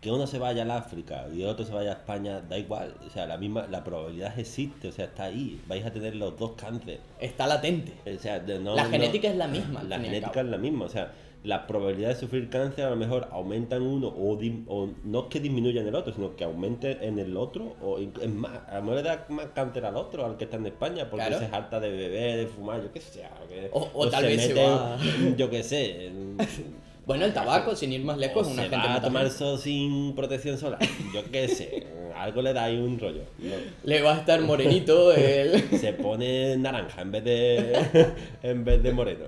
que 0.00 0.10
uno 0.10 0.26
se 0.26 0.40
vaya 0.40 0.62
al 0.62 0.70
África 0.72 1.28
y 1.32 1.44
otro 1.44 1.64
se 1.64 1.72
vaya 1.72 1.90
a 1.90 1.92
España, 1.92 2.40
da 2.40 2.58
igual. 2.58 2.92
O 3.06 3.10
sea, 3.10 3.24
la 3.24 3.36
misma, 3.36 3.68
la 3.70 3.84
probabilidad 3.84 4.36
existe, 4.36 4.88
o 4.88 4.92
sea, 4.92 5.04
está 5.04 5.24
ahí. 5.24 5.60
Vais 5.68 5.86
a 5.86 5.92
tener 5.92 6.16
los 6.16 6.36
dos 6.36 6.52
cánceres. 6.56 6.98
Está 7.20 7.46
latente. 7.46 7.92
O 8.12 8.18
sea, 8.18 8.40
no- 8.40 8.74
La 8.74 8.82
no- 8.82 8.90
genética 8.90 9.28
es 9.28 9.36
la 9.36 9.46
misma, 9.46 9.84
La 9.84 10.00
genética 10.00 10.40
es 10.40 10.46
la 10.46 10.58
misma, 10.58 10.86
o 10.86 10.88
sea, 10.88 11.12
la 11.44 11.66
probabilidad 11.66 12.10
de 12.10 12.14
sufrir 12.14 12.48
cáncer 12.48 12.84
a 12.84 12.90
lo 12.90 12.96
mejor 12.96 13.26
aumenta 13.32 13.74
en 13.76 13.82
uno 13.82 14.06
o, 14.08 14.38
o 14.68 14.88
no 15.04 15.20
es 15.22 15.26
que 15.26 15.40
disminuya 15.40 15.80
en 15.80 15.88
el 15.88 15.94
otro, 15.96 16.12
sino 16.14 16.36
que 16.36 16.44
aumente 16.44 17.04
en 17.04 17.18
el 17.18 17.36
otro 17.36 17.74
o 17.82 17.98
es 17.98 18.30
más, 18.30 18.60
a 18.68 18.76
lo 18.76 18.82
mejor 18.82 18.96
le 18.98 19.02
da 19.02 19.26
más 19.28 19.46
cáncer 19.54 19.84
al 19.84 19.96
otro, 19.96 20.24
al 20.24 20.36
que 20.36 20.44
está 20.44 20.56
en 20.56 20.66
España, 20.66 21.10
porque 21.10 21.26
Claro. 21.26 21.38
se 21.44 21.54
harta 21.54 21.80
de 21.80 21.90
beber, 21.90 22.36
de 22.38 22.46
fumar, 22.46 22.80
yo 22.82 22.92
qué 22.92 23.00
sé. 23.00 23.22
que- 23.48 23.70
O- 23.72 23.90
o 23.92 24.08
tal 24.08 24.24
vez 24.24 24.40
se 24.40 24.48
mete, 24.54 24.64
va- 24.68 24.96
yo 25.36 25.50
qué 25.50 25.62
sé. 25.64 26.10
en- 27.02 27.06
Bueno, 27.06 27.24
el 27.24 27.32
tabaco, 27.34 27.74
sin 27.76 27.92
ir 27.92 28.02
más 28.04 28.16
lejos, 28.18 28.36
o 28.38 28.40
es 28.42 28.46
un 28.48 28.54
se 28.54 28.60
agente 28.62 28.76
va 28.88 28.94
a 28.94 29.02
tomar 29.02 29.30
sol 29.30 29.58
sin 29.58 30.14
protección 30.14 30.56
solar, 30.58 30.78
yo 31.12 31.22
qué 31.30 31.48
sé, 31.48 31.86
algo 32.16 32.42
le 32.42 32.52
da 32.52 32.64
ahí 32.64 32.76
un 32.78 32.98
rollo. 32.98 33.22
no. 33.38 33.54
Le 33.84 34.02
va 34.02 34.14
a 34.14 34.18
estar 34.18 34.40
morenito 34.42 35.12
el... 35.12 35.60
se 35.78 35.92
pone 35.94 36.56
naranja 36.56 37.02
en 37.02 37.10
vez 37.12 37.24
de 37.24 37.76
en 38.42 38.64
vez 38.64 38.82
de 38.82 38.92
moreno. 38.92 39.24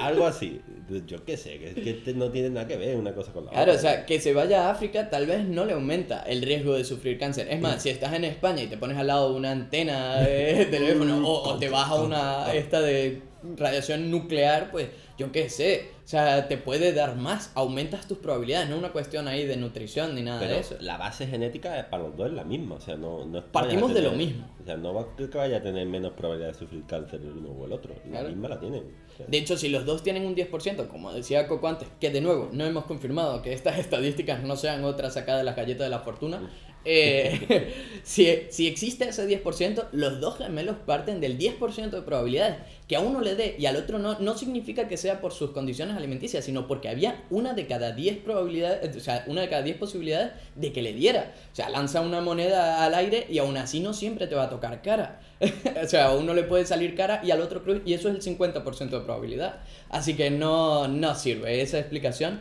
Algo 0.00 0.26
así. 0.26 0.60
Yo 1.06 1.22
qué 1.22 1.36
sé, 1.36 1.58
que, 1.58 1.74
que 1.82 1.90
este 1.90 2.14
no 2.14 2.30
tiene 2.30 2.48
nada 2.48 2.66
que 2.66 2.78
ver 2.78 2.96
una 2.96 3.12
cosa 3.12 3.30
con 3.30 3.44
la 3.44 3.50
Claro, 3.50 3.72
o 3.72 3.74
otra. 3.76 3.90
sea, 3.90 4.06
que 4.06 4.18
se 4.20 4.32
vaya 4.32 4.68
a 4.68 4.70
África 4.70 5.10
tal 5.10 5.26
vez 5.26 5.44
no 5.46 5.66
le 5.66 5.74
aumenta 5.74 6.22
el 6.22 6.40
riesgo 6.40 6.72
de 6.74 6.84
sufrir 6.84 7.18
cáncer. 7.18 7.46
Es 7.50 7.60
más, 7.60 7.82
si 7.82 7.90
estás 7.90 8.14
en 8.14 8.24
España 8.24 8.62
y 8.62 8.68
te 8.68 8.78
pones 8.78 8.96
al 8.96 9.08
lado 9.08 9.28
de 9.30 9.36
una 9.36 9.50
antena 9.52 10.20
de 10.20 10.64
teléfono 10.70 11.18
o, 11.28 11.42
o 11.46 11.58
te 11.58 11.68
vas 11.68 11.90
a 11.90 11.96
una 11.96 12.54
esta 12.54 12.80
de 12.80 13.20
radiación 13.56 14.10
nuclear, 14.10 14.70
pues 14.70 14.88
yo 15.18 15.32
qué 15.32 15.48
sé. 15.48 15.90
O 16.04 16.08
sea, 16.10 16.48
te 16.48 16.56
puede 16.56 16.92
dar 16.94 17.16
más, 17.16 17.52
aumentas 17.54 18.08
tus 18.08 18.16
probabilidades, 18.18 18.68
no 18.70 18.76
es 18.76 18.78
una 18.80 18.92
cuestión 18.92 19.28
ahí 19.28 19.44
de 19.44 19.58
nutrición 19.58 20.14
ni 20.14 20.22
nada 20.22 20.40
Pero 20.40 20.54
de 20.54 20.60
eso. 20.60 20.76
la 20.80 20.96
base 20.96 21.26
genética 21.26 21.86
para 21.90 22.04
los 22.04 22.16
dos 22.16 22.28
es 22.28 22.32
la 22.32 22.44
misma, 22.44 22.76
o 22.76 22.80
sea, 22.80 22.96
no, 22.96 23.26
no 23.26 23.38
es 23.38 23.44
Partimos 23.44 23.90
a 23.90 23.94
de 23.94 24.00
lo 24.02 24.10
tener- 24.12 24.26
mismo. 24.26 24.46
O 24.62 24.64
sea, 24.64 24.76
no 24.78 24.94
va 24.94 25.06
que 25.16 25.26
vaya 25.26 25.58
a 25.58 25.62
tener 25.62 25.86
menos 25.86 26.12
probabilidad 26.12 26.52
de 26.52 26.58
sufrir 26.58 26.82
cáncer 26.86 27.20
el 27.20 27.28
uno 27.36 27.50
o 27.50 27.66
el 27.66 27.72
otro, 27.72 27.94
la 28.06 28.10
Claro. 28.10 28.28
misma 28.30 28.48
la 28.48 28.58
tienen. 28.60 28.84
o 29.12 29.16
sea. 29.18 29.26
De 29.28 29.36
hecho, 29.36 29.56
si 29.58 29.68
los 29.68 29.84
dos 29.84 30.02
tienen 30.02 30.24
un 30.26 30.34
10%, 30.34 30.88
como 30.88 31.12
decía 31.12 31.46
Coco 31.46 31.68
antes, 31.68 31.88
que 32.00 32.08
de 32.10 32.20
nuevo 32.22 32.48
no 32.52 32.64
hemos 32.64 32.84
confirmado 32.86 33.42
que 33.42 33.52
estas 33.52 33.78
estadísticas 33.78 34.42
no 34.42 34.56
sean 34.56 34.84
otra 34.84 35.10
sacada 35.10 35.38
de 35.38 35.44
las 35.44 35.56
galletas 35.56 35.84
de 35.86 35.90
la 35.90 35.98
fortuna, 36.00 36.50
eh, 36.84 37.74
si, 38.02 38.26
si 38.50 38.66
existe 38.66 39.08
ese 39.08 39.28
10%, 39.28 39.88
los 39.92 40.20
dos 40.20 40.38
gemelos 40.38 40.76
parten 40.86 41.20
del 41.20 41.38
10% 41.38 41.90
de 41.90 42.02
probabilidades. 42.02 42.56
Que 42.86 42.96
a 42.96 43.00
uno 43.00 43.20
le 43.20 43.34
dé 43.34 43.56
y 43.58 43.66
al 43.66 43.76
otro 43.76 43.98
no, 43.98 44.18
no 44.18 44.38
significa 44.38 44.88
que 44.88 44.96
sea 44.96 45.20
por 45.20 45.32
sus 45.32 45.50
condiciones 45.50 45.96
alimenticias, 45.96 46.44
sino 46.44 46.66
porque 46.66 46.88
había 46.88 47.22
una 47.28 47.52
de 47.52 47.66
cada 47.66 47.92
10 47.92 48.18
probabilidades, 48.18 48.96
o 48.96 49.00
sea, 49.00 49.24
una 49.26 49.42
de 49.42 49.48
cada 49.50 49.62
10 49.62 49.76
posibilidades 49.76 50.32
de 50.54 50.72
que 50.72 50.80
le 50.80 50.94
diera. 50.94 51.34
O 51.52 51.54
sea, 51.54 51.68
lanza 51.68 52.00
una 52.00 52.22
moneda 52.22 52.84
al 52.84 52.94
aire 52.94 53.26
y 53.28 53.38
aún 53.38 53.56
así 53.58 53.80
no 53.80 53.92
siempre 53.92 54.26
te 54.26 54.34
va 54.34 54.44
a 54.44 54.50
tocar 54.50 54.80
cara. 54.80 55.20
o 55.82 55.86
sea, 55.86 56.06
a 56.06 56.16
uno 56.16 56.32
le 56.32 56.44
puede 56.44 56.64
salir 56.64 56.94
cara 56.96 57.20
y 57.22 57.30
al 57.30 57.42
otro 57.42 57.62
cruz, 57.62 57.82
y 57.84 57.92
eso 57.92 58.08
es 58.08 58.26
el 58.26 58.38
50% 58.38 58.88
de 58.88 59.00
probabilidad. 59.00 59.60
Así 59.90 60.14
que 60.14 60.30
no, 60.30 60.88
no 60.88 61.14
sirve 61.14 61.60
esa 61.60 61.78
explicación. 61.78 62.40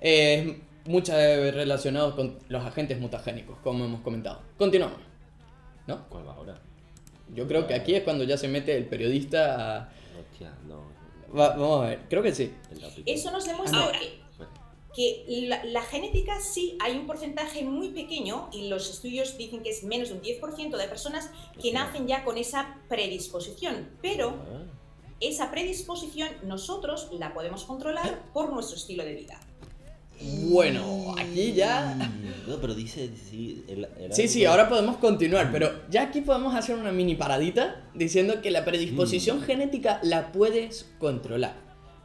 Es 0.00 0.56
mucha 0.86 1.16
relacionado 1.16 2.14
con 2.16 2.38
los 2.48 2.64
agentes 2.64 2.98
mutagénicos, 3.00 3.58
como 3.60 3.84
hemos 3.84 4.00
comentado. 4.02 4.40
Continuamos. 4.58 4.98
¿No? 5.86 6.08
¿Cuál 6.08 6.26
va 6.26 6.34
ahora? 6.34 6.60
Yo 7.34 7.46
creo 7.46 7.66
que 7.66 7.74
aquí 7.74 7.94
es 7.94 8.02
cuando 8.02 8.24
ya 8.24 8.36
se 8.36 8.48
mete 8.48 8.76
el 8.76 8.86
periodista 8.86 9.78
a... 9.78 9.88
Hostia, 10.20 10.52
no. 10.66 10.84
Va- 11.36 11.50
vamos 11.56 11.84
a 11.84 11.88
ver, 11.90 12.00
creo 12.08 12.22
que 12.22 12.34
sí. 12.34 12.52
Eso 13.04 13.30
nos 13.30 13.44
demuestra 13.44 13.80
Ahora. 13.84 13.98
que, 14.94 15.24
la, 15.48 15.64
la 15.64 15.82
genética 15.82 16.40
sí 16.40 16.78
hay 16.80 16.96
un 16.96 17.06
porcentaje 17.06 17.62
muy 17.64 17.88
pequeño, 17.90 18.48
y 18.52 18.68
los 18.68 18.88
estudios 18.90 19.36
dicen 19.36 19.62
que 19.62 19.70
es 19.70 19.82
menos 19.84 20.08
de 20.08 20.14
un 20.14 20.22
10% 20.22 20.76
de 20.76 20.88
personas 20.88 21.30
que 21.60 21.72
nacen 21.72 22.06
ya 22.06 22.24
con 22.24 22.38
esa 22.38 22.76
predisposición, 22.88 23.90
pero 24.00 24.30
ah, 24.30 24.62
esa 25.20 25.50
predisposición 25.50 26.28
nosotros 26.44 27.08
la 27.12 27.34
podemos 27.34 27.64
controlar 27.64 28.22
por 28.32 28.52
nuestro 28.52 28.76
estilo 28.76 29.04
de 29.04 29.14
vida. 29.14 29.40
Bueno, 30.20 31.14
aquí 31.18 31.52
ya... 31.52 31.94
No, 32.46 32.56
pero 32.60 32.74
dice, 32.74 33.10
sí, 33.28 33.64
el- 33.68 33.88
Sí, 34.12 34.28
sí, 34.28 34.44
ahora 34.44 34.68
podemos 34.68 34.96
continuar, 34.98 35.50
pero 35.52 35.82
ya 35.90 36.02
aquí 36.02 36.20
podemos 36.20 36.54
hacer 36.54 36.76
una 36.76 36.92
mini 36.92 37.14
paradita 37.16 37.84
diciendo 37.94 38.40
que 38.40 38.50
la 38.50 38.64
predisposición 38.64 39.42
genética 39.42 39.98
la 40.02 40.30
puedes 40.32 40.86
controlar. 40.98 41.54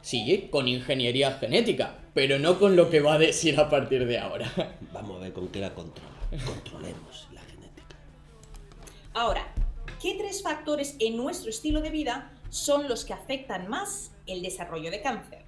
Sí, 0.02 0.48
con 0.50 0.66
ingeniería 0.66 1.32
genética, 1.38 1.98
pero 2.12 2.38
no 2.40 2.58
con 2.58 2.74
lo 2.74 2.90
que 2.90 3.00
va 3.00 3.14
a 3.14 3.18
decir 3.18 3.58
a 3.60 3.70
partir 3.70 4.04
de 4.06 4.18
ahora. 4.18 4.52
Vamos 4.92 5.18
a 5.18 5.20
ver 5.24 5.32
con 5.32 5.48
qué 5.48 5.60
la 5.60 5.72
controla. 5.74 6.10
Controlemos 6.44 7.28
la 7.32 7.40
genética. 7.42 7.96
Ahora, 9.14 9.46
¿qué 10.02 10.16
tres 10.18 10.42
factores 10.42 10.96
en 10.98 11.16
nuestro 11.16 11.50
estilo 11.50 11.80
de 11.80 11.90
vida 11.90 12.32
son 12.50 12.88
los 12.88 13.04
que 13.04 13.12
afectan 13.12 13.68
más 13.68 14.10
el 14.26 14.42
desarrollo 14.42 14.90
de 14.90 15.00
cáncer? 15.02 15.41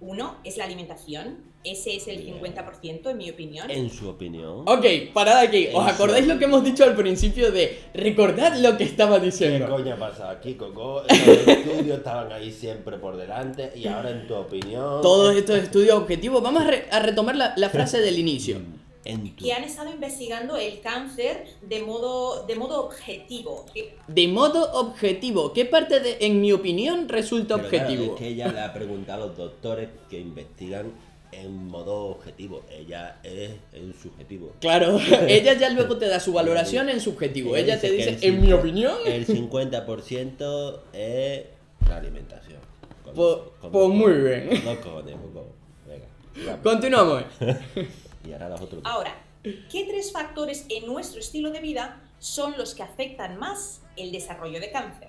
Uno 0.00 0.36
es 0.44 0.56
la 0.56 0.64
alimentación, 0.64 1.44
ese 1.62 1.94
es 1.94 2.08
el 2.08 2.24
50% 2.26 3.10
en 3.10 3.18
mi 3.18 3.28
opinión. 3.28 3.70
En 3.70 3.90
su 3.90 4.08
opinión. 4.08 4.60
Ok, 4.66 4.86
parad 5.12 5.38
aquí. 5.40 5.68
¿Os 5.74 5.86
acordáis 5.86 6.26
lo 6.26 6.38
que 6.38 6.46
hemos 6.46 6.64
dicho 6.64 6.84
al 6.84 6.96
principio 6.96 7.52
de 7.52 7.78
recordad 7.92 8.56
lo 8.56 8.78
que 8.78 8.84
estaba 8.84 9.20
¿Qué 9.20 9.26
diciendo? 9.26 9.68
coño 9.68 9.92
ha 9.92 9.98
pasado 9.98 10.30
aquí, 10.30 10.54
Coco? 10.54 11.02
Los 11.06 11.46
estudios 11.46 11.98
estaban 11.98 12.32
ahí 12.32 12.50
siempre 12.50 12.96
por 12.96 13.18
delante 13.18 13.72
y 13.76 13.86
ahora 13.88 14.10
en 14.10 14.26
tu 14.26 14.34
opinión. 14.36 15.02
Todos 15.02 15.36
estos 15.36 15.56
estudios 15.58 15.94
objetivos. 15.96 16.42
Vamos 16.42 16.62
a, 16.62 16.66
re- 16.68 16.86
a 16.90 17.00
retomar 17.00 17.36
la, 17.36 17.52
la 17.56 17.68
frase 17.68 18.00
del 18.00 18.18
inicio. 18.18 18.58
En 19.04 19.34
tu... 19.34 19.44
que 19.44 19.52
han 19.52 19.64
estado 19.64 19.90
investigando 19.90 20.56
el 20.56 20.80
cáncer 20.80 21.46
de 21.62 21.80
modo, 21.82 22.44
de 22.46 22.54
modo 22.56 22.84
objetivo. 22.84 23.64
De 24.08 24.28
modo 24.28 24.70
objetivo. 24.74 25.52
¿Qué 25.54 25.64
parte 25.64 26.00
de, 26.00 26.18
en 26.20 26.40
mi 26.40 26.52
opinión, 26.52 27.08
resulta 27.08 27.56
Pero 27.56 27.68
claro, 27.70 27.84
objetivo? 27.86 28.14
es 28.14 28.18
que 28.20 28.28
ella 28.28 28.48
le 28.52 28.60
ha 28.60 28.72
preguntado 28.74 29.24
a 29.24 29.26
los 29.28 29.36
doctores 29.36 29.88
que 30.10 30.20
investigan 30.20 30.92
en 31.32 31.68
modo 31.68 32.06
objetivo. 32.08 32.62
Ella 32.70 33.18
es 33.22 33.52
en 33.72 33.94
subjetivo. 33.94 34.52
Claro, 34.60 34.98
ella 35.28 35.54
ya 35.54 35.70
luego 35.70 35.96
te 35.96 36.06
da 36.08 36.20
su 36.20 36.32
valoración 36.32 36.88
en 36.90 37.00
subjetivo. 37.00 37.56
Ella 37.56 37.80
te 37.80 37.90
dice, 37.90 38.18
el 38.20 38.24
en 38.34 38.40
mi 38.42 38.52
opinión. 38.52 38.96
El 39.06 39.26
50% 39.26 40.80
es 40.92 41.44
la 41.88 41.96
alimentación. 41.96 42.60
Con- 43.04 43.14
Pues, 43.14 43.36
con- 43.60 43.72
pues 43.72 43.88
muy 43.88 44.12
bien. 44.12 44.50
No 44.64 44.80
cojones, 44.80 45.14
Coco. 45.16 45.46
Venga. 45.88 46.04
sigamos. 46.34 46.60
Continuamos. 46.62 47.24
Y 48.26 48.32
ahora 48.32 48.48
los 48.50 48.60
otros. 48.60 48.82
Ahora, 48.84 49.14
¿qué 49.42 49.84
tres 49.88 50.12
factores 50.12 50.66
en 50.68 50.86
nuestro 50.86 51.20
estilo 51.20 51.50
de 51.50 51.60
vida 51.60 52.00
son 52.18 52.56
los 52.58 52.74
que 52.74 52.82
afectan 52.82 53.38
más 53.38 53.82
el 53.96 54.12
desarrollo 54.12 54.60
de 54.60 54.70
cáncer? 54.70 55.08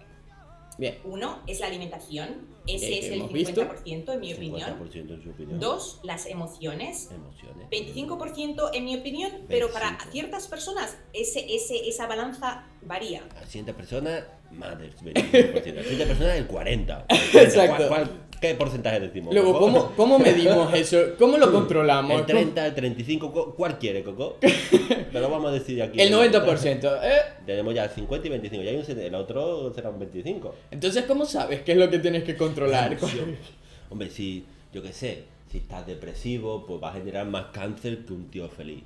Bien. 0.78 0.97
Uno 1.04 1.41
es 1.47 1.60
la 1.60 1.67
alimentación, 1.67 2.47
ese 2.65 2.97
es 3.00 3.06
el 3.08 3.13
hemos 3.15 3.34
visto. 3.34 3.62
50% 3.62 4.13
en 4.13 4.19
mi 4.21 4.34
opinión. 4.34 4.80
50% 4.80 5.13
en 5.13 5.21
su 5.24 5.30
opinión. 5.32 5.60
Dos, 5.60 6.00
las 6.04 6.26
emociones. 6.26 7.10
Emociones. 7.12 7.69
25% 7.69 8.69
en 8.74 8.86
mi 8.86 8.95
opinión, 8.97 9.32
pero 9.50 9.69
para 9.71 9.88
25. 9.88 10.12
ciertas 10.12 10.47
personas 10.47 10.97
ese, 11.13 11.54
ese, 11.54 11.88
esa 11.88 12.08
balanza 12.08 12.65
varía. 12.82 13.21
A 13.41 13.45
100 13.45 13.65
personas, 13.65 14.24
más 14.52 14.80
del 14.80 14.95
25%. 14.95 15.80
A 15.80 15.84
100 15.84 16.08
personas, 16.08 16.36
el 16.38 16.47
40%. 16.47 17.06
Exacto. 17.10 17.88
¿Cuál- 17.89 18.08
cuál- 18.08 18.31
qué 18.41 18.56
porcentaje 18.56 18.99
decimos? 18.99 19.34
Luego, 19.34 19.54
Coco? 19.54 19.65
¿cómo, 19.65 19.91
¿cómo 19.95 20.19
medimos 20.19 20.73
eso? 20.75 20.97
¿Cómo 21.17 21.38
lo 21.38 21.51
controlamos? 21.51 22.19
El 22.19 22.25
30, 22.25 22.67
el 22.67 22.73
35, 22.75 23.32
co- 23.32 23.54
¿cuál 23.56 23.77
quiere, 23.77 24.04
Coco? 24.04 24.38
Pero 25.13 25.30
vamos 25.30 25.51
a 25.51 25.54
decir 25.54 25.82
aquí. 25.82 26.01
El 26.01 26.12
90%. 26.13 26.99
¿eh? 27.04 27.12
Tenemos 27.45 27.73
ya 27.73 27.86
el 27.86 27.91
50 27.91 28.27
y 28.27 28.30
25. 28.32 28.63
Y 28.63 28.67
hay 28.67 28.75
un, 28.77 28.99
el 28.99 29.15
otro 29.15 29.71
será 29.73 29.89
un 29.91 29.99
25. 29.99 30.56
Entonces, 30.71 31.06
¿cómo 31.06 31.25
sabes 31.25 31.62
qué 31.62 31.73
es 31.73 31.77
lo 31.77 31.89
que 31.89 31.99
tienes 31.99 32.23
que 32.23 32.36
controlar? 32.36 32.97
Hombre, 33.89 34.10
si, 34.10 34.45
yo 34.73 34.82
qué 34.82 34.91
sé, 34.91 35.23
si 35.51 35.60
estás 35.60 35.86
depresivo, 35.86 36.65
pues 36.65 36.82
va 36.82 36.89
a 36.89 36.93
generar 36.93 37.27
más 37.27 37.45
cáncer 37.54 37.99
que 38.06 38.13
un 38.13 38.30
tío 38.30 38.49
feliz. 38.49 38.84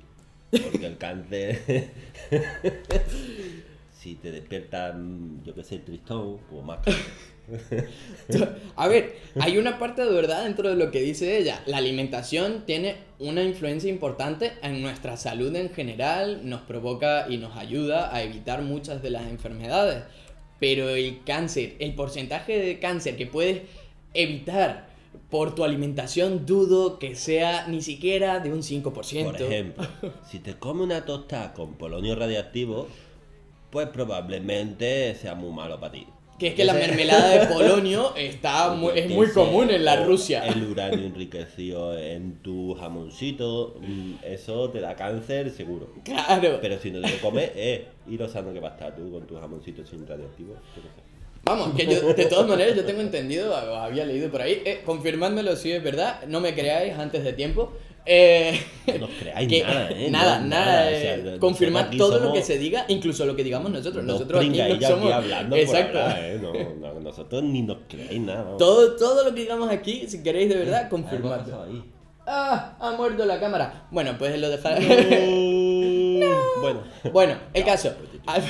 Porque 0.50 0.86
el 0.86 0.96
cáncer. 0.98 1.90
si 3.92 4.14
te 4.16 4.30
despiertas, 4.32 4.94
mm, 4.96 5.42
yo 5.44 5.54
qué 5.54 5.64
sé, 5.64 5.78
tristón, 5.78 6.38
pues 6.50 6.62
más 6.64 6.78
cáncer. 6.80 7.02
A 8.76 8.88
ver, 8.88 9.16
hay 9.40 9.58
una 9.58 9.78
parte 9.78 10.04
de 10.04 10.12
verdad 10.12 10.44
dentro 10.44 10.68
de 10.68 10.76
lo 10.76 10.90
que 10.90 11.00
dice 11.00 11.38
ella. 11.38 11.62
La 11.66 11.78
alimentación 11.78 12.64
tiene 12.66 12.96
una 13.18 13.42
influencia 13.42 13.90
importante 13.90 14.52
en 14.62 14.82
nuestra 14.82 15.16
salud 15.16 15.54
en 15.54 15.70
general, 15.70 16.40
nos 16.48 16.62
provoca 16.62 17.26
y 17.28 17.38
nos 17.38 17.56
ayuda 17.56 18.14
a 18.14 18.22
evitar 18.22 18.62
muchas 18.62 19.02
de 19.02 19.10
las 19.10 19.26
enfermedades. 19.26 20.04
Pero 20.58 20.88
el 20.88 21.22
cáncer, 21.24 21.76
el 21.78 21.94
porcentaje 21.94 22.58
de 22.58 22.78
cáncer 22.78 23.16
que 23.16 23.26
puedes 23.26 23.62
evitar 24.14 24.86
por 25.30 25.54
tu 25.54 25.64
alimentación, 25.64 26.46
dudo 26.46 26.98
que 26.98 27.14
sea 27.14 27.66
ni 27.68 27.82
siquiera 27.82 28.40
de 28.40 28.52
un 28.52 28.62
5%. 28.62 29.24
Por 29.24 29.42
ejemplo, 29.42 29.86
si 30.30 30.38
te 30.38 30.54
comes 30.54 30.84
una 30.84 31.04
tostada 31.04 31.52
con 31.52 31.74
polonio 31.74 32.14
radiactivo, 32.14 32.88
pues 33.70 33.88
probablemente 33.88 35.14
sea 35.14 35.34
muy 35.34 35.52
malo 35.52 35.78
para 35.80 35.92
ti. 35.92 36.06
Que 36.38 36.48
es 36.48 36.54
que 36.54 36.64
la 36.64 36.74
mermelada 36.74 37.30
de 37.30 37.46
polonio 37.46 38.14
está 38.16 38.74
muy, 38.74 38.98
es 38.98 39.08
muy 39.08 39.28
común 39.30 39.70
en 39.70 39.84
la 39.84 40.04
Rusia. 40.04 40.46
El 40.46 40.64
uranio 40.64 41.06
enriquecido 41.06 41.98
en 41.98 42.42
tu 42.42 42.74
jamoncito, 42.74 43.76
mm, 43.80 44.16
eso 44.22 44.70
te 44.70 44.80
da 44.80 44.94
cáncer 44.94 45.50
seguro. 45.50 45.94
Claro. 46.04 46.58
Pero 46.60 46.78
si 46.78 46.90
no 46.90 47.00
te 47.00 47.10
lo 47.10 47.20
comes, 47.20 47.50
eh, 47.54 47.86
y 48.08 48.18
lo 48.18 48.28
sano 48.28 48.52
que 48.52 48.60
va 48.60 48.68
a 48.68 48.72
estar 48.72 48.94
tú 48.94 49.10
con 49.10 49.26
tu 49.26 49.36
jamoncito 49.36 49.84
sin 49.86 50.06
radioactivo. 50.06 50.54
Vamos, 51.46 51.74
que 51.76 51.86
yo, 51.86 52.12
de 52.12 52.24
todas 52.24 52.48
maneras, 52.48 52.74
yo 52.74 52.84
tengo 52.84 53.00
entendido, 53.00 53.54
había 53.54 54.04
leído 54.04 54.28
por 54.30 54.42
ahí, 54.42 54.62
eh, 54.64 54.82
confirmádmelo 54.84 55.54
si 55.54 55.70
es 55.70 55.82
verdad, 55.82 56.22
no 56.26 56.40
me 56.40 56.54
creáis 56.54 56.94
antes 56.94 57.22
de 57.22 57.32
tiempo. 57.32 57.72
Eh, 58.08 58.60
No 59.00 59.08
creáis 59.18 59.48
que- 59.48 59.62
nada, 59.64 59.90
eh. 59.90 60.10
Nada, 60.10 60.38
no, 60.40 60.46
nada. 60.46 60.84
o 60.86 60.88
eh, 60.90 61.00
sea, 61.00 61.80
aquí 61.80 61.98
todo 61.98 62.20
lo 62.20 62.32
que 62.32 62.42
se 62.42 62.56
diga, 62.58 62.84
incluso 62.88 63.26
lo 63.26 63.34
que 63.34 63.42
digamos 63.42 63.70
nosotros. 63.72 64.04
Nosotros 64.04 64.40
aquí 64.44 64.58
no 64.58 64.88
somos. 64.88 65.12
hablando 65.12 65.56
Exacto. 65.56 65.98
hablar, 65.98 66.18
eh, 66.22 66.38
no, 66.40 66.52
no, 66.92 67.00
nosotros 67.00 67.42
ni 67.42 67.62
nos 67.62 67.78
creéis 67.88 68.20
nada. 68.20 68.42
vamos. 68.44 68.58
Todo, 68.58 68.94
todo 68.96 69.24
lo 69.24 69.34
que 69.34 69.40
digamos 69.42 69.70
aquí, 69.70 70.04
si 70.06 70.22
queréis 70.22 70.48
de 70.48 70.54
verdad, 70.56 70.88
pasado 70.88 70.90
confirmadlo. 70.90 71.62
ahí. 71.64 71.82
Ah, 72.28 72.76
ha 72.80 72.92
muerto 72.92 73.24
la 73.24 73.38
cámara. 73.40 73.86
Bueno, 73.90 74.16
pues 74.18 74.38
lo 74.38 74.48
dejaré. 74.50 74.80
Bueno. 76.60 76.82
Bueno, 77.12 77.36
el 77.52 77.64
caso. 77.64 77.92
Al, 78.26 78.42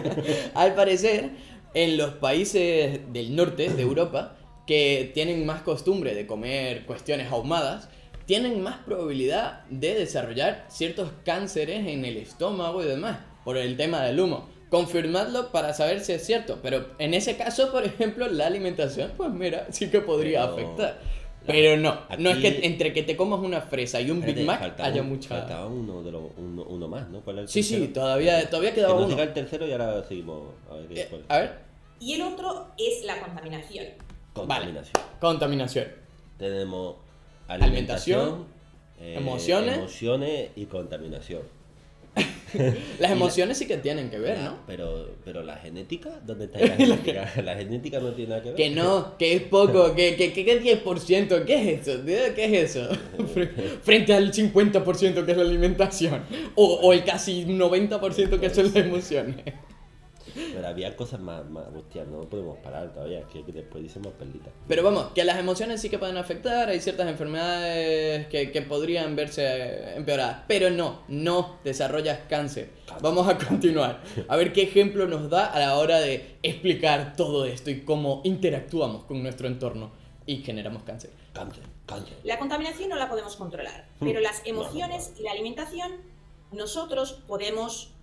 al 0.54 0.74
parecer, 0.74 1.30
en 1.72 1.96
los 1.96 2.10
países 2.14 3.00
del 3.12 3.34
norte 3.36 3.70
de 3.70 3.82
Europa, 3.82 4.36
que 4.66 5.10
tienen 5.14 5.46
más 5.46 5.62
costumbre 5.62 6.14
de 6.14 6.26
comer 6.26 6.84
cuestiones 6.84 7.30
ahumadas, 7.30 7.88
tienen 8.26 8.62
más 8.62 8.78
probabilidad 8.84 9.64
de 9.70 9.94
desarrollar 9.94 10.64
ciertos 10.68 11.10
cánceres 11.24 11.86
en 11.86 12.04
el 12.04 12.16
estómago 12.16 12.82
y 12.82 12.86
demás, 12.86 13.18
por 13.44 13.56
el 13.56 13.76
tema 13.76 14.02
del 14.02 14.20
humo. 14.20 14.48
Confirmadlo 14.70 15.52
para 15.52 15.72
saber 15.74 16.00
si 16.00 16.12
es 16.12 16.24
cierto, 16.26 16.58
pero 16.62 16.86
en 16.98 17.14
ese 17.14 17.36
caso, 17.36 17.70
por 17.70 17.84
ejemplo, 17.84 18.26
la 18.28 18.46
alimentación, 18.46 19.12
pues 19.16 19.30
mira, 19.30 19.66
sí 19.70 19.88
que 19.90 20.00
podría 20.00 20.40
Pero- 20.42 20.52
afectar. 20.52 21.00
Pero 21.46 21.76
no, 21.76 22.00
no 22.18 22.30
es 22.30 22.38
que 22.38 22.60
entre 22.66 22.94
que 22.94 23.02
te 23.02 23.18
comas 23.18 23.38
una 23.40 23.60
fresa 23.60 24.00
y 24.00 24.10
un 24.10 24.22
Big 24.22 24.46
Mac 24.46 24.80
haya 24.80 25.02
un- 25.02 25.10
mucha... 25.10 25.28
Faltaba 25.28 25.66
uno, 25.66 26.02
de 26.02 26.10
los, 26.10 26.22
uno, 26.38 26.62
uno 26.62 26.88
más, 26.88 27.06
¿no? 27.10 27.20
¿Cuál 27.20 27.40
es 27.40 27.42
el 27.42 27.48
Sí, 27.50 27.62
sí, 27.62 27.88
todavía, 27.88 28.48
todavía 28.48 28.70
Que 28.70 28.76
quedaba 28.76 28.94
uno. 28.94 29.20
el 29.22 29.32
tercero 29.34 29.66
y 29.68 29.72
ahora 29.72 30.02
seguimos. 30.08 30.54
A 30.70 30.74
ver, 30.76 30.86
Eh, 30.98 31.20
a 31.28 31.38
ver, 31.40 31.58
Y 32.00 32.14
el 32.14 32.22
otro 32.22 32.68
es 32.78 33.04
la 33.04 33.20
contaminación. 33.20 33.84
Contaminación. 34.32 35.04
contaminación. 35.20 35.86
Tenemos 36.38 36.96
Alimentación, 37.48 38.46
eh, 39.00 39.16
emociones. 39.18 39.78
emociones 39.78 40.50
y 40.56 40.64
contaminación. 40.66 41.42
Las 43.00 43.10
emociones 43.10 43.58
sí 43.58 43.66
que 43.66 43.78
tienen 43.78 44.08
que 44.08 44.18
ver, 44.20 44.38
¿no? 44.38 44.58
Pero, 44.68 45.10
pero 45.24 45.42
la 45.42 45.56
genética, 45.56 46.20
¿dónde 46.24 46.44
está 46.44 46.60
la 46.64 46.76
genética? 46.76 47.32
la 47.44 47.56
genética 47.56 47.98
no 47.98 48.12
tiene 48.12 48.30
nada 48.30 48.42
que 48.42 48.48
ver. 48.50 48.56
Que 48.56 48.70
no, 48.70 49.18
que 49.18 49.34
es 49.34 49.42
poco, 49.42 49.92
que, 49.94 50.14
que, 50.14 50.32
que, 50.32 50.44
que 50.44 50.62
10%, 50.84 51.44
¿qué 51.44 51.72
es 51.72 51.80
eso? 51.88 51.98
tío? 52.02 52.16
¿Qué 52.36 52.44
es 52.62 52.76
eso? 52.76 52.88
Fre- 53.34 53.50
Frente 53.82 54.14
al 54.14 54.32
50% 54.32 55.24
que 55.24 55.32
es 55.32 55.36
la 55.36 55.42
alimentación, 55.42 56.22
o, 56.54 56.64
o 56.74 56.92
el 56.92 57.02
casi 57.04 57.44
90% 57.44 58.38
que 58.38 58.50
son 58.50 58.66
las 58.66 58.76
emociones. 58.76 59.36
Pero 60.34 60.66
había 60.66 60.96
cosas 60.96 61.20
más, 61.20 61.44
más 61.48 61.64
hostias, 61.74 62.06
no 62.08 62.20
podemos 62.22 62.58
parar 62.58 62.92
todavía, 62.92 63.20
es 63.20 63.26
que, 63.26 63.44
que 63.44 63.52
después 63.52 63.82
dicen 63.82 64.02
más 64.02 64.12
perlitas. 64.12 64.52
Pero 64.68 64.82
vamos, 64.82 65.06
que 65.14 65.24
las 65.24 65.38
emociones 65.38 65.80
sí 65.80 65.88
que 65.88 65.98
pueden 65.98 66.16
afectar, 66.16 66.68
hay 66.68 66.80
ciertas 66.80 67.08
enfermedades 67.08 68.26
que, 68.28 68.50
que 68.50 68.62
podrían 68.62 69.14
verse 69.16 69.94
empeoradas, 69.96 70.42
pero 70.48 70.70
no, 70.70 71.02
no 71.08 71.58
desarrollas 71.64 72.20
cáncer. 72.28 72.70
Vamos 73.00 73.28
a 73.28 73.38
continuar, 73.38 74.00
a 74.28 74.36
ver 74.36 74.52
qué 74.52 74.62
ejemplo 74.62 75.06
nos 75.06 75.30
da 75.30 75.46
a 75.46 75.58
la 75.58 75.76
hora 75.78 76.00
de 76.00 76.36
explicar 76.42 77.14
todo 77.16 77.44
esto 77.44 77.70
y 77.70 77.80
cómo 77.82 78.20
interactuamos 78.24 79.04
con 79.04 79.22
nuestro 79.22 79.46
entorno 79.46 79.92
y 80.26 80.38
generamos 80.38 80.82
cáncer. 80.84 81.10
Cáncer, 81.32 81.64
cáncer. 81.86 82.16
La 82.24 82.38
contaminación 82.38 82.88
no 82.88 82.96
la 82.96 83.08
podemos 83.08 83.36
controlar, 83.36 83.88
Hmm. 84.00 84.06
pero 84.06 84.20
las 84.20 84.38
No, 84.46 84.54
no, 84.54 84.60
emociones 84.62 85.12
y 85.18 85.22
la 85.22 85.32
alimentación 85.32 85.92
nosotros 86.52 87.22
podemos 87.26 87.93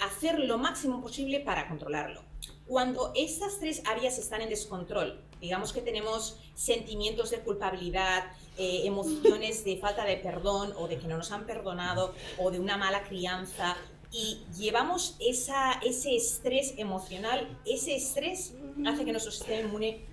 hacer 0.00 0.38
lo 0.38 0.58
máximo 0.58 1.00
posible 1.00 1.40
para 1.40 1.68
controlarlo. 1.68 2.22
Cuando 2.66 3.12
estas 3.16 3.58
tres 3.58 3.82
áreas 3.86 4.18
están 4.18 4.42
en 4.42 4.48
descontrol, 4.48 5.20
digamos 5.40 5.72
que 5.72 5.80
tenemos 5.80 6.38
sentimientos 6.54 7.30
de 7.30 7.40
culpabilidad, 7.40 8.26
eh, 8.58 8.82
emociones 8.84 9.64
de 9.64 9.76
falta 9.78 10.04
de 10.04 10.16
perdón 10.16 10.72
o 10.76 10.86
de 10.86 10.98
que 10.98 11.08
no 11.08 11.16
nos 11.16 11.32
han 11.32 11.46
perdonado 11.46 12.14
o 12.38 12.50
de 12.50 12.60
una 12.60 12.76
mala 12.76 13.02
crianza 13.02 13.76
y 14.12 14.42
llevamos 14.56 15.16
esa, 15.20 15.72
ese 15.84 16.16
estrés 16.16 16.74
emocional, 16.76 17.58
ese 17.64 17.96
estrés 17.96 18.54
hace 18.86 19.04
que 19.04 19.12
nuestro 19.12 19.32
sistema 19.32 19.60
inmune 19.60 20.04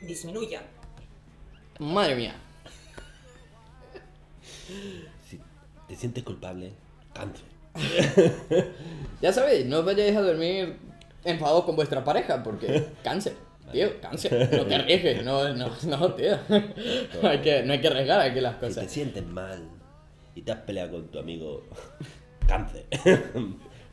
disminuya. 0.00 0.62
Madre 1.78 2.14
mía. 2.14 2.36
Si 5.28 5.40
te 5.88 5.96
sientes 5.96 6.22
culpable, 6.24 6.72
cáncer. 7.12 7.53
Ya 9.22 9.32
sabéis, 9.32 9.64
no 9.64 9.78
os 9.78 9.84
vayáis 9.86 10.14
a 10.16 10.20
dormir 10.20 10.76
enfadados 11.24 11.64
con 11.64 11.76
vuestra 11.76 12.04
pareja 12.04 12.42
porque 12.42 12.84
cáncer. 13.02 13.32
Tío, 13.72 13.98
cáncer, 14.00 14.50
no 14.52 14.66
te 14.66 14.74
arriesgues, 14.74 15.24
no, 15.24 15.54
no, 15.54 15.70
no, 15.86 16.14
tío. 16.14 16.36
hay 17.22 17.38
que, 17.38 17.62
no 17.62 17.72
hay 17.72 17.80
que 17.80 17.86
arriesgar 17.88 18.20
aquí 18.20 18.40
las 18.40 18.54
Si 18.56 18.60
te 18.60 18.66
cosas. 18.66 18.92
sientes 18.92 19.26
mal 19.26 19.66
y 20.34 20.42
te 20.42 20.52
has 20.52 20.58
peleado 20.60 20.92
con 20.92 21.08
tu 21.08 21.18
amigo, 21.18 21.64
cáncer. 22.46 22.84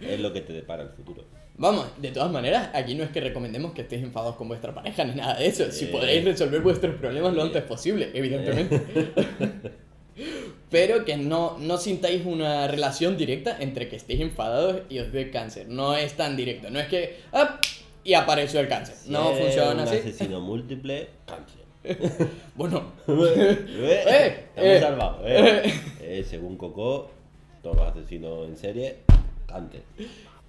es 0.02 0.20
lo 0.20 0.34
que 0.34 0.42
te 0.42 0.52
depara 0.54 0.84
el 0.84 0.90
futuro. 0.90 1.24
Vamos, 1.58 1.88
de 1.98 2.12
todas 2.12 2.32
maneras, 2.32 2.70
aquí 2.74 2.96
no 2.96 3.04
es 3.04 3.12
que 3.12 3.22
recomendemos 3.22 3.72
que 3.72 3.84
estéis 3.84 4.04
enfadados 4.04 4.36
con 4.36 4.48
vuestra 4.50 4.74
pareja 4.74 5.04
ni 5.06 5.16
nada 5.16 5.36
de 5.38 5.48
eso. 5.48 5.72
Si 5.72 5.86
podréis 5.86 6.26
resolver 6.26 6.60
vuestros 6.62 6.96
problemas 6.96 7.34
lo 7.34 7.44
antes 7.44 7.64
posible, 7.64 8.10
evidentemente. 8.14 8.82
Pero 10.72 11.05
que 11.05 11.17
no, 11.17 11.57
no 11.59 11.78
sintáis 11.78 12.26
una 12.26 12.67
relación 12.67 13.17
directa 13.17 13.57
entre 13.59 13.89
que 13.89 13.97
estéis 13.97 14.22
enfadados 14.22 14.82
y 14.89 14.97
os 14.97 15.11
dé 15.11 15.30
cáncer. 15.30 15.67
No 15.67 15.95
es 15.95 16.13
tan 16.13 16.36
directo. 16.36 16.72
No 16.72 16.80
es 16.80 16.88
que. 16.88 17.19
¡ah! 17.34 17.59
y 18.03 18.13
apareció 18.13 18.59
el 18.59 18.67
cáncer. 18.67 18.95
No 19.07 19.34
funciona 19.34 19.72
un 19.72 19.80
así. 19.82 19.97
asesino 19.97 20.39
múltiple, 20.39 21.09
cáncer. 21.26 21.61
Bueno, 22.55 22.91
eh, 23.07 24.45
estamos 24.49 24.69
eh, 24.69 24.80
salvados, 24.80 25.22
eh. 25.26 25.74
Eh, 26.01 26.26
según 26.30 26.57
Coco, 26.57 27.09
todos 27.63 27.78
los 27.78 27.88
asesinos 27.88 28.47
en 28.47 28.57
serie, 28.57 28.97
cáncer. 29.47 29.82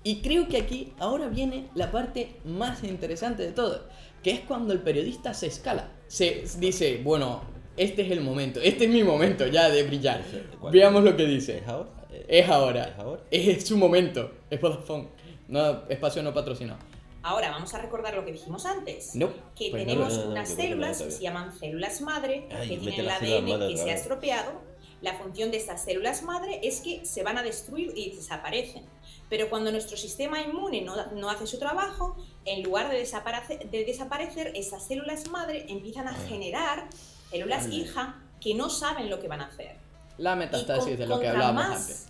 Y 0.04 0.20
creo 0.20 0.48
que 0.48 0.58
aquí 0.58 0.92
ahora 0.98 1.28
viene 1.28 1.68
la 1.74 1.90
parte 1.90 2.34
más 2.44 2.84
interesante 2.84 3.44
de 3.44 3.52
todo, 3.52 3.86
que 4.22 4.32
es 4.32 4.40
cuando 4.40 4.72
el 4.72 4.80
periodista 4.80 5.32
se 5.32 5.46
escala. 5.46 5.88
Se 6.08 6.44
dice, 6.58 7.00
bueno, 7.02 7.42
este 7.76 8.02
es 8.02 8.10
el 8.10 8.20
momento, 8.20 8.60
este 8.60 8.84
es 8.84 8.90
mi 8.90 9.02
momento 9.02 9.46
ya 9.46 9.70
de 9.70 9.82
brillar. 9.84 10.22
Veamos 10.70 11.04
lo 11.04 11.16
que 11.16 11.26
dice. 11.26 11.58
¿Es 11.58 11.68
ahora? 11.68 11.90
Es 12.28 12.48
ahora. 12.48 12.84
¿Es 12.84 12.98
ahora? 12.98 13.22
Es 13.30 13.66
su 13.66 13.76
momento. 13.76 14.30
Es 14.50 14.60
Vodafone. 14.60 15.08
No, 15.48 15.88
espacio 15.88 16.22
no 16.22 16.32
patrocinado. 16.32 16.78
Ahora 17.22 17.50
vamos 17.50 17.72
a 17.74 17.78
recordar 17.78 18.14
lo 18.14 18.24
que 18.24 18.32
dijimos 18.32 18.66
antes. 18.66 19.14
No. 19.14 19.30
que 19.54 19.70
pues 19.70 19.86
no, 19.86 19.92
tenemos 19.92 20.16
no, 20.16 20.24
no, 20.24 20.30
unas 20.32 20.48
células 20.48 21.00
que 21.00 21.10
se 21.10 21.22
llaman 21.22 21.56
células 21.56 22.00
madre, 22.00 22.48
Ay, 22.50 22.68
que 22.68 22.78
tienen 22.78 23.00
el 23.00 23.10
ADN 23.10 23.48
madre 23.48 23.68
que 23.68 23.76
se 23.76 23.90
ha 23.90 23.94
estropeado. 23.94 24.72
La 25.02 25.14
función 25.14 25.50
de 25.50 25.56
estas 25.56 25.84
células 25.84 26.22
madre 26.22 26.60
es 26.62 26.80
que 26.80 27.04
se 27.04 27.22
van 27.22 27.38
a 27.38 27.42
destruir 27.42 27.92
y 27.96 28.10
desaparecen. 28.10 28.84
Pero 29.28 29.48
cuando 29.50 29.72
nuestro 29.72 29.96
sistema 29.96 30.40
inmune 30.42 30.82
no, 30.82 30.94
no 31.12 31.30
hace 31.30 31.46
su 31.46 31.58
trabajo, 31.58 32.16
en 32.44 32.62
lugar 32.62 32.90
de 32.90 32.98
desaparecer, 32.98 33.68
de 33.70 33.84
desaparecer, 33.84 34.52
estas 34.54 34.86
células 34.86 35.28
madre 35.28 35.66
empiezan 35.68 36.06
a 36.06 36.14
generar 36.14 36.88
células 37.32 37.68
hija 37.68 38.22
que 38.40 38.54
no 38.54 38.70
saben 38.70 39.10
lo 39.10 39.18
que 39.18 39.26
van 39.28 39.40
a 39.40 39.46
hacer. 39.46 39.76
La 40.18 40.36
metastasis 40.36 40.84
con- 40.84 40.96
de 40.96 41.06
lo 41.06 41.18
que 41.18 41.26
contra 41.26 41.30
hablábamos 41.48 41.68
más 41.68 41.80
antes. 41.80 42.06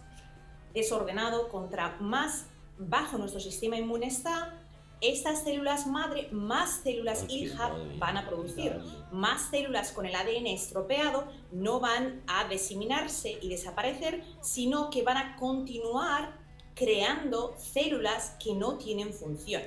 desordenado, 0.75 1.49
contra 1.49 1.97
más 2.01 2.47
bajo 2.79 3.17
nuestro 3.19 3.41
sistema 3.41 3.77
inmune 3.77 4.07
está, 4.07 4.59
estas 5.01 5.43
células 5.45 5.87
madre, 5.87 6.29
más 6.33 6.81
células 6.83 7.25
hija 7.29 7.69
madre 7.69 7.97
van 7.99 8.17
a 8.17 8.27
producir. 8.29 8.79
Más 9.11 9.51
células 9.51 9.93
con 9.93 10.07
el 10.07 10.15
ADN 10.15 10.47
estropeado 10.55 11.27
no 11.51 11.81
van 11.81 12.23
a 12.27 12.45
diseminarse 12.49 13.39
y 13.43 13.49
desaparecer, 13.49 14.23
sino 14.41 14.91
que 14.91 15.03
van 15.03 15.17
a 15.17 15.37
continuar 15.37 16.37
creando 16.75 17.55
células 17.59 18.37
que 18.43 18.55
no 18.55 18.79
tienen 18.79 19.13
función. 19.13 19.63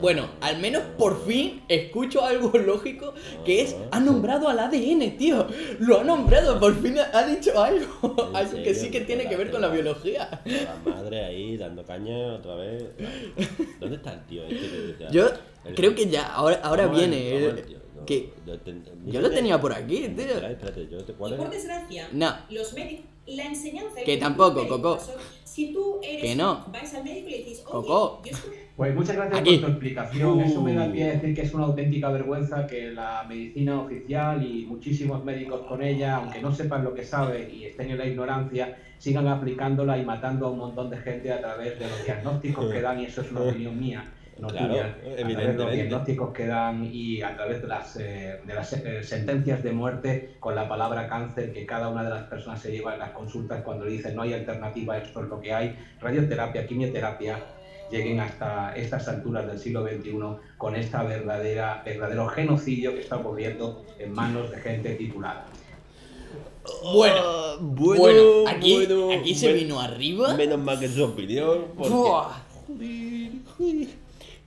Bueno, 0.00 0.30
al 0.40 0.58
menos 0.58 0.82
por 0.98 1.24
fin 1.26 1.62
escucho 1.68 2.24
algo 2.24 2.50
lógico 2.58 3.12
que 3.44 3.60
es, 3.62 3.76
ha 3.90 4.00
nombrado 4.00 4.48
al 4.48 4.58
ADN, 4.58 5.16
tío. 5.18 5.46
Lo 5.80 6.00
ha 6.00 6.04
nombrado, 6.04 6.58
por 6.58 6.74
fin 6.80 6.96
ha- 6.98 7.26
dicho 7.26 7.62
algo. 7.62 8.28
¿En 8.30 8.36
Algo 8.36 8.56
que 8.62 8.74
sí 8.74 8.90
que 8.90 9.02
tiene 9.02 9.28
que 9.28 9.36
ver 9.36 9.50
con 9.50 9.60
la 9.60 9.68
biología. 9.68 10.40
La 10.44 10.76
madre 10.92 11.24
ahí 11.24 11.56
dando 11.56 11.84
caña 11.84 12.34
otra 12.34 12.54
vez. 12.56 12.84
¿Dónde 13.80 13.96
está 13.96 14.14
el 14.14 14.26
tío 14.26 14.44
este 14.44 14.94
que? 14.98 15.06
Yo 15.12 15.28
El- 15.64 15.74
creo 15.74 15.94
que 15.94 16.08
ya, 16.08 16.26
ahora, 16.32 16.60
ahora 16.62 16.86
viene. 16.86 17.36
el- 17.36 17.81
te- 18.04 18.30
Yo 19.06 19.20
lo 19.20 19.30
tenía 19.30 19.60
por 19.60 19.72
aquí, 19.72 20.08
tío. 20.08 20.24
Espérate, 20.24 20.88
yo 20.88 20.98
te 21.04 21.12
Y 21.12 21.14
cuál 21.14 21.36
por 21.36 21.50
desgracia, 21.50 22.08
No. 22.12 22.34
los 22.50 22.72
médicos, 22.74 23.04
la 23.26 23.44
enseñanza... 23.44 24.00
Que 24.04 24.16
tampoco, 24.16 24.66
Coco. 24.68 24.98
Si 25.44 25.72
tú 25.72 25.98
eres... 26.02 26.22
Que 26.22 26.34
no. 26.36 26.64
Vais 26.72 26.94
al 26.94 27.04
médico 27.04 27.28
y 27.28 27.30
le 27.32 27.38
dices, 27.38 27.58
oye, 27.66 27.86
Coco. 27.86 28.22
Pues 28.74 28.94
muchas 28.94 29.16
gracias 29.16 29.38
Aquí. 29.40 29.56
por 29.58 29.66
tu 29.66 29.70
explicación. 29.72 30.40
Eso 30.40 30.62
me 30.62 30.74
da 30.74 30.86
Uh. 30.86 30.92
pie 30.92 31.04
a 31.04 31.12
decir 31.12 31.34
que 31.34 31.42
es 31.42 31.52
una 31.54 31.64
auténtica 31.64 32.08
vergüenza 32.10 32.66
que 32.66 32.90
la 32.92 33.24
medicina 33.28 33.80
oficial 33.82 34.44
y 34.44 34.64
muchísimos 34.64 35.22
médicos 35.24 35.60
con 35.68 35.82
ella, 35.82 36.16
aunque 36.16 36.40
no 36.40 36.52
sepan 36.54 36.82
lo 36.82 36.94
que 36.94 37.04
sabe 37.04 37.50
y 37.52 37.64
estén 37.64 37.90
en 37.90 37.98
la 37.98 38.06
ignorancia, 38.06 38.78
sigan 38.98 39.28
aplicándola 39.28 39.98
y 39.98 40.04
matando 40.06 40.46
a 40.46 40.50
un 40.50 40.58
montón 40.58 40.88
de 40.88 40.96
gente 40.96 41.30
a 41.30 41.40
través 41.40 41.78
de 41.78 41.86
los 41.88 42.04
diagnósticos 42.04 42.72
que 42.72 42.80
dan, 42.80 43.00
y 43.00 43.04
eso 43.04 43.20
es 43.20 43.30
una 43.30 43.40
opinión 43.42 43.78
mía, 43.78 44.04
no 44.38 44.48
Claro, 44.48 44.68
tuya, 44.68 44.84
a 44.86 44.92
través 44.92 45.04
de 45.04 45.10
los 45.10 45.20
evidentemente. 45.20 45.74
diagnósticos 45.76 46.32
que 46.32 46.46
dan 46.46 46.88
y 46.92 47.22
a 47.22 47.34
través 47.36 47.62
de 47.62 47.68
las, 47.68 47.96
eh, 47.96 48.40
de 48.44 48.54
las 48.54 48.72
eh, 48.72 49.02
sentencias 49.02 49.62
de 49.62 49.72
muerte 49.72 50.34
con 50.40 50.54
la 50.54 50.68
palabra 50.68 51.06
cáncer 51.08 51.52
que 51.52 51.64
cada 51.66 51.88
una 51.88 52.02
de 52.02 52.10
las 52.10 52.24
personas 52.24 52.60
se 52.60 52.72
lleva 52.72 52.94
en 52.94 53.00
las 53.00 53.10
consultas 53.10 53.62
cuando 53.62 53.84
le 53.84 53.92
dicen 53.92 54.16
no 54.16 54.22
hay 54.22 54.32
alternativa, 54.32 54.96
esto 54.98 55.22
es 55.22 55.28
lo 55.28 55.40
que 55.40 55.52
hay, 55.52 55.76
radioterapia, 56.00 56.66
quimioterapia, 56.66 57.38
lleguen 57.90 58.20
hasta 58.20 58.74
estas 58.74 59.06
alturas 59.08 59.46
del 59.46 59.58
siglo 59.58 59.86
XXI 59.86 60.12
con 60.56 60.74
esta 60.76 61.02
verdadera, 61.02 61.82
verdadero 61.84 62.26
genocidio 62.28 62.94
que 62.94 63.00
está 63.00 63.16
ocurriendo 63.18 63.84
en 63.98 64.12
manos 64.12 64.50
de 64.50 64.56
gente 64.58 64.94
titulada. 64.94 65.44
Bueno, 66.94 67.58
bueno, 67.60 68.48
aquí, 68.48 68.86
bueno, 68.86 69.12
aquí 69.12 69.34
se 69.34 69.48
men- 69.48 69.56
vino 69.56 69.80
arriba. 69.80 70.34
Menos 70.34 70.58
mal 70.58 70.78
que 70.78 70.86
es 70.86 70.92
su 70.94 71.04
opinión. 71.04 71.66
Porque, 71.76 71.92
Buah. 71.92 72.28
joder, 72.66 73.30
joder. 73.58 73.88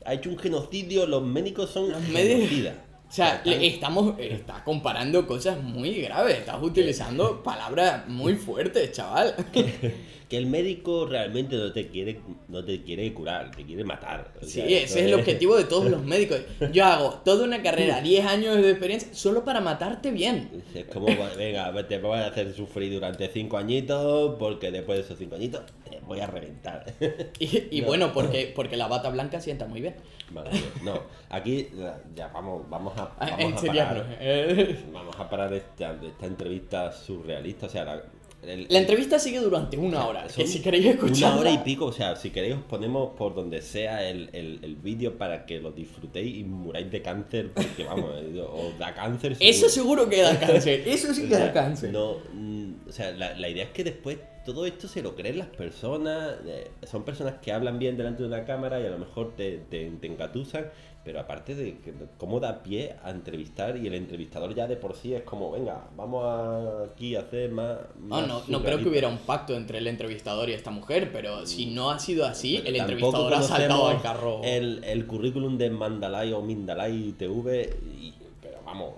Ha 0.06 0.14
hecho 0.14 0.30
un 0.30 0.38
genocidio, 0.38 1.06
los 1.08 1.24
médicos 1.24 1.70
son 1.72 1.92
Los 1.92 2.02
genocidas. 2.04 2.76
O 3.08 3.12
sea, 3.12 3.36
Están- 3.36 3.62
estamos, 3.62 4.16
estás 4.20 4.62
comparando 4.64 5.26
cosas 5.28 5.62
muy 5.62 5.94
graves, 6.02 6.38
estás 6.40 6.58
utilizando 6.62 7.44
palabras 7.44 8.08
muy 8.08 8.36
fuertes, 8.36 8.92
chaval. 8.92 9.36
que 9.54 9.96
el 10.32 10.46
médico 10.48 11.06
realmente 11.06 11.56
no 11.56 11.72
te 11.72 11.88
quiere 11.88 12.20
no 12.48 12.64
te 12.64 12.82
quiere 12.84 13.14
curar, 13.14 13.52
te 13.56 13.66
quiere 13.66 13.84
matar. 13.84 14.34
O 14.42 14.46
Sí, 14.46 14.62
ese 14.62 15.00
es 15.02 15.06
el 15.08 15.14
objetivo 15.14 15.56
de 15.58 15.66
todos 15.66 15.90
los 15.90 16.04
médicos. 16.04 16.42
Yo 16.72 16.86
hago 16.86 17.22
toda 17.26 17.44
una 17.46 17.62
carrera, 17.62 18.02
10 18.02 18.26
años 18.26 18.56
de 18.58 18.72
experiencia, 18.72 19.10
solo 19.14 19.44
para 19.44 19.62
matarte 19.62 20.12
bien. 20.12 20.64
Es 20.74 20.86
como, 20.86 21.08
venga, 21.38 21.72
te 21.88 22.00
voy 22.00 22.18
a 22.18 22.28
hacer 22.28 22.54
sufrir 22.54 22.94
durante 22.94 23.28
cinco 23.30 23.58
añitos, 23.58 24.36
porque 24.40 24.72
después 24.72 24.98
de 25.00 25.04
esos 25.06 25.18
cinco 25.18 25.36
añitos 25.36 25.62
te 25.90 26.00
voy 26.00 26.20
a 26.20 26.28
reventar. 26.28 26.86
Y, 27.40 27.78
y 27.78 27.82
No. 27.82 27.88
bueno, 27.88 28.14
porque, 28.14 28.52
porque 28.56 28.78
la 28.78 28.88
bata 28.88 29.10
blanca 29.10 29.40
sienta 29.42 29.66
muy 29.66 29.82
bien. 29.82 29.96
Vale, 30.32 30.50
no, 30.84 31.04
aquí 31.30 31.68
ya 32.16 32.30
vamos, 32.30 32.68
vamos 32.70 32.98
a, 32.98 33.12
Ah, 33.20 33.38
vamos 33.40 33.64
en 33.64 33.70
a 33.70 33.74
parar, 33.74 34.18
eh. 34.20 34.84
vamos 34.92 35.16
a 35.20 35.30
parar 35.30 35.54
esta, 35.54 35.96
esta 36.04 36.26
entrevista 36.26 36.92
surrealista, 36.92 37.68
o 37.68 37.70
sea, 37.70 37.86
la, 37.86 38.04
el- 38.48 38.68
La 38.70 38.80
entrevista 38.80 39.20
sigue 39.20 39.40
durante 39.40 39.78
una 39.78 40.06
hora, 40.08 40.28
que 40.28 40.46
si 40.48 40.62
queréis 40.62 40.86
escuchar. 40.86 41.32
Una 41.34 41.40
hora 41.42 41.52
y 41.52 41.58
pico, 41.60 41.86
o 41.86 41.92
sea, 41.92 42.16
si 42.16 42.30
queréis 42.30 42.56
os 42.56 42.64
ponemos 42.64 43.12
por 43.18 43.36
donde 43.36 43.62
sea 43.62 44.08
el, 44.08 44.30
el, 44.34 44.60
el 44.64 44.76
vídeo 44.76 45.18
para 45.18 45.46
que 45.46 45.60
lo 45.60 45.72
disfrutéis 45.72 46.38
y 46.38 46.44
muráis 46.44 46.90
de 46.92 47.02
cáncer, 47.02 47.52
porque 47.54 47.84
vamos, 47.84 48.12
eh, 48.22 48.40
os 48.42 48.78
da 48.80 48.94
cáncer. 48.94 49.36
Eso 49.40 49.70
seguro 49.70 50.08
que 50.10 50.22
da 50.22 50.40
cáncer, 50.40 50.84
eso 50.88 51.14
sí 51.14 51.26
O 51.26 51.30
que 51.30 51.36
sea, 51.36 51.46
da 51.48 51.54
cáncer. 51.54 51.92
No, 51.92 52.18
mm, 52.34 52.74
o 52.88 52.92
sea, 52.92 53.12
la, 53.12 53.34
la 53.36 53.50
idea 53.50 53.66
es 53.66 53.72
que 53.72 53.84
después 53.84 54.18
todo 54.46 54.66
esto 54.68 54.88
se 54.88 55.02
lo 55.02 55.16
creen 55.16 55.40
las 55.40 55.48
personas. 55.48 56.36
eh, 56.46 56.70
son 56.84 57.04
personas 57.04 57.36
que 57.42 57.52
hablan 57.52 57.80
bien 57.80 57.98
delante 57.98 58.22
de 58.22 58.28
una 58.30 58.46
cámara 58.46 58.80
y 58.80 58.86
a 58.86 58.90
lo 58.92 59.00
mejor 59.00 59.36
te, 59.36 59.58
te, 59.70 59.90
te 59.90 60.08
engatusan, 60.08 60.68
pero 61.06 61.20
aparte 61.20 61.54
de 61.54 61.78
que, 61.78 61.94
cómo 62.18 62.40
da 62.40 62.64
pie 62.64 62.96
a 63.04 63.12
entrevistar 63.12 63.78
y 63.78 63.86
el 63.86 63.94
entrevistador 63.94 64.56
ya 64.56 64.66
de 64.66 64.76
por 64.76 64.96
sí 64.96 65.14
es 65.14 65.22
como, 65.22 65.52
venga, 65.52 65.84
vamos 65.96 66.26
a 66.26 66.84
aquí 66.92 67.16
a 67.16 67.20
hacer 67.20 67.52
más. 67.52 67.78
No, 68.02 68.08
más 68.08 68.28
no, 68.28 68.34
no 68.34 68.42
creo 68.44 68.50
surrealista". 68.58 68.84
que 68.84 68.90
hubiera 68.90 69.08
un 69.08 69.20
pacto 69.20 69.56
entre 69.56 69.78
el 69.78 69.86
entrevistador 69.88 70.50
y 70.50 70.54
esta 70.54 70.72
mujer, 70.72 71.12
pero 71.14 71.46
si 71.46 71.68
no 71.68 71.92
ha 71.92 72.00
sido 72.00 72.26
así, 72.26 72.58
Pero 72.58 72.70
el 72.70 72.76
entrevistador 72.78 73.34
ha 73.36 73.42
saltado 73.44 73.88
al 73.88 74.02
carro. 74.02 74.42
El, 74.44 74.84
el 74.84 75.06
currículum 75.06 75.58
de 75.60 75.70
Mandalay 75.70 76.34
o 76.34 76.42
Mindalay 76.42 77.12
TV, 77.12 77.70
y- 78.02 78.14
pero 78.42 78.58
vamos, 78.66 78.94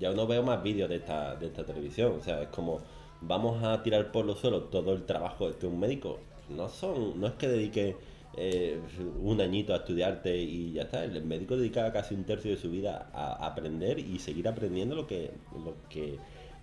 ya 0.00 0.12
no 0.12 0.26
veo 0.26 0.42
más 0.42 0.62
vídeos 0.62 0.88
de 0.88 0.96
esta, 0.96 1.36
de 1.36 1.46
esta 1.48 1.62
televisión. 1.64 2.14
O 2.18 2.24
sea, 2.24 2.40
es 2.42 2.48
como, 2.48 2.78
vamos 3.20 3.62
a 3.62 3.82
tirar 3.82 4.10
por 4.10 4.24
los 4.24 4.38
suelos 4.38 4.70
todo 4.70 4.94
el 4.94 5.04
trabajo 5.04 5.50
de 5.50 5.66
un 5.66 5.78
médico. 5.78 6.18
No 6.48 6.70
son, 6.70 7.20
no 7.20 7.26
es 7.26 7.34
que 7.34 7.48
dedique 7.48 7.96
eh, 8.36 8.80
un 9.20 9.40
añito 9.40 9.72
a 9.72 9.78
estudiarte 9.78 10.36
y 10.36 10.72
ya 10.72 10.82
está. 10.82 11.04
El 11.04 11.22
médico 11.24 11.56
dedica 11.56 11.92
casi 11.92 12.14
un 12.14 12.24
tercio 12.24 12.50
de 12.50 12.56
su 12.56 12.70
vida 12.70 13.10
a 13.12 13.46
aprender 13.46 13.98
y 13.98 14.18
seguir 14.18 14.46
aprendiendo 14.48 14.94
lo 14.94 15.06
que, 15.06 15.30
lo 15.54 15.74
que 15.88 16.18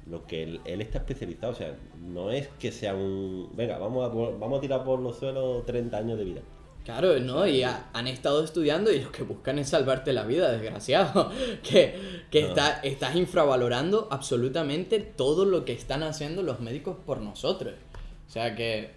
lo 0.09 0.25
que 0.25 0.43
él, 0.43 0.61
él 0.63 0.79
está 0.81 0.99
especializado. 0.99 1.51
O 1.51 1.55
sea, 1.55 1.75
no 2.01 2.31
es 2.31 2.47
que 2.59 2.71
sea 2.71 2.95
un. 2.95 3.49
Venga, 3.55 3.77
vamos 3.77 4.05
a, 4.05 4.07
vamos 4.37 4.57
a 4.57 4.61
tirar 4.61 4.83
por 4.85 4.99
los 4.99 5.17
suelos 5.17 5.65
30 5.65 5.97
años 5.97 6.17
de 6.17 6.23
vida. 6.23 6.41
Claro, 6.85 7.19
¿no? 7.19 7.45
Y 7.45 7.63
ha- 7.63 7.89
han 7.91 8.07
estado 8.07 8.41
estudiando 8.41 8.89
y 8.93 9.01
lo 9.01 9.11
que 9.11 9.23
buscan 9.23 9.59
es 9.59 9.67
salvarte 9.67 10.13
la 10.13 10.23
vida, 10.23 10.49
desgraciado. 10.53 11.29
Que, 11.61 11.95
que 12.31 12.43
No. 12.43 12.47
está- 12.47 12.79
estás 12.79 13.17
infravalorando 13.17 14.07
absolutamente 14.09 14.99
todo 15.01 15.43
lo 15.43 15.65
que 15.65 15.73
están 15.73 16.03
haciendo 16.03 16.41
los 16.43 16.61
médicos 16.61 16.95
por 17.05 17.19
nosotros. 17.19 17.73
O 18.25 18.29
sea 18.29 18.55
que 18.55 18.91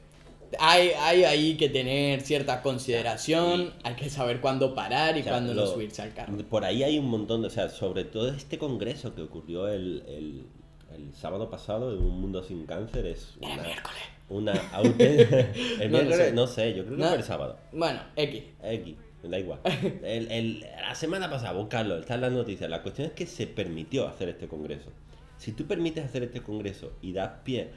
hay, 0.58 0.90
hay 0.98 1.24
ahí 1.24 1.56
que 1.56 1.68
tener 1.68 2.20
cierta 2.22 2.62
consideración, 2.62 3.72
hay 3.84 3.94
que 3.94 4.10
saber 4.10 4.40
cuándo 4.40 4.74
parar 4.74 5.16
y 5.16 5.20
O 5.20 5.22
sea, 5.22 5.32
cuándo 5.32 5.54
no 5.54 5.66
subirse 5.66 6.02
al 6.02 6.12
carro. 6.14 6.36
Por 6.48 6.64
ahí 6.64 6.82
hay 6.82 6.98
un 6.98 7.06
montón 7.08 7.42
de. 7.42 7.46
O 7.48 7.50
sea, 7.50 7.68
sobre 7.68 8.04
todo 8.04 8.28
este 8.28 8.58
congreso 8.58 9.14
que 9.14 9.22
ocurrió 9.22 9.68
el, 9.68 10.02
el, 10.08 10.46
el 10.94 11.12
sábado 11.14 11.50
pasado 11.50 11.92
de 11.92 11.98
Un 11.98 12.20
Mundo 12.20 12.42
Sin 12.42 12.66
Cáncer 12.66 13.06
es 13.06 13.34
una. 13.40 13.62
miércoles. 13.62 14.00
Una. 14.28 14.52
El 14.82 15.90
No 15.90 15.98
miércoles, 15.98 16.16
sé. 16.16 16.32
no 16.32 16.46
sé, 16.46 16.74
yo 16.74 16.84
creo 16.84 16.96
que 16.96 17.02
No. 17.02 17.08
fue 17.08 17.16
el 17.18 17.24
sábado. 17.24 17.56
Bueno, 17.72 18.00
X. 18.14 18.42
X, 18.62 18.94
me 19.24 19.28
da 19.28 19.38
igual. 19.40 19.58
El, 20.04 20.30
el- 20.30 20.60
la 20.60 20.94
semana 20.94 21.28
pasada, 21.28 21.52
buscarlo, 21.52 21.98
está 21.98 22.14
en 22.14 22.20
las 22.20 22.32
noticias. 22.32 22.70
La 22.70 22.82
cuestión 22.82 23.08
es 23.08 23.12
que 23.14 23.26
se 23.26 23.48
permitió 23.48 24.06
hacer 24.06 24.28
este 24.28 24.46
congreso. 24.46 24.90
Si 25.36 25.50
tú 25.52 25.66
permites 25.66 26.04
hacer 26.04 26.22
este 26.22 26.42
congreso 26.42 26.92
y 27.02 27.12
das 27.12 27.30
pie 27.44 27.70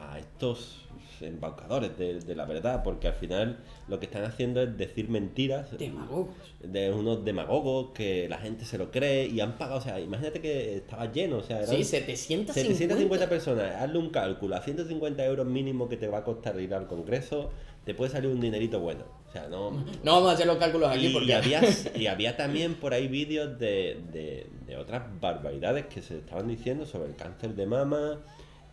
a 0.00 0.18
estos 0.18 0.86
embaucadores 1.20 1.98
de, 1.98 2.20
de 2.20 2.34
la 2.34 2.46
verdad, 2.46 2.82
porque 2.82 3.08
al 3.08 3.12
final 3.14 3.58
lo 3.88 3.98
que 3.98 4.06
están 4.06 4.24
haciendo 4.24 4.62
es 4.62 4.76
decir 4.78 5.10
mentiras 5.10 5.76
Demagogos. 5.76 6.34
de 6.62 6.90
unos 6.92 7.24
demagogos 7.26 7.90
que 7.92 8.26
la 8.28 8.38
gente 8.38 8.64
se 8.64 8.78
lo 8.78 8.90
cree 8.90 9.26
y 9.26 9.40
han 9.40 9.58
pagado, 9.58 9.78
o 9.78 9.82
sea, 9.82 10.00
imagínate 10.00 10.40
que 10.40 10.76
estaba 10.76 11.12
lleno, 11.12 11.38
o 11.38 11.42
sea, 11.42 11.58
eran 11.58 11.76
Sí, 11.76 11.84
750. 11.84 12.54
750 12.54 13.28
personas, 13.28 13.74
hazle 13.76 13.98
un 13.98 14.08
cálculo, 14.10 14.56
a 14.56 14.62
150 14.62 15.22
euros 15.26 15.46
mínimo 15.46 15.88
que 15.90 15.98
te 15.98 16.08
va 16.08 16.18
a 16.18 16.24
costar 16.24 16.58
ir 16.58 16.72
al 16.72 16.86
congreso, 16.86 17.50
te 17.84 17.94
puede 17.94 18.10
salir 18.10 18.30
un 18.30 18.40
dinerito 18.40 18.80
bueno, 18.80 19.04
o 19.28 19.32
sea, 19.32 19.46
no... 19.48 19.72
No 20.02 20.12
vamos 20.14 20.30
a 20.30 20.32
hacer 20.32 20.46
los 20.46 20.56
cálculos 20.56 20.88
aquí 20.90 21.08
Y, 21.08 21.12
porque 21.12 21.28
y 21.28 21.32
había, 21.32 21.60
y 21.94 22.06
había 22.06 22.36
también 22.38 22.74
por 22.76 22.94
ahí 22.94 23.08
vídeos 23.08 23.58
de, 23.58 24.00
de, 24.10 24.46
de 24.66 24.76
otras 24.78 25.02
barbaridades 25.20 25.84
que 25.86 26.00
se 26.00 26.16
estaban 26.16 26.48
diciendo 26.48 26.86
sobre 26.86 27.10
el 27.10 27.16
cáncer 27.16 27.54
de 27.54 27.66
mama. 27.66 28.20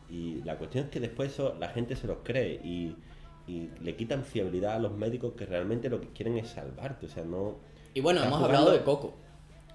Y 0.10 0.42
la 0.44 0.58
cuestión 0.58 0.86
es 0.86 0.90
que 0.90 1.00
después 1.00 1.32
eso 1.34 1.56
la 1.60 1.70
gente 1.70 1.96
se 1.96 2.08
los 2.08 2.18
cree 2.24 2.60
y, 2.64 2.96
y 3.48 3.70
le 3.82 3.96
quitan 3.96 4.24
fiabilidad 4.24 4.76
a 4.76 4.80
los 4.80 4.94
médicos 4.94 5.34
que 5.38 5.46
realmente 5.46 5.90
lo 5.90 6.00
que 6.02 6.08
quieren 6.10 6.38
es 6.38 6.48
salvarte. 6.50 7.06
O 7.08 7.10
sea, 7.10 7.24
no. 7.24 7.56
Y 7.94 8.00
bueno, 8.02 8.20
hemos 8.22 8.38
jugando- 8.38 8.46
hablado 8.58 8.72
de 8.72 8.84
Coco. 8.84 9.14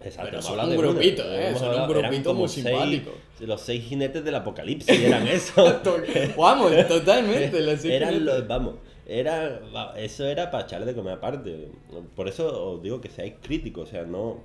Exacto, 0.05 0.31
Pero 0.31 0.43
son 0.43 0.59
un 0.59 0.71
de 0.71 0.77
grupito, 0.77 1.23
¿eh? 1.23 1.49
Hemos 1.49 1.61
Son 1.61 1.69
un 1.69 1.75
hablado- 1.77 1.99
eran 1.99 2.11
grupito 2.11 2.31
como 2.31 2.41
muy 2.41 2.49
seis- 2.49 2.67
simpático. 2.67 3.11
los 3.41 3.61
seis 3.61 3.85
jinetes 3.85 4.25
del 4.25 4.35
apocalipsis 4.35 4.99
eran 5.01 5.29
eso. 5.29 5.81
Vamos, 6.37 6.73
totalmente. 6.89 7.95
eran 7.97 8.25
los, 8.25 8.47
vamos, 8.49 8.75
era, 9.07 9.61
eso 9.97 10.25
era 10.27 10.51
para 10.51 10.65
echarle 10.65 10.87
de 10.87 10.95
comer 10.95 11.15
aparte. 11.15 11.69
Por 12.17 12.27
eso 12.29 12.73
os 12.73 12.83
digo 12.83 13.01
que 13.01 13.11
seáis 13.11 13.35
críticos, 13.43 13.89
o 13.89 13.91
sea, 13.93 14.03
no, 14.03 14.41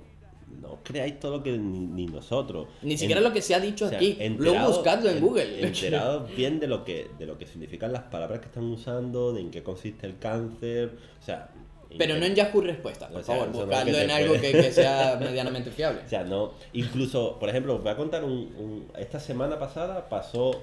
no 0.60 0.78
creáis 0.82 1.18
todo 1.20 1.38
lo 1.38 1.42
que 1.42 1.56
ni, 1.56 1.80
ni 1.80 2.06
nosotros. 2.06 2.68
Ni 2.82 2.96
siquiera 2.98 3.20
En- 3.20 3.24
lo 3.28 3.32
que 3.32 3.42
se 3.42 3.54
ha 3.54 3.60
dicho 3.60 3.86
o 3.86 3.88
sea, 3.88 3.98
aquí. 3.98 4.14
Luego 4.18 4.54
enterados- 4.56 4.76
buscadlo 4.76 5.10
en 5.10 5.16
en- 5.18 5.22
Google. 5.22 5.66
Enterados 5.66 6.30
bien 6.36 6.60
de 6.60 6.66
lo 6.66 6.84
que 6.84 7.10
de 7.18 7.26
lo 7.26 7.38
que 7.38 7.46
significan 7.46 7.92
las 7.92 8.02
palabras 8.04 8.40
que 8.40 8.46
están 8.46 8.64
usando, 8.64 9.32
de 9.32 9.40
en 9.42 9.50
qué 9.50 9.62
consiste 9.62 10.06
el 10.06 10.18
cáncer, 10.18 10.92
o 11.20 11.24
sea. 11.24 11.50
Pero 11.96 12.16
no 12.18 12.26
en 12.26 12.34
Yahoo 12.34 12.60
Respuestas, 12.60 13.10
por 13.10 13.22
O 13.22 13.24
sea, 13.24 13.36
favor, 13.36 13.48
no 13.66 13.66
te 13.84 14.02
en 14.04 14.10
algo 14.10 14.34
que 14.34 14.70
sea 14.72 15.16
medianamente 15.20 15.70
fiable. 15.70 16.02
O 16.04 16.08
sea, 16.08 16.22
no. 16.22 16.52
Incluso, 16.74 17.38
por 17.40 17.48
ejemplo, 17.48 17.76
os 17.76 17.82
voy 17.82 17.90
a 17.90 17.96
contar 17.96 18.24
un, 18.24 18.32
un- 18.32 18.88
esta 18.98 19.18
semana 19.18 19.58
pasada 19.58 20.06
pasó 20.10 20.62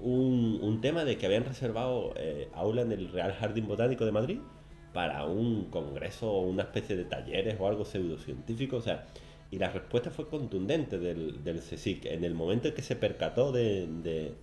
un, 0.00 0.60
un 0.62 0.80
tema 0.80 1.04
de 1.04 1.18
que 1.18 1.26
habían 1.26 1.44
reservado 1.44 2.12
eh, 2.16 2.48
aula 2.54 2.82
en 2.82 2.92
el 2.92 3.10
Real 3.10 3.32
Jardín 3.32 3.66
Botánico 3.66 4.04
de 4.04 4.12
Madrid 4.12 4.38
para 4.92 5.24
un 5.26 5.66
congreso 5.70 6.30
o 6.32 6.40
una 6.42 6.62
especie 6.64 6.96
de 6.96 7.04
talleres 7.04 7.56
o 7.60 7.66
algo 7.68 7.84
pseudocientífico. 7.84 8.76
O 8.76 8.80
sea, 8.80 9.06
y 9.50 9.58
la 9.58 9.70
respuesta 9.70 10.10
fue 10.10 10.28
contundente 10.28 10.98
del, 10.98 11.42
del 11.44 11.60
CSIC. 11.60 12.06
En 12.06 12.24
el 12.24 12.34
momento 12.34 12.68
en 12.68 12.74
que 12.74 12.82
se 12.82 12.96
percató 12.96 13.52
de, 13.52 13.86
de, 14.02 14.34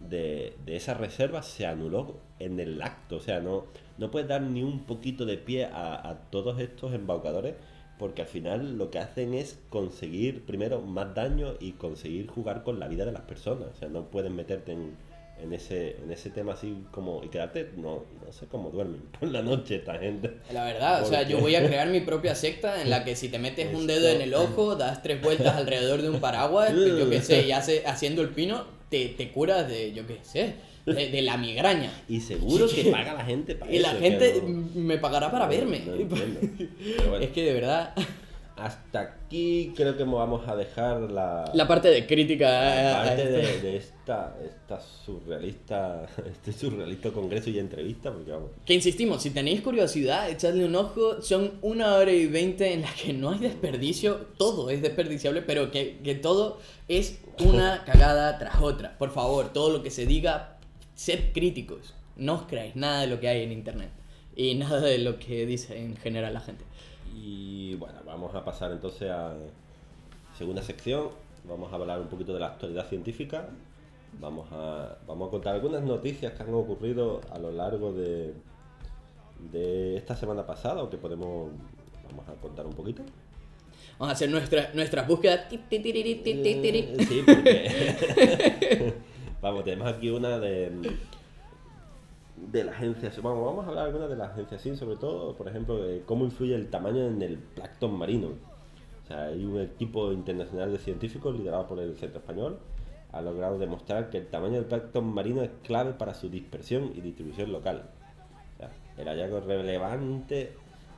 de- 0.00 0.56
de 0.64 0.76
esa 0.76 0.94
reserva, 0.94 1.42
se 1.42 1.66
anuló 1.66 2.16
en 2.38 2.60
el 2.60 2.82
acto. 2.82 3.16
O 3.16 3.20
sea, 3.20 3.40
no, 3.40 3.66
no 3.98 4.10
puedes 4.10 4.28
dar 4.28 4.42
ni 4.42 4.62
un 4.62 4.84
poquito 4.84 5.24
de 5.26 5.38
pie 5.38 5.64
a, 5.66 6.08
a 6.08 6.30
todos 6.30 6.60
estos 6.60 6.92
embaucadores 6.94 7.54
porque 7.98 8.20
al 8.22 8.28
final 8.28 8.76
lo 8.76 8.90
que 8.90 8.98
hacen 8.98 9.32
es 9.32 9.58
conseguir 9.70 10.44
primero 10.44 10.82
más 10.82 11.14
daño 11.14 11.54
y 11.60 11.72
conseguir 11.72 12.26
jugar 12.28 12.62
con 12.62 12.78
la 12.78 12.88
vida 12.88 13.06
de 13.06 13.12
las 13.12 13.22
personas. 13.22 13.68
O 13.72 13.74
sea, 13.74 13.88
no 13.88 14.10
pueden 14.10 14.36
meterte 14.36 14.72
en, 14.72 14.96
en 15.42 15.52
ese, 15.52 15.96
en 16.02 16.10
ese 16.10 16.30
tema 16.30 16.54
así 16.54 16.76
como 16.90 17.22
y 17.22 17.28
quedarte, 17.28 17.70
no, 17.76 18.04
no 18.24 18.32
sé 18.32 18.46
cómo 18.46 18.70
duermen 18.70 19.02
por 19.20 19.28
la 19.30 19.42
noche 19.42 19.76
esta 19.76 19.98
gente. 19.98 20.32
La 20.52 20.64
verdad, 20.64 21.02
o 21.02 21.06
sea, 21.06 21.22
yo 21.22 21.38
Porque- 21.38 21.42
voy 21.42 21.54
a 21.56 21.66
crear 21.66 21.88
mi 21.88 22.00
propia 22.00 22.34
secta 22.34 22.80
en 22.82 22.90
la 22.90 23.04
que 23.04 23.16
si 23.16 23.28
te 23.28 23.38
metes 23.38 23.74
un 23.74 23.86
dedo 23.86 24.08
en 24.08 24.20
el 24.22 24.34
ojo, 24.34 24.76
das 24.76 25.02
tres 25.02 25.20
vueltas 25.22 25.54
alrededor 25.56 26.02
de 26.02 26.10
un 26.10 26.20
paraguas, 26.20 26.70
pues, 26.72 26.98
yo 26.98 27.10
qué 27.10 27.20
sé, 27.22 27.46
y 27.46 27.52
hace, 27.52 27.82
haciendo 27.86 28.22
el 28.22 28.30
pino, 28.30 28.64
te, 28.88 29.08
te 29.08 29.30
curas 29.30 29.68
de, 29.68 29.92
yo 29.92 30.06
qué 30.06 30.18
sé, 30.22 30.54
de, 30.86 31.10
de 31.10 31.22
la 31.22 31.36
migraña. 31.36 31.90
Y 32.08 32.20
seguro 32.20 32.66
que 32.68 32.84
paga 32.92 33.12
la 33.14 33.24
gente 33.24 33.56
para 33.56 33.72
Y 33.72 33.78
la 33.80 33.90
eso, 33.90 34.00
gente 34.00 34.32
que 34.34 34.42
no- 34.42 34.68
me 34.74 34.98
pagará 34.98 35.30
para 35.30 35.44
no- 35.46 35.50
verme. 35.50 35.80
no 35.84 35.94
entiendo. 35.96 36.40
Pero 36.96 37.10
bueno, 37.10 37.24
Es 37.24 37.30
que 37.32 37.44
de 37.44 37.52
verdad, 37.52 37.92
hasta 38.56 39.00
aquí 39.00 39.72
creo 39.76 39.96
que 39.96 40.04
vamos 40.04 40.48
a 40.48 40.56
dejar 40.56 41.00
la, 41.10 41.50
la 41.52 41.68
parte 41.68 41.88
de 41.88 42.06
crítica 42.06 42.48
la 42.48 43.02
a 43.02 43.04
parte 43.04 43.22
este- 43.22 43.32
de, 43.36 43.60
de 43.60 43.76
esta, 43.76 44.36
esta 44.44 44.80
surrealista, 44.80 46.06
este 46.30 46.52
surrealista 46.52 47.10
congreso 47.10 47.50
y 47.50 47.58
entrevista, 47.58 48.12
porque 48.12 48.30
vamos. 48.30 48.50
Que 48.64 48.74
insistimos, 48.74 49.22
si 49.22 49.30
tenéis 49.30 49.60
curiosidad, 49.60 50.30
echadle 50.30 50.64
un 50.64 50.74
ojo. 50.76 51.20
Son 51.22 51.52
una 51.62 51.94
hora 51.96 52.12
y 52.12 52.26
veinte 52.26 52.72
en 52.72 52.82
la 52.82 52.92
que 52.94 53.12
no 53.12 53.30
hay 53.32 53.38
desperdicio. 53.40 54.26
Todo 54.38 54.70
es 54.70 54.80
desperdiciable, 54.82 55.42
pero 55.42 55.70
que, 55.70 55.98
que 56.02 56.14
todo 56.14 56.58
es 56.88 57.18
una 57.44 57.84
cagada 57.86 58.38
tras 58.38 58.60
otra. 58.62 58.96
Por 58.96 59.10
favor, 59.10 59.52
todo 59.52 59.70
lo 59.70 59.82
que 59.82 59.90
se 59.90 60.06
diga, 60.06 60.56
sed 60.94 61.32
críticos. 61.34 61.94
No 62.16 62.34
os 62.34 62.42
creáis 62.42 62.74
nada 62.76 63.02
de 63.02 63.08
lo 63.08 63.20
que 63.20 63.28
hay 63.28 63.42
en 63.42 63.52
internet. 63.52 63.90
Y 64.34 64.54
nada 64.54 64.80
de 64.80 64.98
lo 64.98 65.18
que 65.18 65.46
dice 65.46 65.78
en 65.78 65.96
general 65.96 66.34
la 66.34 66.40
gente. 66.40 66.64
Y 67.18 67.74
bueno, 67.76 67.98
vamos 68.04 68.34
a 68.34 68.44
pasar 68.44 68.72
entonces 68.72 69.10
a 69.10 69.32
segunda 70.36 70.62
sección. 70.62 71.08
Vamos 71.48 71.72
a 71.72 71.76
hablar 71.76 71.98
un 72.00 72.08
poquito 72.08 72.34
de 72.34 72.40
la 72.40 72.48
actualidad 72.48 72.86
científica. 72.88 73.48
Vamos 74.20 74.48
a, 74.52 74.98
vamos 75.06 75.28
a 75.28 75.30
contar 75.30 75.54
algunas 75.54 75.82
noticias 75.82 76.34
que 76.34 76.42
han 76.42 76.52
ocurrido 76.52 77.22
a 77.32 77.38
lo 77.38 77.50
largo 77.52 77.92
de, 77.92 78.34
de 79.50 79.96
esta 79.96 80.14
semana 80.14 80.46
pasada 80.46 80.82
o 80.82 80.90
que 80.90 80.98
podemos 80.98 81.50
vamos 82.10 82.28
a 82.28 82.34
contar 82.34 82.66
un 82.66 82.74
poquito. 82.74 83.02
Vamos 83.98 84.10
a 84.10 84.12
hacer 84.12 84.30
nuestra, 84.30 84.70
nuestras 84.74 85.08
búsquedas. 85.08 85.50
Eh, 86.98 87.04
Sí, 87.06 87.22
porque 87.24 88.94
vamos, 89.40 89.64
tenemos 89.64 89.88
aquí 89.88 90.10
una 90.10 90.38
de 90.38 90.70
de 92.36 92.64
la 92.64 92.72
agencia, 92.72 93.10
vamos, 93.22 93.44
vamos 93.44 93.64
a 93.64 93.68
hablar 93.68 93.86
algunas 93.86 94.08
de 94.08 94.16
la 94.16 94.26
agencia 94.26 94.58
SIN, 94.58 94.76
sobre 94.76 94.96
todo, 94.96 95.34
por 95.34 95.48
ejemplo, 95.48 95.82
de 95.82 96.02
cómo 96.02 96.24
influye 96.24 96.54
el 96.54 96.68
tamaño 96.68 97.06
en 97.06 97.22
el 97.22 97.38
plancton 97.38 97.96
marino. 97.96 98.28
O 99.04 99.06
sea, 99.06 99.26
hay 99.26 99.44
un 99.44 99.60
equipo 99.60 100.12
internacional 100.12 100.72
de 100.72 100.78
científicos 100.78 101.36
liderado 101.36 101.66
por 101.66 101.78
el 101.78 101.96
Centro 101.96 102.18
Español 102.18 102.58
ha 103.12 103.22
logrado 103.22 103.58
demostrar 103.58 104.10
que 104.10 104.18
el 104.18 104.26
tamaño 104.26 104.54
del 104.54 104.66
plancton 104.66 105.06
marino 105.06 105.42
es 105.42 105.50
clave 105.62 105.92
para 105.92 106.14
su 106.14 106.28
dispersión 106.28 106.92
y 106.94 107.00
distribución 107.00 107.52
local. 107.52 107.88
O 108.54 108.58
sea, 108.58 108.70
el 108.98 109.08
hallazgo 109.08 109.40
relevante 109.40 110.52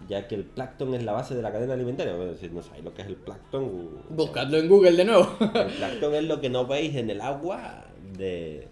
ya 0.08 0.28
que 0.28 0.36
el 0.36 0.44
plancton 0.44 0.94
es 0.94 1.02
la 1.02 1.12
base 1.12 1.34
de 1.34 1.42
la 1.42 1.50
cadena 1.50 1.74
alimentaria. 1.74 2.14
Bueno, 2.14 2.34
si 2.34 2.48
no 2.48 2.62
sabéis 2.62 2.84
lo 2.84 2.94
que 2.94 3.02
es 3.02 3.08
el 3.08 3.16
plancton, 3.16 3.88
Buscadlo 4.10 4.58
en 4.58 4.68
Google 4.68 4.92
de 4.92 5.04
nuevo. 5.04 5.28
el 5.40 5.72
plancton 5.72 6.14
es 6.14 6.24
lo 6.24 6.40
que 6.40 6.50
no 6.50 6.66
veis 6.66 6.94
en 6.94 7.10
el 7.10 7.20
agua 7.20 7.84
de 8.16 8.67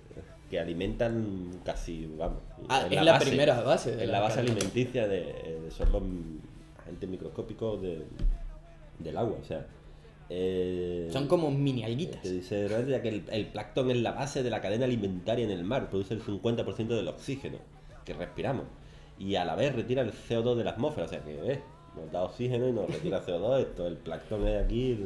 que 0.51 0.61
alimentan 0.61 1.61
casi, 1.65 2.07
vamos. 2.17 2.39
Ah, 2.69 2.87
es 2.91 3.03
la 3.03 3.19
primera 3.19 3.61
base 3.63 3.97
de 3.97 4.05
Es 4.05 4.11
la 4.11 4.21
base 4.21 4.41
alimenticia 4.41 5.09
de, 5.09 5.21
de- 5.25 5.71
son 5.71 5.91
los 5.93 6.03
agentes 6.83 7.09
microscópicos 7.09 7.83
de- 7.83 8.05
del 9.01 9.17
agua, 9.17 9.37
o 9.41 9.45
sea. 9.45 9.67
eh, 10.31 11.09
Son 11.13 11.27
como 11.29 11.51
mini 11.51 11.85
alguitas. 11.85 12.23
te 12.23 12.31
dice 12.33 12.67
que 13.03 13.09
el, 13.09 13.25
el 13.31 13.47
plancton 13.47 13.91
es 13.91 13.97
la 13.99 14.13
base 14.13 14.43
de 14.43 14.51
la 14.51 14.61
cadena 14.61 14.85
alimentaria 14.85 15.45
en 15.45 15.51
el 15.51 15.65
mar, 15.65 15.89
produce 15.91 16.15
el 16.15 16.23
50% 16.23 16.89
del 16.89 17.09
oxígeno 17.09 17.59
que 18.05 18.15
respiramos 18.15 18.65
y 19.19 19.35
a 19.37 19.45
la 19.45 19.55
vez 19.57 19.75
retira 19.75 20.03
el 20.03 20.13
CO2 20.13 20.55
de 20.57 20.65
la 20.65 20.71
atmósfera, 20.73 21.07
o 21.07 21.09
sea 21.09 21.21
que 21.21 21.53
eh, 21.53 21.61
nos 21.97 22.11
da 22.13 22.23
oxígeno 22.23 22.69
y 22.69 22.73
nos 22.73 22.89
retira 22.89 23.25
CO2, 23.25 23.61
esto, 23.61 23.87
el 23.87 23.97
plancton 23.97 24.47
es 24.47 24.65
aquí 24.65 24.99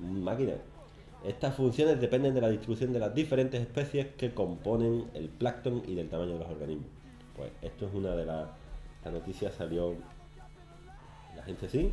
máquina. 0.00 0.54
Estas 1.26 1.54
funciones 1.54 2.00
dependen 2.00 2.34
de 2.34 2.40
la 2.40 2.48
distribución 2.48 2.92
de 2.92 3.00
las 3.00 3.14
diferentes 3.14 3.60
especies 3.60 4.06
que 4.16 4.32
componen 4.32 5.10
el 5.14 5.28
plancton 5.28 5.82
y 5.86 5.94
del 5.94 6.08
tamaño 6.08 6.34
de 6.34 6.38
los 6.38 6.48
organismos. 6.48 6.86
Pues 7.36 7.50
esto 7.62 7.86
es 7.86 7.94
una 7.94 8.14
de 8.14 8.24
las 8.24 8.46
la 9.06 9.12
noticia 9.12 9.52
salió 9.52 9.94
la 11.36 11.42
gente 11.44 11.68
sí. 11.68 11.92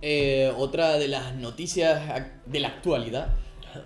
Eh, 0.00 0.52
otra 0.56 0.96
de 0.96 1.08
las 1.08 1.34
noticias 1.34 2.00
de 2.46 2.60
la 2.60 2.68
actualidad. 2.68 3.34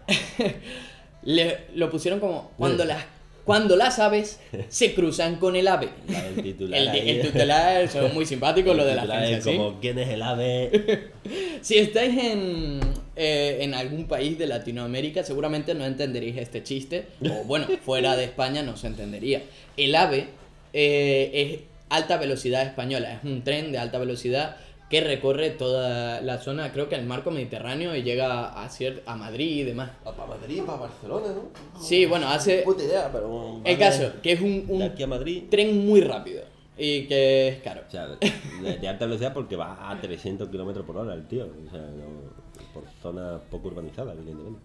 Le, 1.23 1.69
lo 1.75 1.91
pusieron 1.91 2.21
como 2.21 2.51
cuando 2.59 2.85
las 2.85 3.03
cuando 3.45 3.77
las 3.77 3.99
aves 3.99 4.41
se 4.69 4.95
cruzan 4.95 5.37
con 5.37 5.57
el 5.57 5.69
ave. 5.69 5.91
La 6.09 6.23
del 6.23 6.43
titular 6.43 6.81
El, 6.81 6.89
el 6.89 7.23
titular 7.23 7.89
son 7.93 8.15
muy 8.15 8.27
simpáticos, 8.27 8.77
lo 8.77 8.85
de 8.85 8.95
la 8.95 9.03
El 9.03 9.09
titular 9.09 9.25
agencia, 9.25 9.39
es 9.39 9.45
¿sí? 9.45 9.57
como 9.57 9.81
quién 9.81 9.99
es 9.99 10.09
el 10.09 10.23
ave 10.23 11.11
Si 11.61 11.79
estáis 11.79 12.17
en, 12.23 12.81
eh, 13.17 13.59
en 13.61 13.75
algún 13.75 14.07
país 14.07 14.39
de 14.39 14.47
Latinoamérica, 14.47 15.23
seguramente 15.25 15.75
no 15.75 15.85
entenderéis 15.87 16.37
este 16.37 16.63
chiste. 16.63 17.07
O 17.23 17.45
bueno, 17.45 17.67
fuera 17.83 18.17
de 18.17 18.25
España 18.25 18.63
no 18.63 18.77
se 18.77 18.89
entendería. 18.89 19.43
El 19.77 19.95
AVE 19.95 20.29
eh, 20.73 21.31
es 21.33 21.61
alta 21.89 22.17
velocidad 22.19 22.63
española. 22.63 23.15
Es 23.15 23.25
un 23.25 23.43
tren 23.43 23.73
de 23.73 23.79
alta 23.79 23.99
velocidad 23.99 24.57
que 24.91 25.01
recorre 25.01 25.51
toda 25.51 26.21
la 26.21 26.39
zona, 26.39 26.71
creo 26.73 26.89
que 26.89 26.95
el 26.95 27.05
marco 27.07 27.31
mediterráneo 27.31 27.97
y 27.97 28.03
llega 28.03 28.49
a, 28.51 28.69
a 29.07 29.17
Madrid 29.17 29.57
y 29.61 29.63
demás. 29.65 29.91
para 30.05 30.27
Madrid 30.27 30.63
para 30.65 30.79
Barcelona 30.79 31.27
no 31.29 31.81
Sí, 31.81 32.07
bueno, 32.07 32.29
hace... 32.29 32.59
puta 32.63 32.83
idea 32.85 33.11
pero 33.13 33.61
El 33.65 33.79
caso, 33.79 34.13
que 34.23 34.33
es 34.33 34.41
un, 34.41 34.65
un 34.69 34.79
de 34.81 34.85
aquí 34.87 35.03
a 35.03 35.07
Madrid 35.07 35.45
tren 35.51 35.87
muy 35.87 36.01
rápido 36.01 36.43
y 36.77 37.07
que 37.07 37.49
es 37.49 37.63
caro. 37.63 37.83
o 37.87 37.91
sea 37.91 38.07
de, 38.09 38.79
de 38.79 38.89
alta 38.89 39.07
velocidad 39.07 39.33
porque 39.33 39.57
va 39.57 39.91
a 39.91 40.01
300 40.01 40.49
kilómetros 40.49 40.85
por 40.85 40.97
hora 40.97 41.15
el 41.15 41.27
tío 41.29 41.45
o 41.47 41.71
sea 41.71 41.81
no- 41.81 42.45
por 42.73 42.83
zonas 43.03 43.41
poco 43.51 43.69
urbanizadas 43.69 44.17
evidentemente 44.17 44.61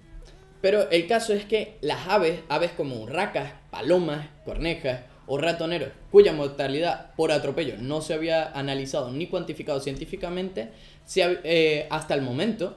Pero 0.62 0.90
el 0.90 1.08
caso 1.08 1.34
es 1.34 1.46
que 1.46 1.78
las 1.82 2.08
aves, 2.08 2.42
aves 2.50 2.72
como 2.72 2.96
urracas, 3.02 3.54
palomas, 3.72 4.28
cornejas 4.44 5.02
o 5.30 5.38
ratoneros, 5.38 5.90
cuya 6.12 6.34
mortalidad 6.34 7.12
por 7.16 7.32
atropello 7.32 7.76
no 7.80 8.02
se 8.02 8.14
había 8.16 8.52
analizado 8.52 9.12
ni 9.12 9.28
cuantificado 9.28 9.80
científicamente, 9.80 10.70
se 11.06 11.24
ha- 11.24 11.40
eh, 11.44 11.88
hasta 11.90 12.16
el 12.16 12.22
momento 12.22 12.76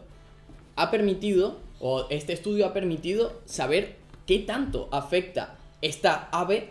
ha 0.76 0.90
permitido, 0.90 1.58
o 1.80 2.06
este 2.10 2.32
estudio 2.34 2.66
ha 2.66 2.72
permitido 2.72 3.40
saber 3.46 3.96
qué 4.26 4.38
tanto 4.38 4.88
afecta 4.92 5.56
esta 5.80 6.28
ave 6.30 6.70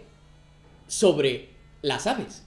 sobre 0.87 1.49
las 1.81 2.07
aves. 2.07 2.43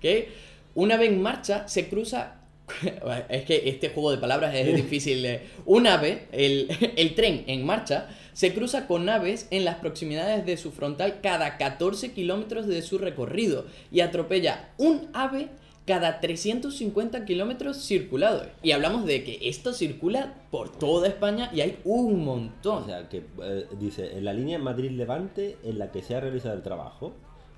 Que 0.00 0.30
una 0.74 0.94
ave 0.96 1.06
en 1.06 1.22
marcha 1.22 1.68
se 1.68 1.88
cruza. 1.88 2.40
Es 3.28 3.44
que 3.44 3.68
este 3.68 3.90
juego 3.90 4.10
de 4.10 4.18
palabras 4.18 4.54
es 4.54 4.74
difícil. 4.82 5.22
de- 5.22 5.42
Un 5.66 5.86
ave, 5.86 6.26
el, 6.32 6.68
el 6.96 7.14
tren 7.14 7.44
en 7.46 7.64
marcha, 7.64 8.08
se 8.34 8.52
cruza 8.52 8.86
con 8.86 9.08
aves 9.08 9.48
en 9.50 9.64
las 9.64 9.76
proximidades 9.76 10.44
de 10.44 10.56
su 10.56 10.70
frontal 10.70 11.20
cada 11.22 11.56
14 11.56 12.12
kilómetros 12.12 12.66
de 12.66 12.82
su 12.82 12.98
recorrido 12.98 13.64
y 13.90 14.00
atropella 14.00 14.68
un 14.76 15.08
ave 15.14 15.48
cada 15.86 16.20
350 16.20 17.24
kilómetros 17.24 17.76
circulados. 17.78 18.46
Y 18.62 18.72
hablamos 18.72 19.04
de 19.04 19.22
que 19.22 19.38
esto 19.48 19.72
circula 19.72 20.34
por 20.50 20.70
toda 20.70 21.08
España 21.08 21.50
y 21.52 21.60
hay 21.60 21.78
un 21.84 22.24
montón. 22.24 22.84
o 22.84 22.86
sea 22.86 23.08
que 23.08 23.24
eh, 23.42 23.66
dice 23.78 24.16
en 24.16 24.24
la 24.24 24.32
línea 24.32 24.58
Madrid-Levante 24.58 25.58
en 25.62 25.78
la 25.78 25.90
que 25.90 26.02
se 26.02 26.14
ha 26.14 26.20
realizado 26.20 26.54
el 26.54 26.62
trabajo 26.62 27.12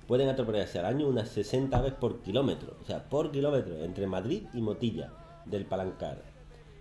pueden 0.07 0.29
atropellarse 0.29 0.79
al 0.79 0.85
año 0.85 1.07
unas 1.07 1.29
60 1.29 1.77
aves 1.77 1.93
por 1.93 2.21
kilómetro 2.21 2.77
o 2.81 2.85
sea 2.85 3.09
por 3.09 3.31
kilómetro 3.31 3.83
entre 3.83 4.07
Madrid 4.07 4.43
y 4.53 4.61
Motilla 4.61 5.11
del 5.45 5.65
Palancar 5.65 6.21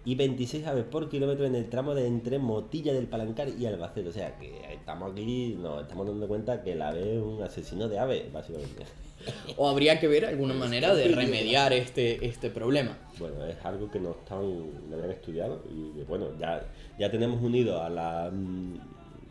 y 0.07 0.14
26 0.14 0.66
aves 0.66 0.84
por 0.84 1.11
kilómetro 1.11 1.44
en 1.44 1.54
el 1.57 1.68
tramo 1.68 1.94
de 1.94 2.07
entre 2.07 2.38
Motilla 2.38 2.94
del 2.94 3.07
Palancar 3.09 3.48
y 3.50 3.66
Albacete. 3.66 4.09
O 4.09 4.12
sea 4.12 4.38
que 4.38 4.72
estamos 4.72 5.12
aquí, 5.12 5.57
nos 5.61 5.82
estamos 5.82 6.07
dando 6.07 6.26
cuenta 6.28 6.62
que 6.62 6.72
el 6.72 6.80
ave 6.82 7.16
es 7.16 7.20
un 7.22 7.42
asesino 7.42 7.88
de 7.88 7.98
aves, 7.98 8.32
básicamente. 8.32 8.84
O 9.57 9.68
habría 9.68 9.98
que 9.98 10.07
ver 10.07 10.24
alguna 10.24 10.54
manera 10.54 10.94
de 10.94 11.09
remediar 11.09 11.72
este, 11.72 12.24
este 12.24 12.48
problema. 12.50 12.96
Bueno, 13.18 13.44
es 13.46 13.57
algo 13.64 13.90
que 13.90 13.98
no 13.98 14.12
están, 14.12 14.40
no 14.88 14.94
habían 14.96 15.11
estudiado 15.11 15.62
y 15.68 16.02
bueno, 16.04 16.28
ya, 16.38 16.62
ya 16.98 17.11
tenemos 17.11 17.42
unido 17.42 17.82
a 17.82 17.90
las 17.90 18.32
mm, 18.32 18.74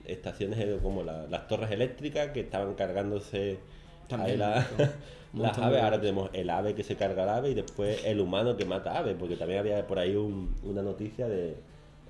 estaciones 0.05 0.81
como 0.81 1.03
la- 1.03 1.25
las 1.27 1.47
torres 1.47 1.71
eléctricas 1.71 2.31
que 2.31 2.41
estaban 2.41 2.73
cargándose 2.73 3.59
También, 4.07 4.39
la- 4.39 4.67
las 5.33 5.57
aves, 5.57 5.81
ahora 5.81 5.99
tenemos 5.99 6.29
el 6.33 6.49
ave 6.49 6.75
que 6.75 6.83
se 6.83 6.95
carga 6.95 7.23
el 7.23 7.29
ave 7.29 7.49
y 7.49 7.53
después 7.53 8.03
el 8.05 8.19
humano 8.21 8.55
que 8.55 8.65
mata 8.65 8.97
aves, 8.97 9.15
porque 9.19 9.35
también 9.35 9.59
había 9.59 9.85
por 9.87 9.99
ahí 9.99 10.15
un- 10.15 10.55
una 10.63 10.81
noticia 10.81 11.27
de 11.27 11.55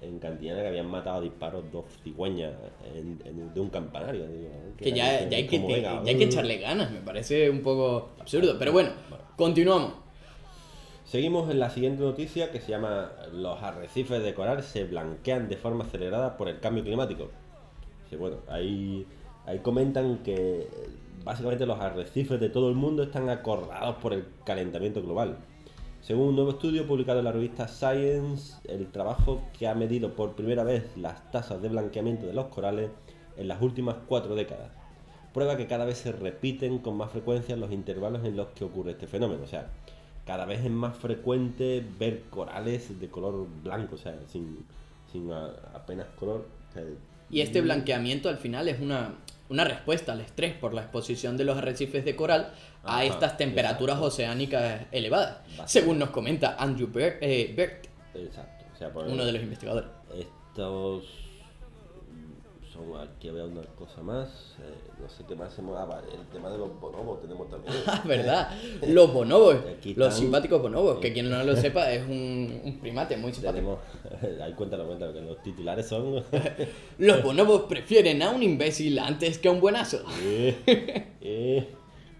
en 0.01 0.19
Cantillana 0.19 0.61
que 0.61 0.67
habían 0.67 0.85
matado 0.87 1.17
a 1.17 1.21
disparos 1.21 1.63
dos 1.71 1.85
cigüeñas 2.03 2.51
en- 2.93 3.19
en- 3.25 3.53
de 3.53 3.59
un 3.59 3.69
campanario. 3.69 4.27
digo, 4.27 4.49
Que 4.77 4.91
ya, 4.91 5.27
ya 5.27 5.37
hay 5.37 5.47
que, 5.47 5.57
venga, 5.57 6.03
ya 6.03 6.09
hay 6.11 6.17
que 6.17 6.25
echarle 6.25 6.57
ganas, 6.57 6.91
me 6.91 6.99
parece 6.99 7.49
un 7.49 7.61
poco 7.61 8.09
absurdo. 8.19 8.57
Pero 8.59 8.71
bueno, 8.73 8.89
continuamos. 9.37 9.93
Seguimos 11.05 11.49
en 11.49 11.59
la 11.59 11.69
siguiente 11.69 12.03
noticia 12.03 12.51
que 12.51 12.59
se 12.59 12.71
llama 12.71 13.11
Los 13.31 13.61
arrecifes 13.63 14.21
de 14.23 14.33
coral 14.33 14.61
se 14.63 14.83
blanquean 14.83 15.47
de 15.49 15.55
forma 15.57 15.85
acelerada 15.85 16.35
por 16.37 16.49
el 16.49 16.59
cambio 16.59 16.83
climático. 16.83 17.29
Sí, 18.09 18.15
bueno, 18.15 18.37
ahí, 18.47 19.05
ahí 19.45 19.59
comentan 19.59 20.19
que 20.19 20.33
eh, 20.33 20.67
básicamente 21.25 21.65
los 21.65 21.79
arrecifes 21.79 22.39
de 22.39 22.49
todo 22.49 22.69
el 22.69 22.75
mundo 22.75 23.03
están 23.03 23.29
acorralados 23.29 23.97
por 23.97 24.13
el 24.13 24.23
calentamiento 24.45 25.01
global. 25.01 25.37
Según 26.01 26.27
un 26.29 26.35
nuevo 26.35 26.51
estudio 26.51 26.85
publicado 26.87 27.19
en 27.19 27.25
la 27.25 27.31
revista 27.33 27.67
Science, 27.67 28.55
el 28.69 28.87
trabajo 28.91 29.41
que 29.57 29.67
ha 29.67 29.73
medido 29.75 30.13
por 30.15 30.35
primera 30.35 30.63
vez 30.63 30.83
las 30.95 31.31
tasas 31.31 31.61
de 31.61 31.67
blanqueamiento 31.69 32.27
de 32.27 32.33
los 32.33 32.45
corales 32.45 32.91
en 33.37 33.47
las 33.47 33.61
últimas 33.61 33.95
cuatro 34.07 34.35
décadas 34.35 34.71
prueba 35.33 35.57
que 35.57 35.67
cada 35.67 35.83
vez 35.83 35.97
se 35.97 36.13
repiten 36.13 36.77
con 36.79 36.95
más 36.95 37.11
frecuencia 37.11 37.57
los 37.57 37.69
intervalos 37.73 38.23
en 38.23 38.37
los 38.37 38.47
que 38.55 38.63
ocurre 38.63 38.91
este 38.91 39.05
fenómeno. 39.05 39.43
O 39.43 39.47
sea, 39.47 39.67
cada 40.25 40.45
vez 40.45 40.63
es 40.63 40.71
más 40.71 40.95
frecuente 40.95 41.83
ver 41.99 42.21
corales 42.29 42.97
de 43.01 43.09
color 43.09 43.45
blanco, 43.61 43.95
o 43.95 43.97
sea, 43.97 44.15
sin, 44.31 44.59
sin 45.11 45.29
a- 45.33 45.49
apenas 45.73 46.07
color. 46.17 46.45
o 46.69 46.73
sea, 46.73 46.83
Y 47.29 47.41
este 47.41 47.59
blanqueamiento 47.59 48.29
al 48.29 48.37
final 48.37 48.69
es 48.69 48.79
una, 48.79 49.15
una 49.49 49.63
respuesta 49.63 50.11
al 50.13 50.21
estrés 50.21 50.53
por 50.53 50.73
la 50.73 50.81
exposición 50.81 51.37
de 51.37 51.43
los 51.43 51.57
arrecifes 51.57 52.03
de 52.05 52.15
coral 52.15 52.51
a 52.83 52.95
Ajá, 52.97 53.03
estas 53.05 53.37
temperaturas 53.37 53.95
exacto. 53.95 54.07
oceánicas 54.07 54.81
elevadas, 54.91 55.37
Bastante. 55.49 55.71
según 55.71 55.99
nos 55.99 56.09
comenta 56.09 56.55
Andrew 56.59 56.87
Ber- 56.91 57.19
eh, 57.21 57.53
Bert, 57.55 57.85
Exacto. 58.15 58.65
O 58.73 58.77
sea, 58.77 58.91
por 58.91 59.05
uno 59.07 59.23
de 59.25 59.31
los 59.31 59.41
investigadores. 59.41 59.89
Estos 60.17 61.03
aquí 63.01 63.29
veo 63.29 63.45
una 63.47 63.61
cosa 63.77 64.01
más. 64.01 64.55
eh, 64.59 64.91
no 65.01 65.09
sé 65.09 65.23
qué 65.27 65.35
más 65.35 65.57
hemos. 65.59 65.77
Ah, 65.77 66.01
el 66.11 66.25
tema 66.27 66.49
de 66.49 66.57
los 66.57 66.79
bonobos 66.79 67.21
tenemos 67.21 67.49
también. 67.49 67.73
Ah, 67.87 68.01
¿verdad? 68.05 68.49
Los 68.87 69.13
bonobos, 69.13 69.57
los 69.95 70.13
simpáticos 70.13 70.61
bonobos, 70.61 70.99
que 70.99 71.13
quien 71.13 71.29
no 71.29 71.43
lo 71.43 71.55
sepa 71.55 71.91
es 71.91 72.03
un, 72.07 72.61
un 72.63 72.79
primate 72.79 73.17
muy 73.17 73.33
simpático. 73.33 73.79
tenemos. 74.21 74.41
Ahí 74.43 74.53
cuéntalo, 74.53 74.85
cuéntalo, 74.87 75.13
que 75.13 75.21
los 75.21 75.41
titulares 75.43 75.87
son. 75.87 76.23
Los 76.97 77.23
bonobos 77.23 77.63
prefieren 77.63 78.21
a 78.21 78.29
un 78.31 78.41
imbécil 78.43 78.97
antes 78.99 79.37
que 79.39 79.47
a 79.47 79.51
un 79.51 79.59
buenazo. 79.59 80.03
Eh, 80.21 80.55
eh, 81.21 81.67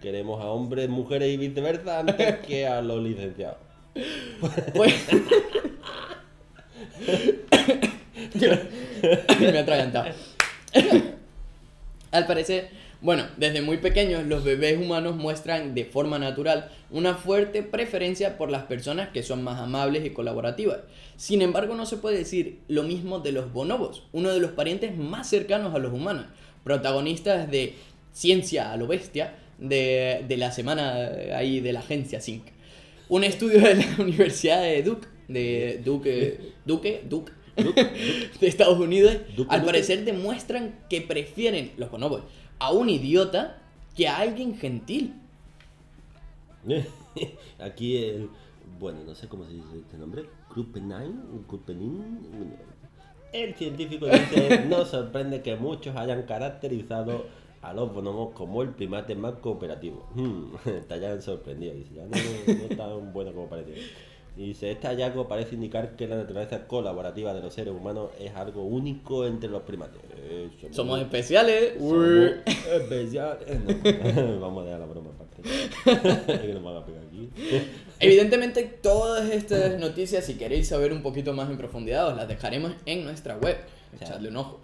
queremos 0.00 0.40
a 0.42 0.46
hombres, 0.50 0.88
mujeres 0.88 1.28
y 1.32 1.36
viceversa 1.36 2.00
antes 2.00 2.38
que 2.46 2.66
a 2.66 2.82
los 2.82 3.02
licenciados. 3.02 3.58
Pues... 4.74 4.94
Me 9.40 9.46
he 9.48 9.58
atragantado. 9.58 10.10
Al 12.12 12.26
parecer, 12.26 12.70
bueno, 13.00 13.24
desde 13.36 13.60
muy 13.60 13.76
pequeños 13.76 14.24
los 14.26 14.42
bebés 14.42 14.78
humanos 14.78 15.16
muestran 15.16 15.74
de 15.74 15.84
forma 15.84 16.18
natural 16.18 16.70
una 16.90 17.14
fuerte 17.14 17.62
preferencia 17.62 18.38
por 18.38 18.50
las 18.50 18.64
personas 18.64 19.10
que 19.10 19.22
son 19.22 19.44
más 19.44 19.60
amables 19.60 20.04
y 20.06 20.10
colaborativas. 20.10 20.78
Sin 21.16 21.42
embargo, 21.42 21.74
no 21.74 21.84
se 21.84 21.98
puede 21.98 22.18
decir 22.18 22.60
lo 22.68 22.84
mismo 22.84 23.20
de 23.20 23.32
los 23.32 23.52
bonobos, 23.52 24.04
uno 24.12 24.30
de 24.30 24.40
los 24.40 24.52
parientes 24.52 24.96
más 24.96 25.28
cercanos 25.28 25.74
a 25.74 25.78
los 25.78 25.92
humanos, 25.92 26.26
protagonistas 26.64 27.50
de 27.50 27.74
Ciencia 28.12 28.72
a 28.72 28.76
lo 28.78 28.86
Bestia 28.86 29.34
de, 29.58 30.24
de 30.26 30.36
la 30.38 30.50
semana 30.52 31.10
ahí 31.34 31.60
de 31.60 31.72
la 31.72 31.80
agencia 31.80 32.20
Sync. 32.20 32.44
Un 33.08 33.24
estudio 33.24 33.60
de 33.60 33.74
la 33.74 33.96
Universidad 33.98 34.62
de 34.62 34.82
Duke, 34.82 35.06
de 35.28 35.80
Duke, 35.84 36.40
Duke, 36.64 37.02
Duke, 37.08 37.32
de 38.40 38.46
Estados 38.46 38.78
Unidos, 38.78 39.16
Duke, 39.36 39.52
al 39.52 39.60
Duke. 39.60 39.72
parecer 39.72 40.04
demuestran 40.04 40.78
que 40.90 41.00
prefieren 41.00 41.72
los 41.76 41.90
bonobos 41.90 42.22
a 42.58 42.72
un 42.72 42.88
idiota 42.88 43.58
que 43.96 44.08
a 44.08 44.18
alguien 44.18 44.56
gentil. 44.56 45.14
Aquí 47.58 47.96
el. 47.96 48.28
Bueno, 48.78 49.00
no 49.06 49.14
sé 49.14 49.28
cómo 49.28 49.44
se 49.46 49.52
dice 49.52 49.78
este 49.78 49.96
nombre. 49.96 50.24
Krupenin. 50.50 51.44
Krupenin. 51.46 52.54
El 53.32 53.54
científico 53.54 54.06
dice: 54.06 54.66
No 54.68 54.84
sorprende 54.84 55.42
que 55.42 55.56
muchos 55.56 55.96
hayan 55.96 56.24
caracterizado 56.24 57.26
a 57.62 57.72
los 57.72 57.92
bonobos 57.92 58.34
como 58.34 58.62
el 58.62 58.70
primate 58.70 59.14
más 59.14 59.34
cooperativo. 59.34 60.08
Hmm, 60.14 60.54
está 60.66 60.96
ya 60.98 61.20
sorprendido. 61.20 61.74
Dice: 61.74 61.94
Ya 61.94 62.02
no, 62.04 62.10
no 62.10 62.64
es 62.70 62.76
tan 62.76 63.12
bueno 63.12 63.32
como 63.32 63.48
parece. 63.48 63.74
Y 64.36 64.48
Dice, 64.48 64.70
este 64.70 64.86
hallazgo 64.86 65.26
parece 65.26 65.54
indicar 65.54 65.96
que 65.96 66.06
la 66.06 66.16
naturaleza 66.16 66.66
colaborativa 66.66 67.32
de 67.32 67.40
los 67.40 67.54
seres 67.54 67.72
humanos 67.72 68.10
es 68.20 68.34
algo 68.36 68.64
único 68.64 69.24
entre 69.26 69.48
los 69.48 69.62
primates. 69.62 69.98
Eh, 70.14 70.50
Somos 70.72 71.00
especiales. 71.00 71.74
somos 71.78 72.06
especiales. 72.70 73.46
No, 74.14 74.40
vamos 74.40 74.62
a 74.62 74.66
dejar 74.66 74.80
la 74.80 74.86
broma 74.86 75.10
aparte. 75.10 75.42
que 76.46 76.52
nos 76.52 76.62
van 76.62 76.76
a 76.76 76.84
pegar 76.84 77.02
aquí. 77.04 77.30
Evidentemente 78.00 78.62
todas 78.64 79.30
estas 79.30 79.78
noticias, 79.80 80.24
si 80.26 80.34
queréis 80.34 80.68
saber 80.68 80.92
un 80.92 81.02
poquito 81.02 81.32
más 81.32 81.48
en 81.48 81.56
profundidad, 81.56 82.08
os 82.08 82.16
las 82.16 82.28
dejaremos 82.28 82.72
en 82.84 83.04
nuestra 83.04 83.38
web. 83.38 83.56
Echadle 83.98 84.28
un 84.28 84.36
ojo. 84.36 84.60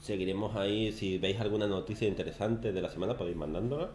Seguiremos 0.00 0.56
ahí. 0.56 0.90
Si 0.90 1.18
veis 1.18 1.38
alguna 1.40 1.68
noticia 1.68 2.08
interesante 2.08 2.72
de 2.72 2.82
la 2.82 2.88
semana, 2.90 3.16
podéis 3.16 3.36
mandándola. 3.36 3.90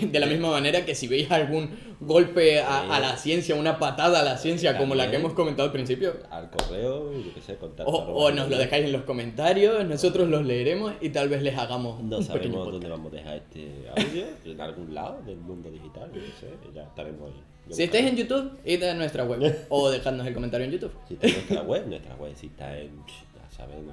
De 0.12 0.20
la 0.20 0.26
misma 0.26 0.50
manera 0.50 0.84
que 0.84 0.94
si 0.94 1.06
veis 1.08 1.30
algún 1.30 1.70
golpe 2.00 2.60
a, 2.60 2.94
a 2.94 3.00
la 3.00 3.16
ciencia, 3.16 3.54
una 3.54 3.78
patada 3.78 4.20
a 4.20 4.22
la 4.22 4.36
ciencia 4.36 4.76
como 4.76 4.94
la 4.94 5.10
que 5.10 5.16
hemos 5.16 5.32
comentado 5.32 5.66
al 5.66 5.72
principio, 5.72 6.14
Al 6.30 6.50
correo, 6.50 7.12
yo 7.12 7.34
qué 7.34 7.40
sé, 7.40 7.56
contacto. 7.56 7.90
o, 7.90 8.24
o 8.24 8.30
nos 8.30 8.48
lo 8.50 8.58
dejáis 8.58 8.84
en 8.84 8.92
los 8.92 9.02
comentarios, 9.02 9.84
nosotros 9.86 10.28
los 10.28 10.44
leeremos 10.44 10.92
y 11.00 11.10
tal 11.10 11.28
vez 11.28 11.42
les 11.42 11.56
hagamos 11.56 12.02
No 12.02 12.18
un 12.18 12.24
sabemos 12.24 12.70
dónde 12.70 12.88
vamos 12.88 13.12
a 13.12 13.16
dejar 13.16 13.36
este 13.36 13.88
audio. 13.96 14.24
En 14.44 14.60
algún 14.60 14.94
lado 14.94 15.20
del 15.26 15.36
mundo 15.38 15.70
digital. 15.70 16.10
Yo 16.14 16.20
qué 16.20 16.32
sé. 16.40 16.48
Ya 16.74 16.82
estaremos 16.82 17.30
ahí. 17.30 17.40
Yo 17.68 17.74
Si 17.76 17.82
estáis 17.84 18.06
en. 18.06 18.16
YouTube, 18.16 18.50
id 18.64 18.82
a 18.82 18.94
nuestra 18.94 19.24
web 19.24 19.66
o 19.70 19.90
dejadnos 19.90 20.26
el 20.26 20.34
comentario 20.34 20.66
en 20.66 20.72
YouTube. 20.72 20.92
Si 21.08 21.14
está 21.14 21.26
en 21.28 21.32
nuestra 21.34 21.62
web, 21.62 21.86
nuestra 21.86 22.14
web. 22.16 22.32
Si 22.36 22.46
está 22.46 22.78
en. 22.78 22.90
Ya 23.06 23.56
saben. 23.56 23.86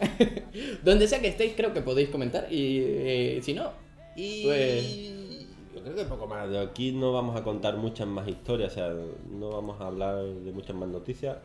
Donde 0.82 1.06
sea 1.08 1.20
que 1.20 1.28
estéis, 1.28 1.52
creo 1.56 1.72
que 1.74 1.82
podéis 1.82 2.08
comentar 2.08 2.50
y 2.50 2.78
eh, 2.82 3.40
si 3.42 3.52
no, 3.52 3.72
Y 4.20 4.42
Pues- 4.44 5.00
yo 5.74 5.82
creo 5.82 5.94
que 5.96 6.04
poco 6.04 6.26
más. 6.26 6.48
De 6.50 6.58
aquí 6.58 6.92
no 6.92 7.12
vamos 7.12 7.36
a 7.36 7.42
contar 7.44 7.76
muchas 7.76 8.06
más 8.06 8.28
historias, 8.28 8.72
o 8.72 8.74
sea, 8.74 8.92
no 9.30 9.48
vamos 9.50 9.80
a 9.80 9.86
hablar 9.86 10.22
de 10.24 10.52
muchas 10.52 10.76
más 10.76 10.88
noticias. 10.88 11.36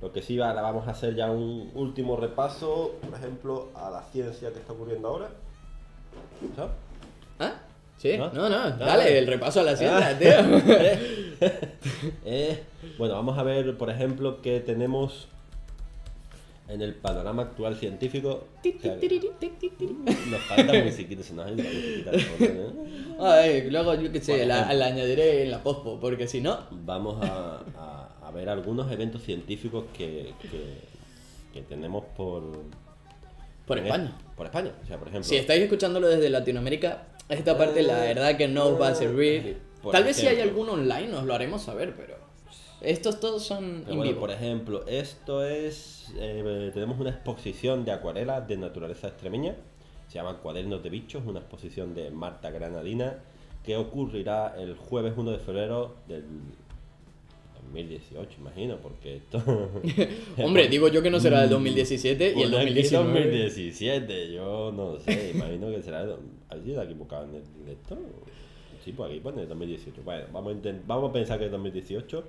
Lo 0.00 0.12
que 0.12 0.22
sí, 0.22 0.38
ahora 0.40 0.62
vamos 0.62 0.86
a 0.88 0.92
hacer 0.92 1.14
ya 1.14 1.30
un 1.30 1.70
último 1.74 2.16
repaso, 2.16 2.92
por 3.08 3.18
ejemplo, 3.18 3.68
a 3.74 3.90
la 3.90 4.02
ciencia 4.02 4.52
que 4.52 4.58
está 4.60 4.72
ocurriendo 4.72 5.08
ahora. 5.08 5.28
¿Sabes? 6.56 6.72
¿Ah? 7.38 7.52
Sí, 7.96 8.16
¿No? 8.18 8.30
no, 8.32 8.48
no, 8.48 8.70
dale 8.76 9.18
el 9.18 9.26
repaso 9.26 9.60
a 9.60 9.62
la 9.64 9.76
ciencia, 9.76 10.08
Ah. 10.10 10.18
tío. 10.18 10.30
Eh, 12.24 12.62
bueno, 12.96 13.14
vamos 13.14 13.36
a 13.38 13.42
ver, 13.42 13.76
por 13.76 13.90
ejemplo, 13.90 14.40
que 14.40 14.60
tenemos 14.60 15.28
en 16.68 16.80
el 16.82 16.94
panorama 16.94 17.42
actual 17.42 17.76
científico. 17.76 18.48
nos 20.30 20.40
falta 20.42 20.72
musiquita, 20.84 21.22
se 21.22 21.34
nos 21.34 21.46
ha 21.46 21.50
ido 21.50 21.62
la 21.62 21.70
musiquita 21.70 22.10
de 22.10 22.18
fondo, 22.20 22.62
¿eh? 22.62 23.16
Ay, 23.20 23.70
luego 23.70 23.94
yo 23.94 24.10
qué 24.10 24.20
sé, 24.20 24.46
la, 24.46 24.72
la 24.72 24.86
añadiré 24.86 25.42
en 25.44 25.50
la 25.50 25.62
pospo, 25.62 26.00
porque 26.00 26.26
si 26.26 26.40
no, 26.40 26.58
vamos 26.70 27.22
a, 27.24 27.62
a- 27.76 28.10
a 28.26 28.30
ver 28.30 28.48
algunos 28.48 28.90
eventos 28.90 29.22
científicos 29.22 29.84
que, 29.96 30.32
que- 30.42 30.94
que 31.52 31.60
tenemos 31.62 32.04
por, 32.16 32.62
por 33.66 33.78
España. 33.78 34.16
Por 34.36 34.46
España, 34.46 34.72
o 34.82 34.86
sea, 34.86 34.98
por 34.98 35.08
ejemplo. 35.08 35.28
Si 35.28 35.36
estáis 35.36 35.62
escuchándolo 35.62 36.08
desde 36.08 36.28
Latinoamérica, 36.30 37.06
esta 37.28 37.56
parte 37.56 37.82
la 37.82 37.98
verdad 38.00 38.36
que 38.36 38.48
no 38.48 38.64
os 38.64 38.80
va 38.80 38.88
a 38.88 38.94
servir. 38.94 39.58
Por 39.82 39.92
Tal 39.92 40.02
vez 40.04 40.16
si 40.16 40.26
hay 40.26 40.40
alguno 40.40 40.72
online 40.72 41.08
nos 41.08 41.24
lo 41.24 41.34
haremos 41.34 41.62
saber, 41.62 41.94
pero 41.94 42.16
estos 42.84 43.20
todos 43.20 43.42
son 43.42 43.82
Pero 43.84 43.96
bueno, 43.96 44.10
vivo. 44.12 44.20
por 44.20 44.30
ejemplo, 44.30 44.84
esto 44.86 45.44
es. 45.44 46.12
eh, 46.18 46.70
tenemos 46.74 46.98
una 47.00 47.10
exposición 47.10 47.84
de 47.84 47.92
acuarelas 47.92 48.46
de 48.48 48.56
naturaleza 48.56 49.08
extremeña. 49.08 49.54
Se 50.08 50.14
llama 50.14 50.38
Cuadernos 50.38 50.82
de 50.82 50.90
Bichos, 50.90 51.22
una 51.26 51.40
exposición 51.40 51.94
de 51.94 52.10
Marta 52.10 52.50
Granadina 52.50 53.18
que 53.64 53.76
ocurrirá 53.78 54.54
el 54.58 54.76
jueves 54.76 55.14
1 55.16 55.30
de 55.30 55.38
febrero 55.38 55.96
del 56.06 56.24
2018, 57.72 58.28
imagino, 58.40 58.76
porque 58.76 59.16
esto. 59.16 59.42
Hombre, 60.44 60.68
digo 60.68 60.88
yo 60.88 61.02
que 61.02 61.10
no 61.10 61.18
será 61.18 61.40
del 61.40 61.50
2017 61.50 62.34
y 62.36 62.42
el 62.42 62.50
Pone 62.50 62.56
aquí 62.62 62.74
2019. 62.74 63.20
2017, 63.20 64.32
yo 64.32 64.72
no 64.72 64.98
sé, 65.00 65.32
imagino 65.34 65.70
que 65.70 65.82
será. 65.82 66.02
el- 66.02 66.16
¿Has 66.50 66.62
sido 66.62 66.82
equivocado 66.82 67.24
en 67.24 67.36
el- 67.36 67.72
esto? 67.72 67.96
Sí, 68.84 68.92
pues 68.92 69.10
aquí 69.10 69.20
pone 69.20 69.46
2018. 69.46 70.02
Bueno, 70.04 70.26
vamos 70.30 70.52
a, 70.54 70.56
intent- 70.58 70.82
vamos 70.86 71.08
a 71.08 71.12
pensar 71.14 71.38
que 71.38 71.46
es 71.46 71.50
2018. 71.50 72.22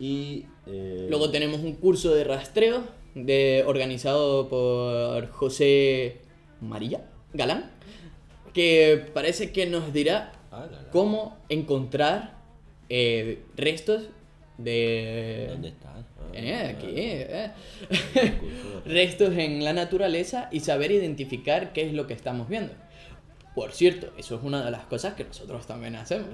Y. 0.00 0.46
eh, 0.66 1.06
Luego 1.08 1.30
tenemos 1.30 1.60
un 1.60 1.74
curso 1.74 2.14
de 2.14 2.24
rastreo 2.24 2.82
de, 3.14 3.64
organizado 3.66 4.48
por 4.48 5.28
José 5.30 6.20
María 6.60 7.04
Galán, 7.34 7.70
que 8.54 9.06
parece 9.14 9.52
que 9.52 9.66
nos 9.66 9.92
dirá 9.92 10.32
ah, 10.50 10.66
la, 10.70 10.82
la. 10.82 10.90
cómo 10.90 11.36
encontrar 11.48 12.38
eh, 12.88 13.42
restos 13.56 14.08
de... 14.58 15.46
¿Dónde 15.50 15.68
estás? 15.68 15.90
Ah, 15.92 16.30
Eh, 16.32 16.76
aquí, 16.76 16.86
eh. 16.96 17.50
restos 18.84 19.36
en 19.36 19.64
la 19.64 19.72
naturaleza 19.72 20.48
y 20.50 20.60
saber 20.60 20.90
identificar 20.90 21.72
qué 21.72 21.86
es 21.86 21.92
lo 21.92 22.06
que 22.06 22.14
estamos 22.14 22.48
viendo. 22.48 22.72
Por 23.54 23.72
cierto, 23.72 24.12
eso 24.16 24.36
es 24.36 24.42
una 24.42 24.64
de 24.64 24.70
las 24.70 24.84
cosas 24.86 25.14
que 25.14 25.24
nosotros 25.24 25.66
también 25.66 25.96
hacemos. 25.96 26.28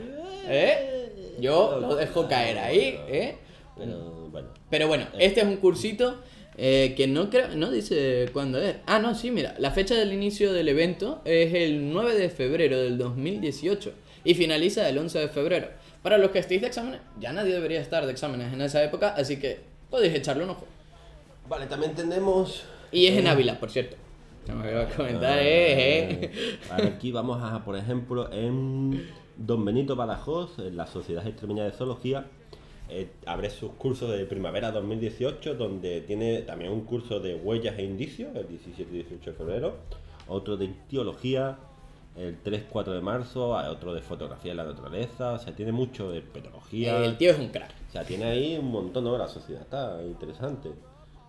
Yo 1.41 1.79
lo 1.81 1.97
dejo 1.97 2.29
caer 2.29 2.59
ahí, 2.59 2.99
¿eh? 3.09 3.37
Pero 3.77 4.29
bueno. 4.31 4.49
Pero 4.70 4.89
bueno, 4.89 5.07
este 5.18 5.41
es 5.41 5.47
un 5.47 5.57
cursito 5.57 6.16
eh, 6.57 6.95
que 6.97 7.07
no 7.07 7.29
creo, 7.29 7.55
no 7.55 7.70
dice 7.70 8.31
cuándo 8.33 8.59
es. 8.61 8.77
Ah, 8.87 8.99
no, 8.99 9.14
sí, 9.14 9.31
mira, 9.31 9.55
la 9.59 9.70
fecha 9.70 9.95
del 9.95 10.12
inicio 10.12 10.53
del 10.53 10.68
evento 10.68 11.20
es 11.24 11.53
el 11.53 11.93
9 11.93 12.14
de 12.14 12.31
febrero 12.31 12.81
del 12.81 12.97
2018 12.97 13.93
y 14.24 14.35
finaliza 14.35 14.89
el 14.89 14.97
11 14.99 15.18
de 15.18 15.29
febrero. 15.29 15.68
Para 16.03 16.18
los 16.18 16.31
que 16.31 16.39
estéis 16.39 16.62
de 16.62 16.68
exámenes, 16.68 17.01
ya 17.20 17.33
nadie 17.33 17.53
debería 17.53 17.81
estar 17.81 18.07
de 18.07 18.12
exámenes 18.12 18.53
en 18.53 18.61
esa 18.61 18.83
época, 18.83 19.14
así 19.16 19.39
que 19.39 19.61
podéis 19.91 20.14
echarle 20.14 20.45
un 20.45 20.51
ojo. 20.51 20.66
Vale, 21.49 21.66
también 21.66 21.95
tenemos. 21.95 22.64
Y 22.91 23.07
es 23.07 23.18
en 23.18 23.27
Ávila, 23.27 23.59
por 23.61 23.70
cierto. 23.70 23.97
No 24.49 24.55
me 24.55 24.72
voy 24.72 24.83
a 24.83 24.89
comentar, 24.89 25.39
eh, 25.39 26.11
eh. 26.22 26.59
Vale, 26.70 26.89
aquí 26.89 27.12
vamos 27.12 27.43
a, 27.43 27.64
por 27.64 27.77
ejemplo, 27.77 28.33
en 28.33 29.07
Don 29.37 29.64
Benito 29.64 29.97
Badajoz, 29.97 30.59
en 30.61 30.77
la 30.77 30.87
Sociedad 30.87 31.27
Extremeña 31.27 31.64
de 31.64 31.72
Zoología, 31.72 32.27
eh, 32.89 33.09
abre 33.26 33.51
sus 33.51 33.72
cursos 33.72 34.11
de 34.11 34.24
primavera 34.26 34.70
2018, 34.70 35.55
donde 35.55 36.01
tiene 36.03 36.43
también 36.43 36.72
un 36.72 36.82
curso 36.82 37.20
de 37.20 37.34
huellas 37.34 37.78
e 37.78 37.82
indicios, 37.82 38.34
el 38.34 38.49
17 38.49 38.91
y 38.91 39.03
18 39.03 39.30
de 39.30 39.37
febrero, 39.37 39.76
otro 40.28 40.57
de 40.57 40.66
ictiología, 40.66 41.59
el 42.16 42.43
3-4 42.43 42.95
de 42.95 43.01
marzo, 43.01 43.59
hay 43.59 43.68
otro 43.68 43.93
de 43.93 44.01
fotografía 44.01 44.53
de 44.53 44.57
la 44.57 44.64
naturaleza, 44.64 45.32
o 45.32 45.39
sea, 45.39 45.55
tiene 45.55 45.72
mucho 45.72 46.11
de 46.11 46.22
petología. 46.22 47.05
El 47.05 47.16
tío 47.18 47.32
es 47.32 47.39
un 47.39 47.49
crack. 47.49 47.70
O 47.89 47.93
sea, 47.93 48.05
tiene 48.05 48.24
ahí 48.24 48.57
un 48.57 48.70
montón, 48.70 49.05
¿no? 49.05 49.18
La 49.18 49.28
sociedad 49.28 49.62
está 49.62 50.03
interesante. 50.03 50.70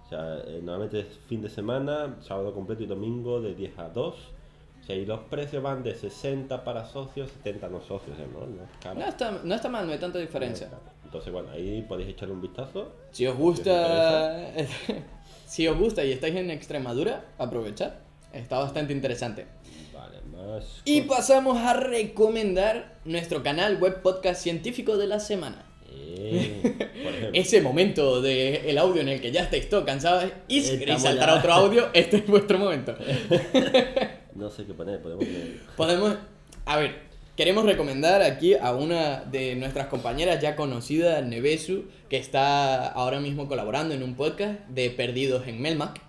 O 0.05 0.10
sea, 0.10 0.38
eh, 0.45 0.62
normalmente 0.64 1.01
es 1.01 1.20
fin 1.28 1.41
de 1.41 1.49
semana, 1.49 2.16
sábado 2.22 2.53
completo 2.53 2.84
y 2.84 2.86
domingo 2.86 3.41
de 3.41 3.53
10 3.53 3.80
a 3.80 3.89
2. 3.89 4.16
O 4.16 4.84
sea, 4.84 4.95
y 4.95 5.05
los 5.05 5.20
precios 5.22 5.62
van 5.62 5.84
de 5.84 5.93
60 5.93 6.64
para 6.64 6.86
socios, 6.86 7.30
70 7.32 7.68
no 7.68 7.82
socios. 7.82 8.18
¿no? 8.18 8.45
No. 8.45 8.93
No 8.95 9.05
está, 9.05 9.41
no 9.43 9.55
está 9.55 9.68
mal, 9.68 9.86
no 9.86 9.91
hay 9.91 9.99
tanta 9.99 10.20
diferencia. 10.20 10.70
Entonces, 11.08 11.32
bueno, 11.32 11.51
ahí 11.51 11.86
podéis 11.88 12.10
echarle 12.10 12.34
un 12.34 12.41
vistazo. 12.41 12.91
Si 13.12 13.26
os 13.26 13.38
gusta, 13.38 14.51
si 15.47 15.66
os 15.66 15.78
gusta 15.78 16.03
y 16.03 16.12
estáis 16.12 16.36
en 16.36 16.51
Extremadura, 16.51 17.24
aprovechad. 17.38 17.93
Está 18.34 18.60
bastante 18.60 18.91
interesante. 18.91 19.47
Vale, 19.93 20.18
más. 20.24 20.82
Y 20.84 21.03
pasamos 21.03 21.60
a 21.60 21.76
recomendar 21.76 22.97
nuestro 23.05 23.41
canal 23.41 23.78
web 23.78 24.01
podcast 24.01 24.43
científico 24.43 24.97
de 24.97 25.08
la 25.08 25.22
semana. 25.22 25.64
Eh. 25.89 26.89
Ese 27.34 27.62
momento 27.62 28.22
del 28.22 28.66
el 28.66 28.78
audio 28.78 29.01
en 29.01 29.08
el 29.08 29.22
que 29.22 29.32
ya 29.32 29.43
estáis 29.43 29.70
todos 29.70 29.86
cansados 29.86 30.26
y 30.49 30.60
si 30.60 30.78
queréis 30.78 31.03
saltar 31.03 31.30
a 31.30 31.36
otro 31.36 31.53
audio, 31.53 31.88
este 31.93 32.18
es 32.18 32.28
vuestro 32.28 32.60
momento. 32.60 32.95
No 34.36 34.51
sé 34.51 34.66
qué 34.66 34.76
poner, 34.76 35.01
podemos. 35.01 35.26
Podemos, 35.76 36.16
a 36.68 36.78
ver, 36.78 37.07
queremos 37.38 37.66
recomendar 37.66 38.22
aquí 38.22 38.56
a 38.56 38.74
una 38.74 39.22
de 39.24 39.56
nuestras 39.56 39.88
compañeras 39.88 40.42
ya 40.42 40.56
conocida, 40.58 41.22
Nevesu, 41.22 41.86
que 42.10 42.18
está 42.18 42.88
ahora 42.88 43.20
mismo 43.22 43.48
colaborando 43.48 43.94
en 43.94 44.04
un 44.04 44.16
podcast 44.16 44.60
de 44.70 44.90
Perdidos 44.90 45.48
en 45.48 45.62
Melmac, 45.62 46.02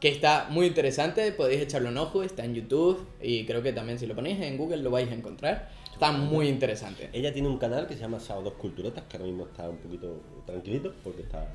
que 0.00 0.08
está 0.08 0.48
muy 0.50 0.66
interesante, 0.66 1.32
podéis 1.32 1.62
echarle 1.62 1.88
un 1.88 1.96
ojo, 1.96 2.22
está 2.22 2.44
en 2.44 2.54
YouTube 2.54 3.06
y 3.22 3.46
creo 3.46 3.62
que 3.62 3.72
también 3.72 3.98
si 3.98 4.06
lo 4.06 4.14
ponéis 4.14 4.38
en 4.40 4.58
Google 4.58 4.78
lo 4.78 4.90
vais 4.90 5.08
a 5.10 5.14
encontrar. 5.14 5.70
Está 5.92 6.10
muy 6.10 6.48
interesante. 6.48 7.08
Ella 7.12 7.32
tiene 7.32 7.46
un 7.48 7.56
canal 7.56 7.86
que 7.86 7.94
se 7.94 8.00
llama 8.00 8.18
Sábados 8.18 8.54
Culturetas, 8.54 9.04
que 9.08 9.16
ahora 9.16 9.28
mismo 9.28 9.46
está 9.46 9.70
un 9.70 9.78
poquito 9.78 10.20
tranquilito 10.44 10.92
porque 11.04 11.22
está 11.22 11.46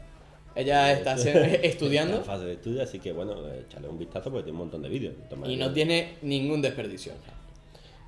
Ella 0.56 0.94
está 0.94 1.18
se- 1.18 1.30
está 1.32 1.68
estudiando 1.68 2.16
en 2.18 2.24
fase 2.24 2.46
de 2.46 2.54
estudio, 2.54 2.82
así 2.82 3.00
que 3.00 3.12
bueno, 3.12 3.36
echarle 3.54 3.90
un 3.90 4.00
vistazo 4.00 4.32
porque 4.32 4.46
tiene 4.46 4.54
un 4.58 4.64
montón 4.64 4.82
de 4.82 4.88
vídeos. 4.88 5.14
Y 5.46 5.58
no 5.58 5.74
tiene 5.74 6.14
ningún 6.22 6.62
desperdicio. 6.62 7.12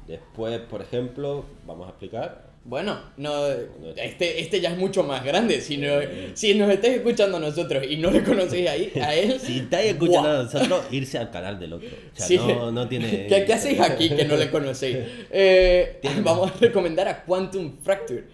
Después, 0.08 0.60
por 0.62 0.82
ejemplo, 0.82 1.46
vamos 1.66 1.88
a 1.88 1.90
explicar. 1.92 2.52
Bueno, 2.64 3.00
no, 3.18 3.48
este, 3.96 4.40
este 4.40 4.62
ya 4.62 4.70
es 4.70 4.78
mucho 4.78 5.04
más 5.04 5.24
grande. 5.26 5.62
Si, 5.62 5.78
no, 5.78 5.94
si 6.36 6.54
nos 6.54 6.70
estáis 6.70 6.98
escuchando 6.98 7.38
a 7.38 7.40
nosotros 7.40 7.84
y 7.90 7.98
no 7.98 8.12
le 8.12 8.22
conocéis 8.24 8.70
ahí, 8.70 8.92
a 9.02 9.16
él. 9.16 9.40
Si 9.40 9.60
estáis 9.60 9.92
escuchando 9.94 10.30
a 10.30 10.44
nosotros, 10.44 10.86
irse 10.92 11.18
al 11.18 11.32
canal 11.32 11.60
del 11.60 11.74
otro. 11.74 11.88
O 11.90 12.16
sea, 12.16 12.28
Sí. 12.28 12.38
no, 12.38 12.72
no 12.72 12.88
tiene. 12.88 13.26
¿Qué, 13.30 13.46
qué 13.46 13.54
hacéis 13.54 13.80
aquí 13.80 14.10
que 14.10 14.26
no 14.26 14.36
le 14.36 14.50
conocéis? 14.52 14.98
Eh, 15.32 16.00
vamos 16.24 16.52
a 16.52 16.58
recomendar 16.60 17.08
a 17.08 17.24
Quantum 17.24 17.78
Fracture, 17.82 18.26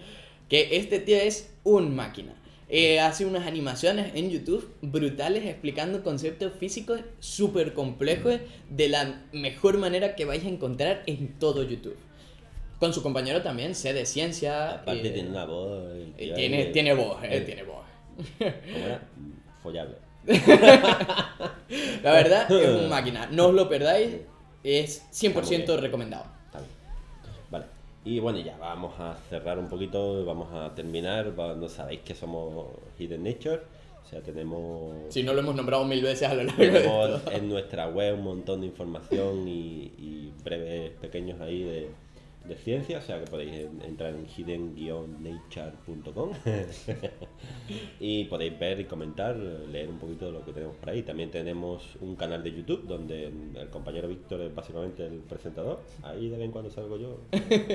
que 0.49 0.75
este 0.75 0.99
tío 0.99 1.15
es 1.15 1.53
un 1.63 1.95
máquina. 1.95 2.33
Eh, 2.69 2.99
hace 2.99 3.25
unas 3.25 3.47
animaciones 3.47 4.11
en 4.15 4.29
YouTube 4.29 4.69
brutales 4.81 5.45
explicando 5.45 6.03
conceptos 6.03 6.51
físicos 6.59 6.99
súper 7.19 7.73
complejos 7.73 8.39
de 8.69 8.89
la 8.89 9.21
mejor 9.31 9.77
manera 9.77 10.15
que 10.15 10.25
vais 10.25 10.43
a 10.43 10.49
encontrar 10.49 11.03
en 11.05 11.39
todo 11.39 11.63
YouTube. 11.63 11.95
Con 12.79 12.93
su 12.93 13.01
compañero 13.01 13.41
también, 13.41 13.73
sé 13.73 13.93
de 13.93 14.05
ciencia. 14.05 14.71
Aparte, 14.75 15.07
eh, 15.07 15.11
tiene 15.11 15.29
una 15.29 15.45
voz. 15.45 15.93
eh, 16.17 16.33
tiene, 16.35 16.65
tiene 16.65 16.93
voz, 16.93 17.23
eh, 17.23 17.37
eh, 17.37 17.41
tiene 17.41 17.63
voz. 17.63 17.85
¿Cómo 18.37 18.85
era? 18.85 19.01
Follable. 19.63 19.95
La 22.03 22.11
verdad 22.11 22.51
es 22.51 22.69
un 22.69 22.89
máquina. 22.89 23.27
No 23.31 23.47
os 23.47 23.53
lo 23.53 23.69
perdáis, 23.69 24.17
es 24.63 25.03
100% 25.13 25.49
bien. 25.49 25.81
recomendado. 25.81 26.25
Y 28.07 28.19
bueno, 28.21 28.39
ya 28.39 28.55
vamos 28.57 28.97
a 28.99 29.15
cerrar 29.29 29.59
un 29.59 29.67
poquito, 29.67 30.23
vamos 30.25 30.47
a 30.53 30.73
terminar. 30.73 31.33
No 31.35 31.67
sabéis 31.67 31.99
que 32.05 32.15
somos 32.15 32.67
Hidden 32.97 33.21
Nature. 33.21 33.61
O 34.05 34.09
sea, 34.09 34.21
tenemos. 34.21 34.95
Si 35.09 35.23
no 35.23 35.33
lo 35.33 35.41
hemos 35.41 35.53
nombrado 35.55 35.83
mil 35.83 36.01
veces 36.01 36.29
a 36.29 36.33
lo 36.33 36.43
largo 36.43 36.61
de 36.63 36.69
Tenemos 36.69 37.09
esto. 37.17 37.31
en 37.31 37.49
nuestra 37.49 37.89
web 37.89 38.13
un 38.15 38.23
montón 38.23 38.61
de 38.61 38.67
información 38.67 39.45
y, 39.45 39.91
y 39.97 40.33
breves 40.41 40.91
pequeños 41.01 41.41
ahí 41.41 41.63
de, 41.63 41.89
de 42.47 42.55
ciencia, 42.55 42.99
o 42.99 43.01
sea 43.01 43.19
que 43.19 43.25
podéis 43.29 43.53
en- 43.53 43.81
entrar 43.83 44.13
en 44.13 44.25
hidden-nature.com 44.27 46.29
y 47.99 48.25
podéis 48.25 48.57
ver 48.59 48.79
y 48.79 48.85
comentar, 48.85 49.35
leer 49.35 49.89
un 49.89 49.97
poquito 49.99 50.25
de 50.27 50.31
lo 50.31 50.45
que 50.45 50.53
tenemos 50.53 50.75
por 50.77 50.89
ahí. 50.89 51.03
También 51.03 51.29
tenemos 51.31 51.83
un 52.01 52.15
canal 52.15 52.43
de 52.43 52.51
YouTube 52.53 52.87
donde 52.87 53.27
el 53.27 53.69
compañero 53.69 54.07
Víctor 54.07 54.41
es 54.41 54.53
básicamente 54.55 55.05
el 55.05 55.19
presentador. 55.19 55.81
Ahí 56.03 56.29
de 56.29 56.37
vez 56.37 56.45
en 56.45 56.51
cuando 56.51 56.69
salgo 56.71 56.97
yo, 56.97 57.19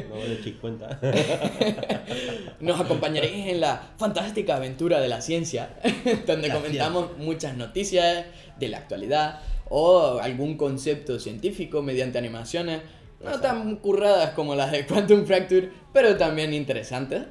no 0.08 0.14
os 0.16 0.28
echéis 0.28 0.56
cuenta. 0.56 0.98
Nos 2.60 2.80
acompañaréis 2.80 3.48
en 3.48 3.60
la 3.60 3.92
fantástica 3.98 4.56
aventura 4.56 5.00
de 5.00 5.08
la 5.08 5.20
ciencia, 5.20 5.76
donde 6.26 6.50
comentamos 6.50 7.18
muchas 7.18 7.56
noticias 7.56 8.24
de 8.58 8.68
la 8.68 8.78
actualidad 8.78 9.40
o 9.68 10.18
algún 10.20 10.56
concepto 10.56 11.18
científico 11.18 11.82
mediante 11.82 12.18
animaciones, 12.18 12.80
no 13.22 13.40
tan 13.40 13.76
curradas 13.76 14.30
como 14.30 14.54
las 14.54 14.72
de 14.72 14.86
Quantum 14.86 15.24
Fracture, 15.24 15.70
pero 15.92 16.16
también 16.16 16.52
interesantes. 16.52 17.24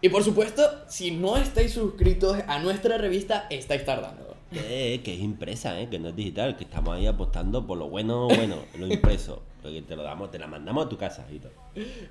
Y 0.00 0.08
por 0.08 0.24
supuesto, 0.24 0.62
si 0.88 1.10
no 1.10 1.36
estáis 1.36 1.72
suscritos 1.74 2.38
a 2.46 2.58
nuestra 2.58 2.98
revista, 2.98 3.46
estáis 3.50 3.84
tardando. 3.84 4.29
Que, 4.52 5.00
que 5.04 5.14
es 5.14 5.20
impresa, 5.20 5.80
¿eh? 5.80 5.88
que 5.88 5.98
no 5.98 6.08
es 6.08 6.16
digital, 6.16 6.56
que 6.56 6.64
estamos 6.64 6.96
ahí 6.96 7.06
apostando 7.06 7.66
por 7.66 7.78
lo 7.78 7.88
bueno, 7.88 8.26
bueno, 8.26 8.56
lo 8.78 8.86
impreso. 8.86 9.42
Porque 9.62 9.82
te 9.82 9.94
lo 9.94 10.02
damos, 10.02 10.30
te 10.30 10.38
la 10.38 10.46
mandamos 10.46 10.86
a 10.86 10.88
tu 10.88 10.96
casa 10.96 11.26
y 11.30 11.38
todo. 11.38 11.52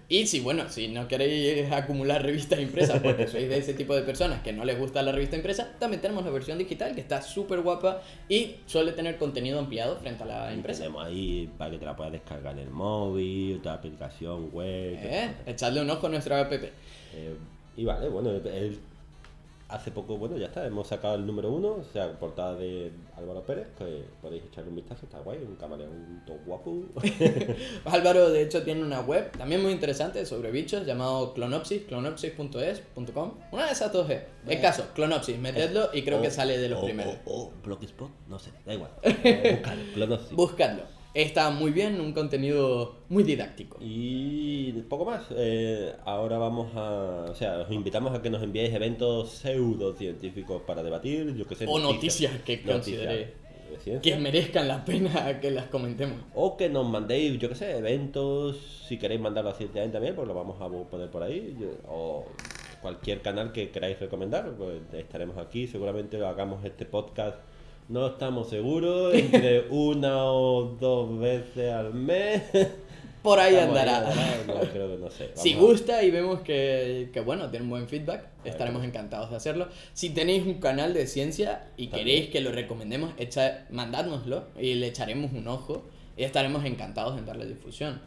Y 0.07 0.27
si, 0.27 0.39
bueno, 0.39 0.69
si 0.69 0.87
no 0.87 1.07
queréis 1.07 1.71
acumular 1.71 2.21
revistas 2.21 2.59
impresas 2.59 2.99
porque 3.01 3.27
sois 3.27 3.49
de 3.49 3.57
ese 3.57 3.73
tipo 3.73 3.95
de 3.95 4.03
personas 4.03 4.43
que 4.43 4.53
no 4.53 4.63
les 4.65 4.77
gusta 4.77 5.01
la 5.01 5.11
revista 5.11 5.35
impresa, 5.35 5.73
también 5.79 5.99
tenemos 5.99 6.23
la 6.23 6.29
versión 6.29 6.59
digital 6.59 6.93
que 6.93 7.01
está 7.01 7.23
súper 7.23 7.61
guapa 7.61 8.03
y 8.29 8.57
suele 8.67 8.91
tener 8.91 9.17
contenido 9.17 9.57
ampliado 9.57 9.97
frente 9.97 10.21
a 10.23 10.27
la 10.27 10.53
impresa. 10.53 10.83
Tenemos 10.83 11.03
ahí 11.07 11.49
para 11.57 11.71
que 11.71 11.79
te 11.79 11.85
la 11.85 11.95
puedas 11.95 12.13
descargar 12.13 12.53
en 12.53 12.59
el 12.59 12.69
móvil, 12.69 13.57
otra 13.57 13.73
aplicación 13.73 14.51
web. 14.51 14.99
Eh, 15.01 15.31
echadle 15.47 15.81
un 15.81 15.89
ojo 15.89 16.05
a 16.05 16.09
nuestra 16.11 16.39
app. 16.41 16.53
Eh, 16.53 17.35
y 17.75 17.83
vale, 17.83 18.09
bueno, 18.09 18.29
el- 18.29 18.79
hace 19.69 19.91
poco, 19.91 20.17
bueno, 20.17 20.35
ya 20.37 20.47
está, 20.47 20.65
hemos 20.65 20.87
sacado 20.87 21.15
el 21.15 21.25
número 21.25 21.51
uno, 21.51 21.73
o 21.73 21.83
sea, 21.93 22.11
portada 22.19 22.55
de 22.55 22.91
Álvaro 23.15 23.43
Pérez, 23.43 23.67
que 23.77 24.03
podéis 24.21 24.43
echarle 24.45 24.69
un 24.71 24.75
vistazo, 24.75 25.05
está 25.05 25.19
guay, 25.19 25.37
un 25.39 25.55
camaleón 25.55 26.23
todo 26.25 26.37
guapo. 26.45 26.83
Álvaro, 27.85 28.29
de 28.29 28.41
hecho, 28.41 28.63
tiene 28.63 28.83
una 28.83 29.01
web 29.01 29.31
también 29.37 29.61
muy 29.61 29.71
interesante 29.71 30.25
sobre 30.25 30.51
bichos 30.51 30.85
llamado 30.85 31.33
Clonopsis, 31.33 31.83
clonopsis.es.com. 31.83 33.31
Una 33.51 33.65
de 33.67 33.71
esas 33.71 33.93
dos 33.93 34.09
es. 34.09 34.23
El 34.47 34.59
caso, 34.61 34.85
Clonopsis, 34.95 35.37
metedlo 35.37 35.89
y 35.93 36.01
creo 36.03 36.21
que 36.21 36.31
sale 36.31 36.57
de 36.57 36.69
los 36.69 36.79
o- 36.81 36.85
primeros. 36.85 37.15
O, 37.25 37.43
o 37.43 37.51
Blogspot, 37.63 38.09
no 38.27 38.39
sé, 38.39 38.51
da 38.65 38.73
igual. 38.73 38.91
Buscadlo, 39.03 39.83
Clonosis. 39.93 40.31
Buscadlo. 40.31 40.98
Está 41.13 41.49
muy 41.49 41.71
bien, 41.71 41.99
un 41.99 42.13
contenido 42.13 42.97
muy 43.09 43.23
didáctico. 43.23 43.77
Y 43.81 44.71
poco 44.89 45.05
más. 45.05 45.23
eh, 45.31 45.93
ahora 46.05 46.37
vamos 46.37 46.75
a. 46.75 47.25
O 47.31 47.35
sea, 47.35 47.59
os 47.59 47.71
invitamos 47.71 48.13
a 48.13 48.21
que 48.21 48.29
nos 48.29 48.43
enviéis 48.43 48.73
eventos 48.73 49.31
pseudocientíficos 49.31 50.61
para 50.63 50.83
debatir. 50.83 51.35
Yo 51.35 51.47
que 51.47 51.55
sé. 51.55 51.65
O 51.67 51.79
noticias 51.79 52.33
que 52.43 52.57
ciencia. 52.57 54.01
Que 54.01 54.17
merezcan 54.17 54.67
la 54.67 54.83
pena 54.83 55.39
que 55.39 55.51
las 55.51 55.67
comentemos. 55.67 56.17
O 56.33 56.57
que 56.57 56.69
nos 56.69 56.87
mandéis, 56.87 57.39
yo 57.39 57.49
que 57.49 57.55
sé, 57.55 57.77
eventos. 57.77 58.57
Si 58.87 58.97
queréis 58.97 59.21
mandarlo 59.21 59.51
a 59.51 59.53
Ciencia 59.53 59.89
también, 59.91 60.15
pues 60.15 60.27
lo 60.27 60.33
vamos 60.33 60.59
a 60.61 60.67
poner 60.89 61.09
por 61.09 61.23
ahí. 61.23 61.55
O 61.87 62.25
cualquier 62.81 63.21
canal 63.21 63.51
que 63.51 63.69
queráis 63.69 63.99
recomendar, 63.99 64.51
pues 64.57 64.81
estaremos 64.93 65.37
aquí. 65.37 65.67
Seguramente 65.67 66.23
hagamos 66.23 66.63
este 66.65 66.85
podcast. 66.85 67.37
No 67.89 68.07
estamos 68.07 68.49
seguros, 68.49 69.13
entre 69.13 69.61
una 69.69 70.25
o 70.31 70.75
dos 70.79 71.17
veces 71.19 71.71
al 71.73 71.93
mes. 71.93 72.43
por 73.23 73.39
ahí 73.39 73.55
Estamos 73.55 73.77
andará. 73.79 74.13
no, 74.47 74.59
creo 74.71 74.89
que 74.91 74.97
no 75.03 75.09
sé. 75.09 75.31
Si 75.35 75.55
Vamos 75.55 75.69
gusta 75.71 76.03
y 76.03 76.11
vemos 76.11 76.41
que, 76.41 77.09
que, 77.11 77.19
bueno, 77.21 77.49
tiene 77.49 77.63
un 77.63 77.71
buen 77.71 77.87
feedback, 77.87 78.27
estaremos 78.45 78.83
encantados 78.83 79.31
de 79.31 79.37
hacerlo. 79.37 79.67
Si 79.93 80.11
tenéis 80.11 80.45
un 80.45 80.55
canal 80.59 80.93
de 80.93 81.07
ciencia 81.07 81.67
y 81.77 81.87
También. 81.87 82.05
queréis 82.07 82.29
que 82.29 82.41
lo 82.41 82.51
recomendemos, 82.51 83.11
echa, 83.17 83.65
mandádnoslo 83.71 84.43
y 84.59 84.75
le 84.75 84.87
echaremos 84.87 85.31
un 85.33 85.47
ojo 85.47 85.83
y 86.15 86.23
estaremos 86.23 86.63
encantados 86.65 87.17
en 87.17 87.25
darle 87.25 87.47
difusión. 87.47 87.99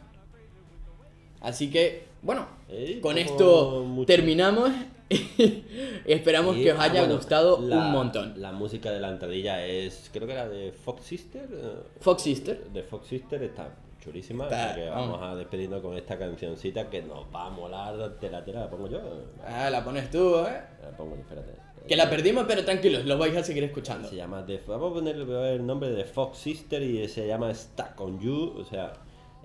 Así 1.41 1.69
que, 1.69 2.03
bueno, 2.21 2.47
Eh, 2.69 2.99
con 3.01 3.17
esto 3.17 3.83
mucho. 3.85 4.05
terminamos 4.07 4.71
y 5.09 6.11
esperamos 6.11 6.55
que 6.55 6.71
os 6.73 6.79
ah, 6.79 6.83
haya 6.83 7.01
bueno, 7.01 7.15
gustado 7.17 7.59
la- 7.61 7.77
un 7.77 7.91
montón. 7.91 8.33
La 8.37 8.51
música 8.51 8.91
de 8.91 8.99
la 8.99 9.09
entradilla 9.09 9.65
es, 9.65 10.09
creo 10.11 10.25
que 10.27 10.33
era 10.33 10.47
de 10.47 10.71
Fox 10.71 11.03
Sister. 11.05 11.47
eh, 11.51 11.73
Fox 11.99 12.21
Sister. 12.23 12.63
De 12.69 12.83
Fox 12.83 13.07
Sister 13.07 13.43
está 13.43 13.69
chulísima. 14.01 14.45
Está- 14.45 14.75
que 14.75 14.89
vamos. 14.89 15.11
vamos 15.19 15.21
a 15.23 15.35
despedirnos 15.35 15.81
con 15.81 15.95
esta 15.97 16.17
cancioncita 16.17 16.89
que 16.89 17.01
nos 17.01 17.25
va 17.33 17.47
a 17.47 17.49
molar 17.49 18.17
tela 18.19 18.43
tela. 18.43 18.61
¿La 18.61 18.69
pongo 18.69 18.87
yo? 18.89 18.99
Ah, 19.45 19.69
la 19.69 19.83
pones 19.83 20.09
tú, 20.09 20.37
¿eh? 20.39 20.61
La 20.81 20.97
pongo 20.97 21.15
yo, 21.15 21.21
espérate. 21.21 21.53
Que 21.87 21.97
la 21.97 22.09
perdimos, 22.09 22.45
pero 22.47 22.63
tranquilos, 22.63 23.03
lo 23.05 23.17
vais 23.17 23.35
a 23.35 23.43
seguir 23.43 23.63
escuchando. 23.65 24.07
Se 24.07 24.15
llama 24.15 24.45
The- 24.45 24.61
vamos 24.67 24.91
a 24.91 24.93
ponerle 24.95 25.25
ver 25.25 25.53
el 25.55 25.65
nombre 25.65 25.91
de 25.91 26.05
Fox 26.05 26.37
Sister 26.37 26.81
y 26.81 27.07
se 27.09 27.27
llama 27.27 27.53
Stuck 27.53 27.99
on 27.99 28.19
You. 28.21 28.55
O 28.57 28.63
sea, 28.63 28.93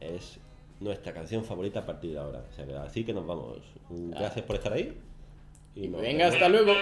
es 0.01 0.39
nuestra 0.81 1.13
canción 1.13 1.43
favorita 1.45 1.81
a 1.81 1.87
partir 1.87 2.13
de 2.13 2.19
ahora. 2.21 2.45
O 2.49 2.55
sea, 2.55 2.65
que 2.65 2.75
así 2.77 3.05
que 3.05 3.13
nos 3.13 3.27
vamos. 3.27 3.59
Gracias 3.91 4.45
por 4.45 4.55
estar 4.57 4.73
ahí. 4.73 4.97
Y 5.81 5.87
Venga, 5.87 6.27
hasta 6.27 6.49
luego. 6.49 6.75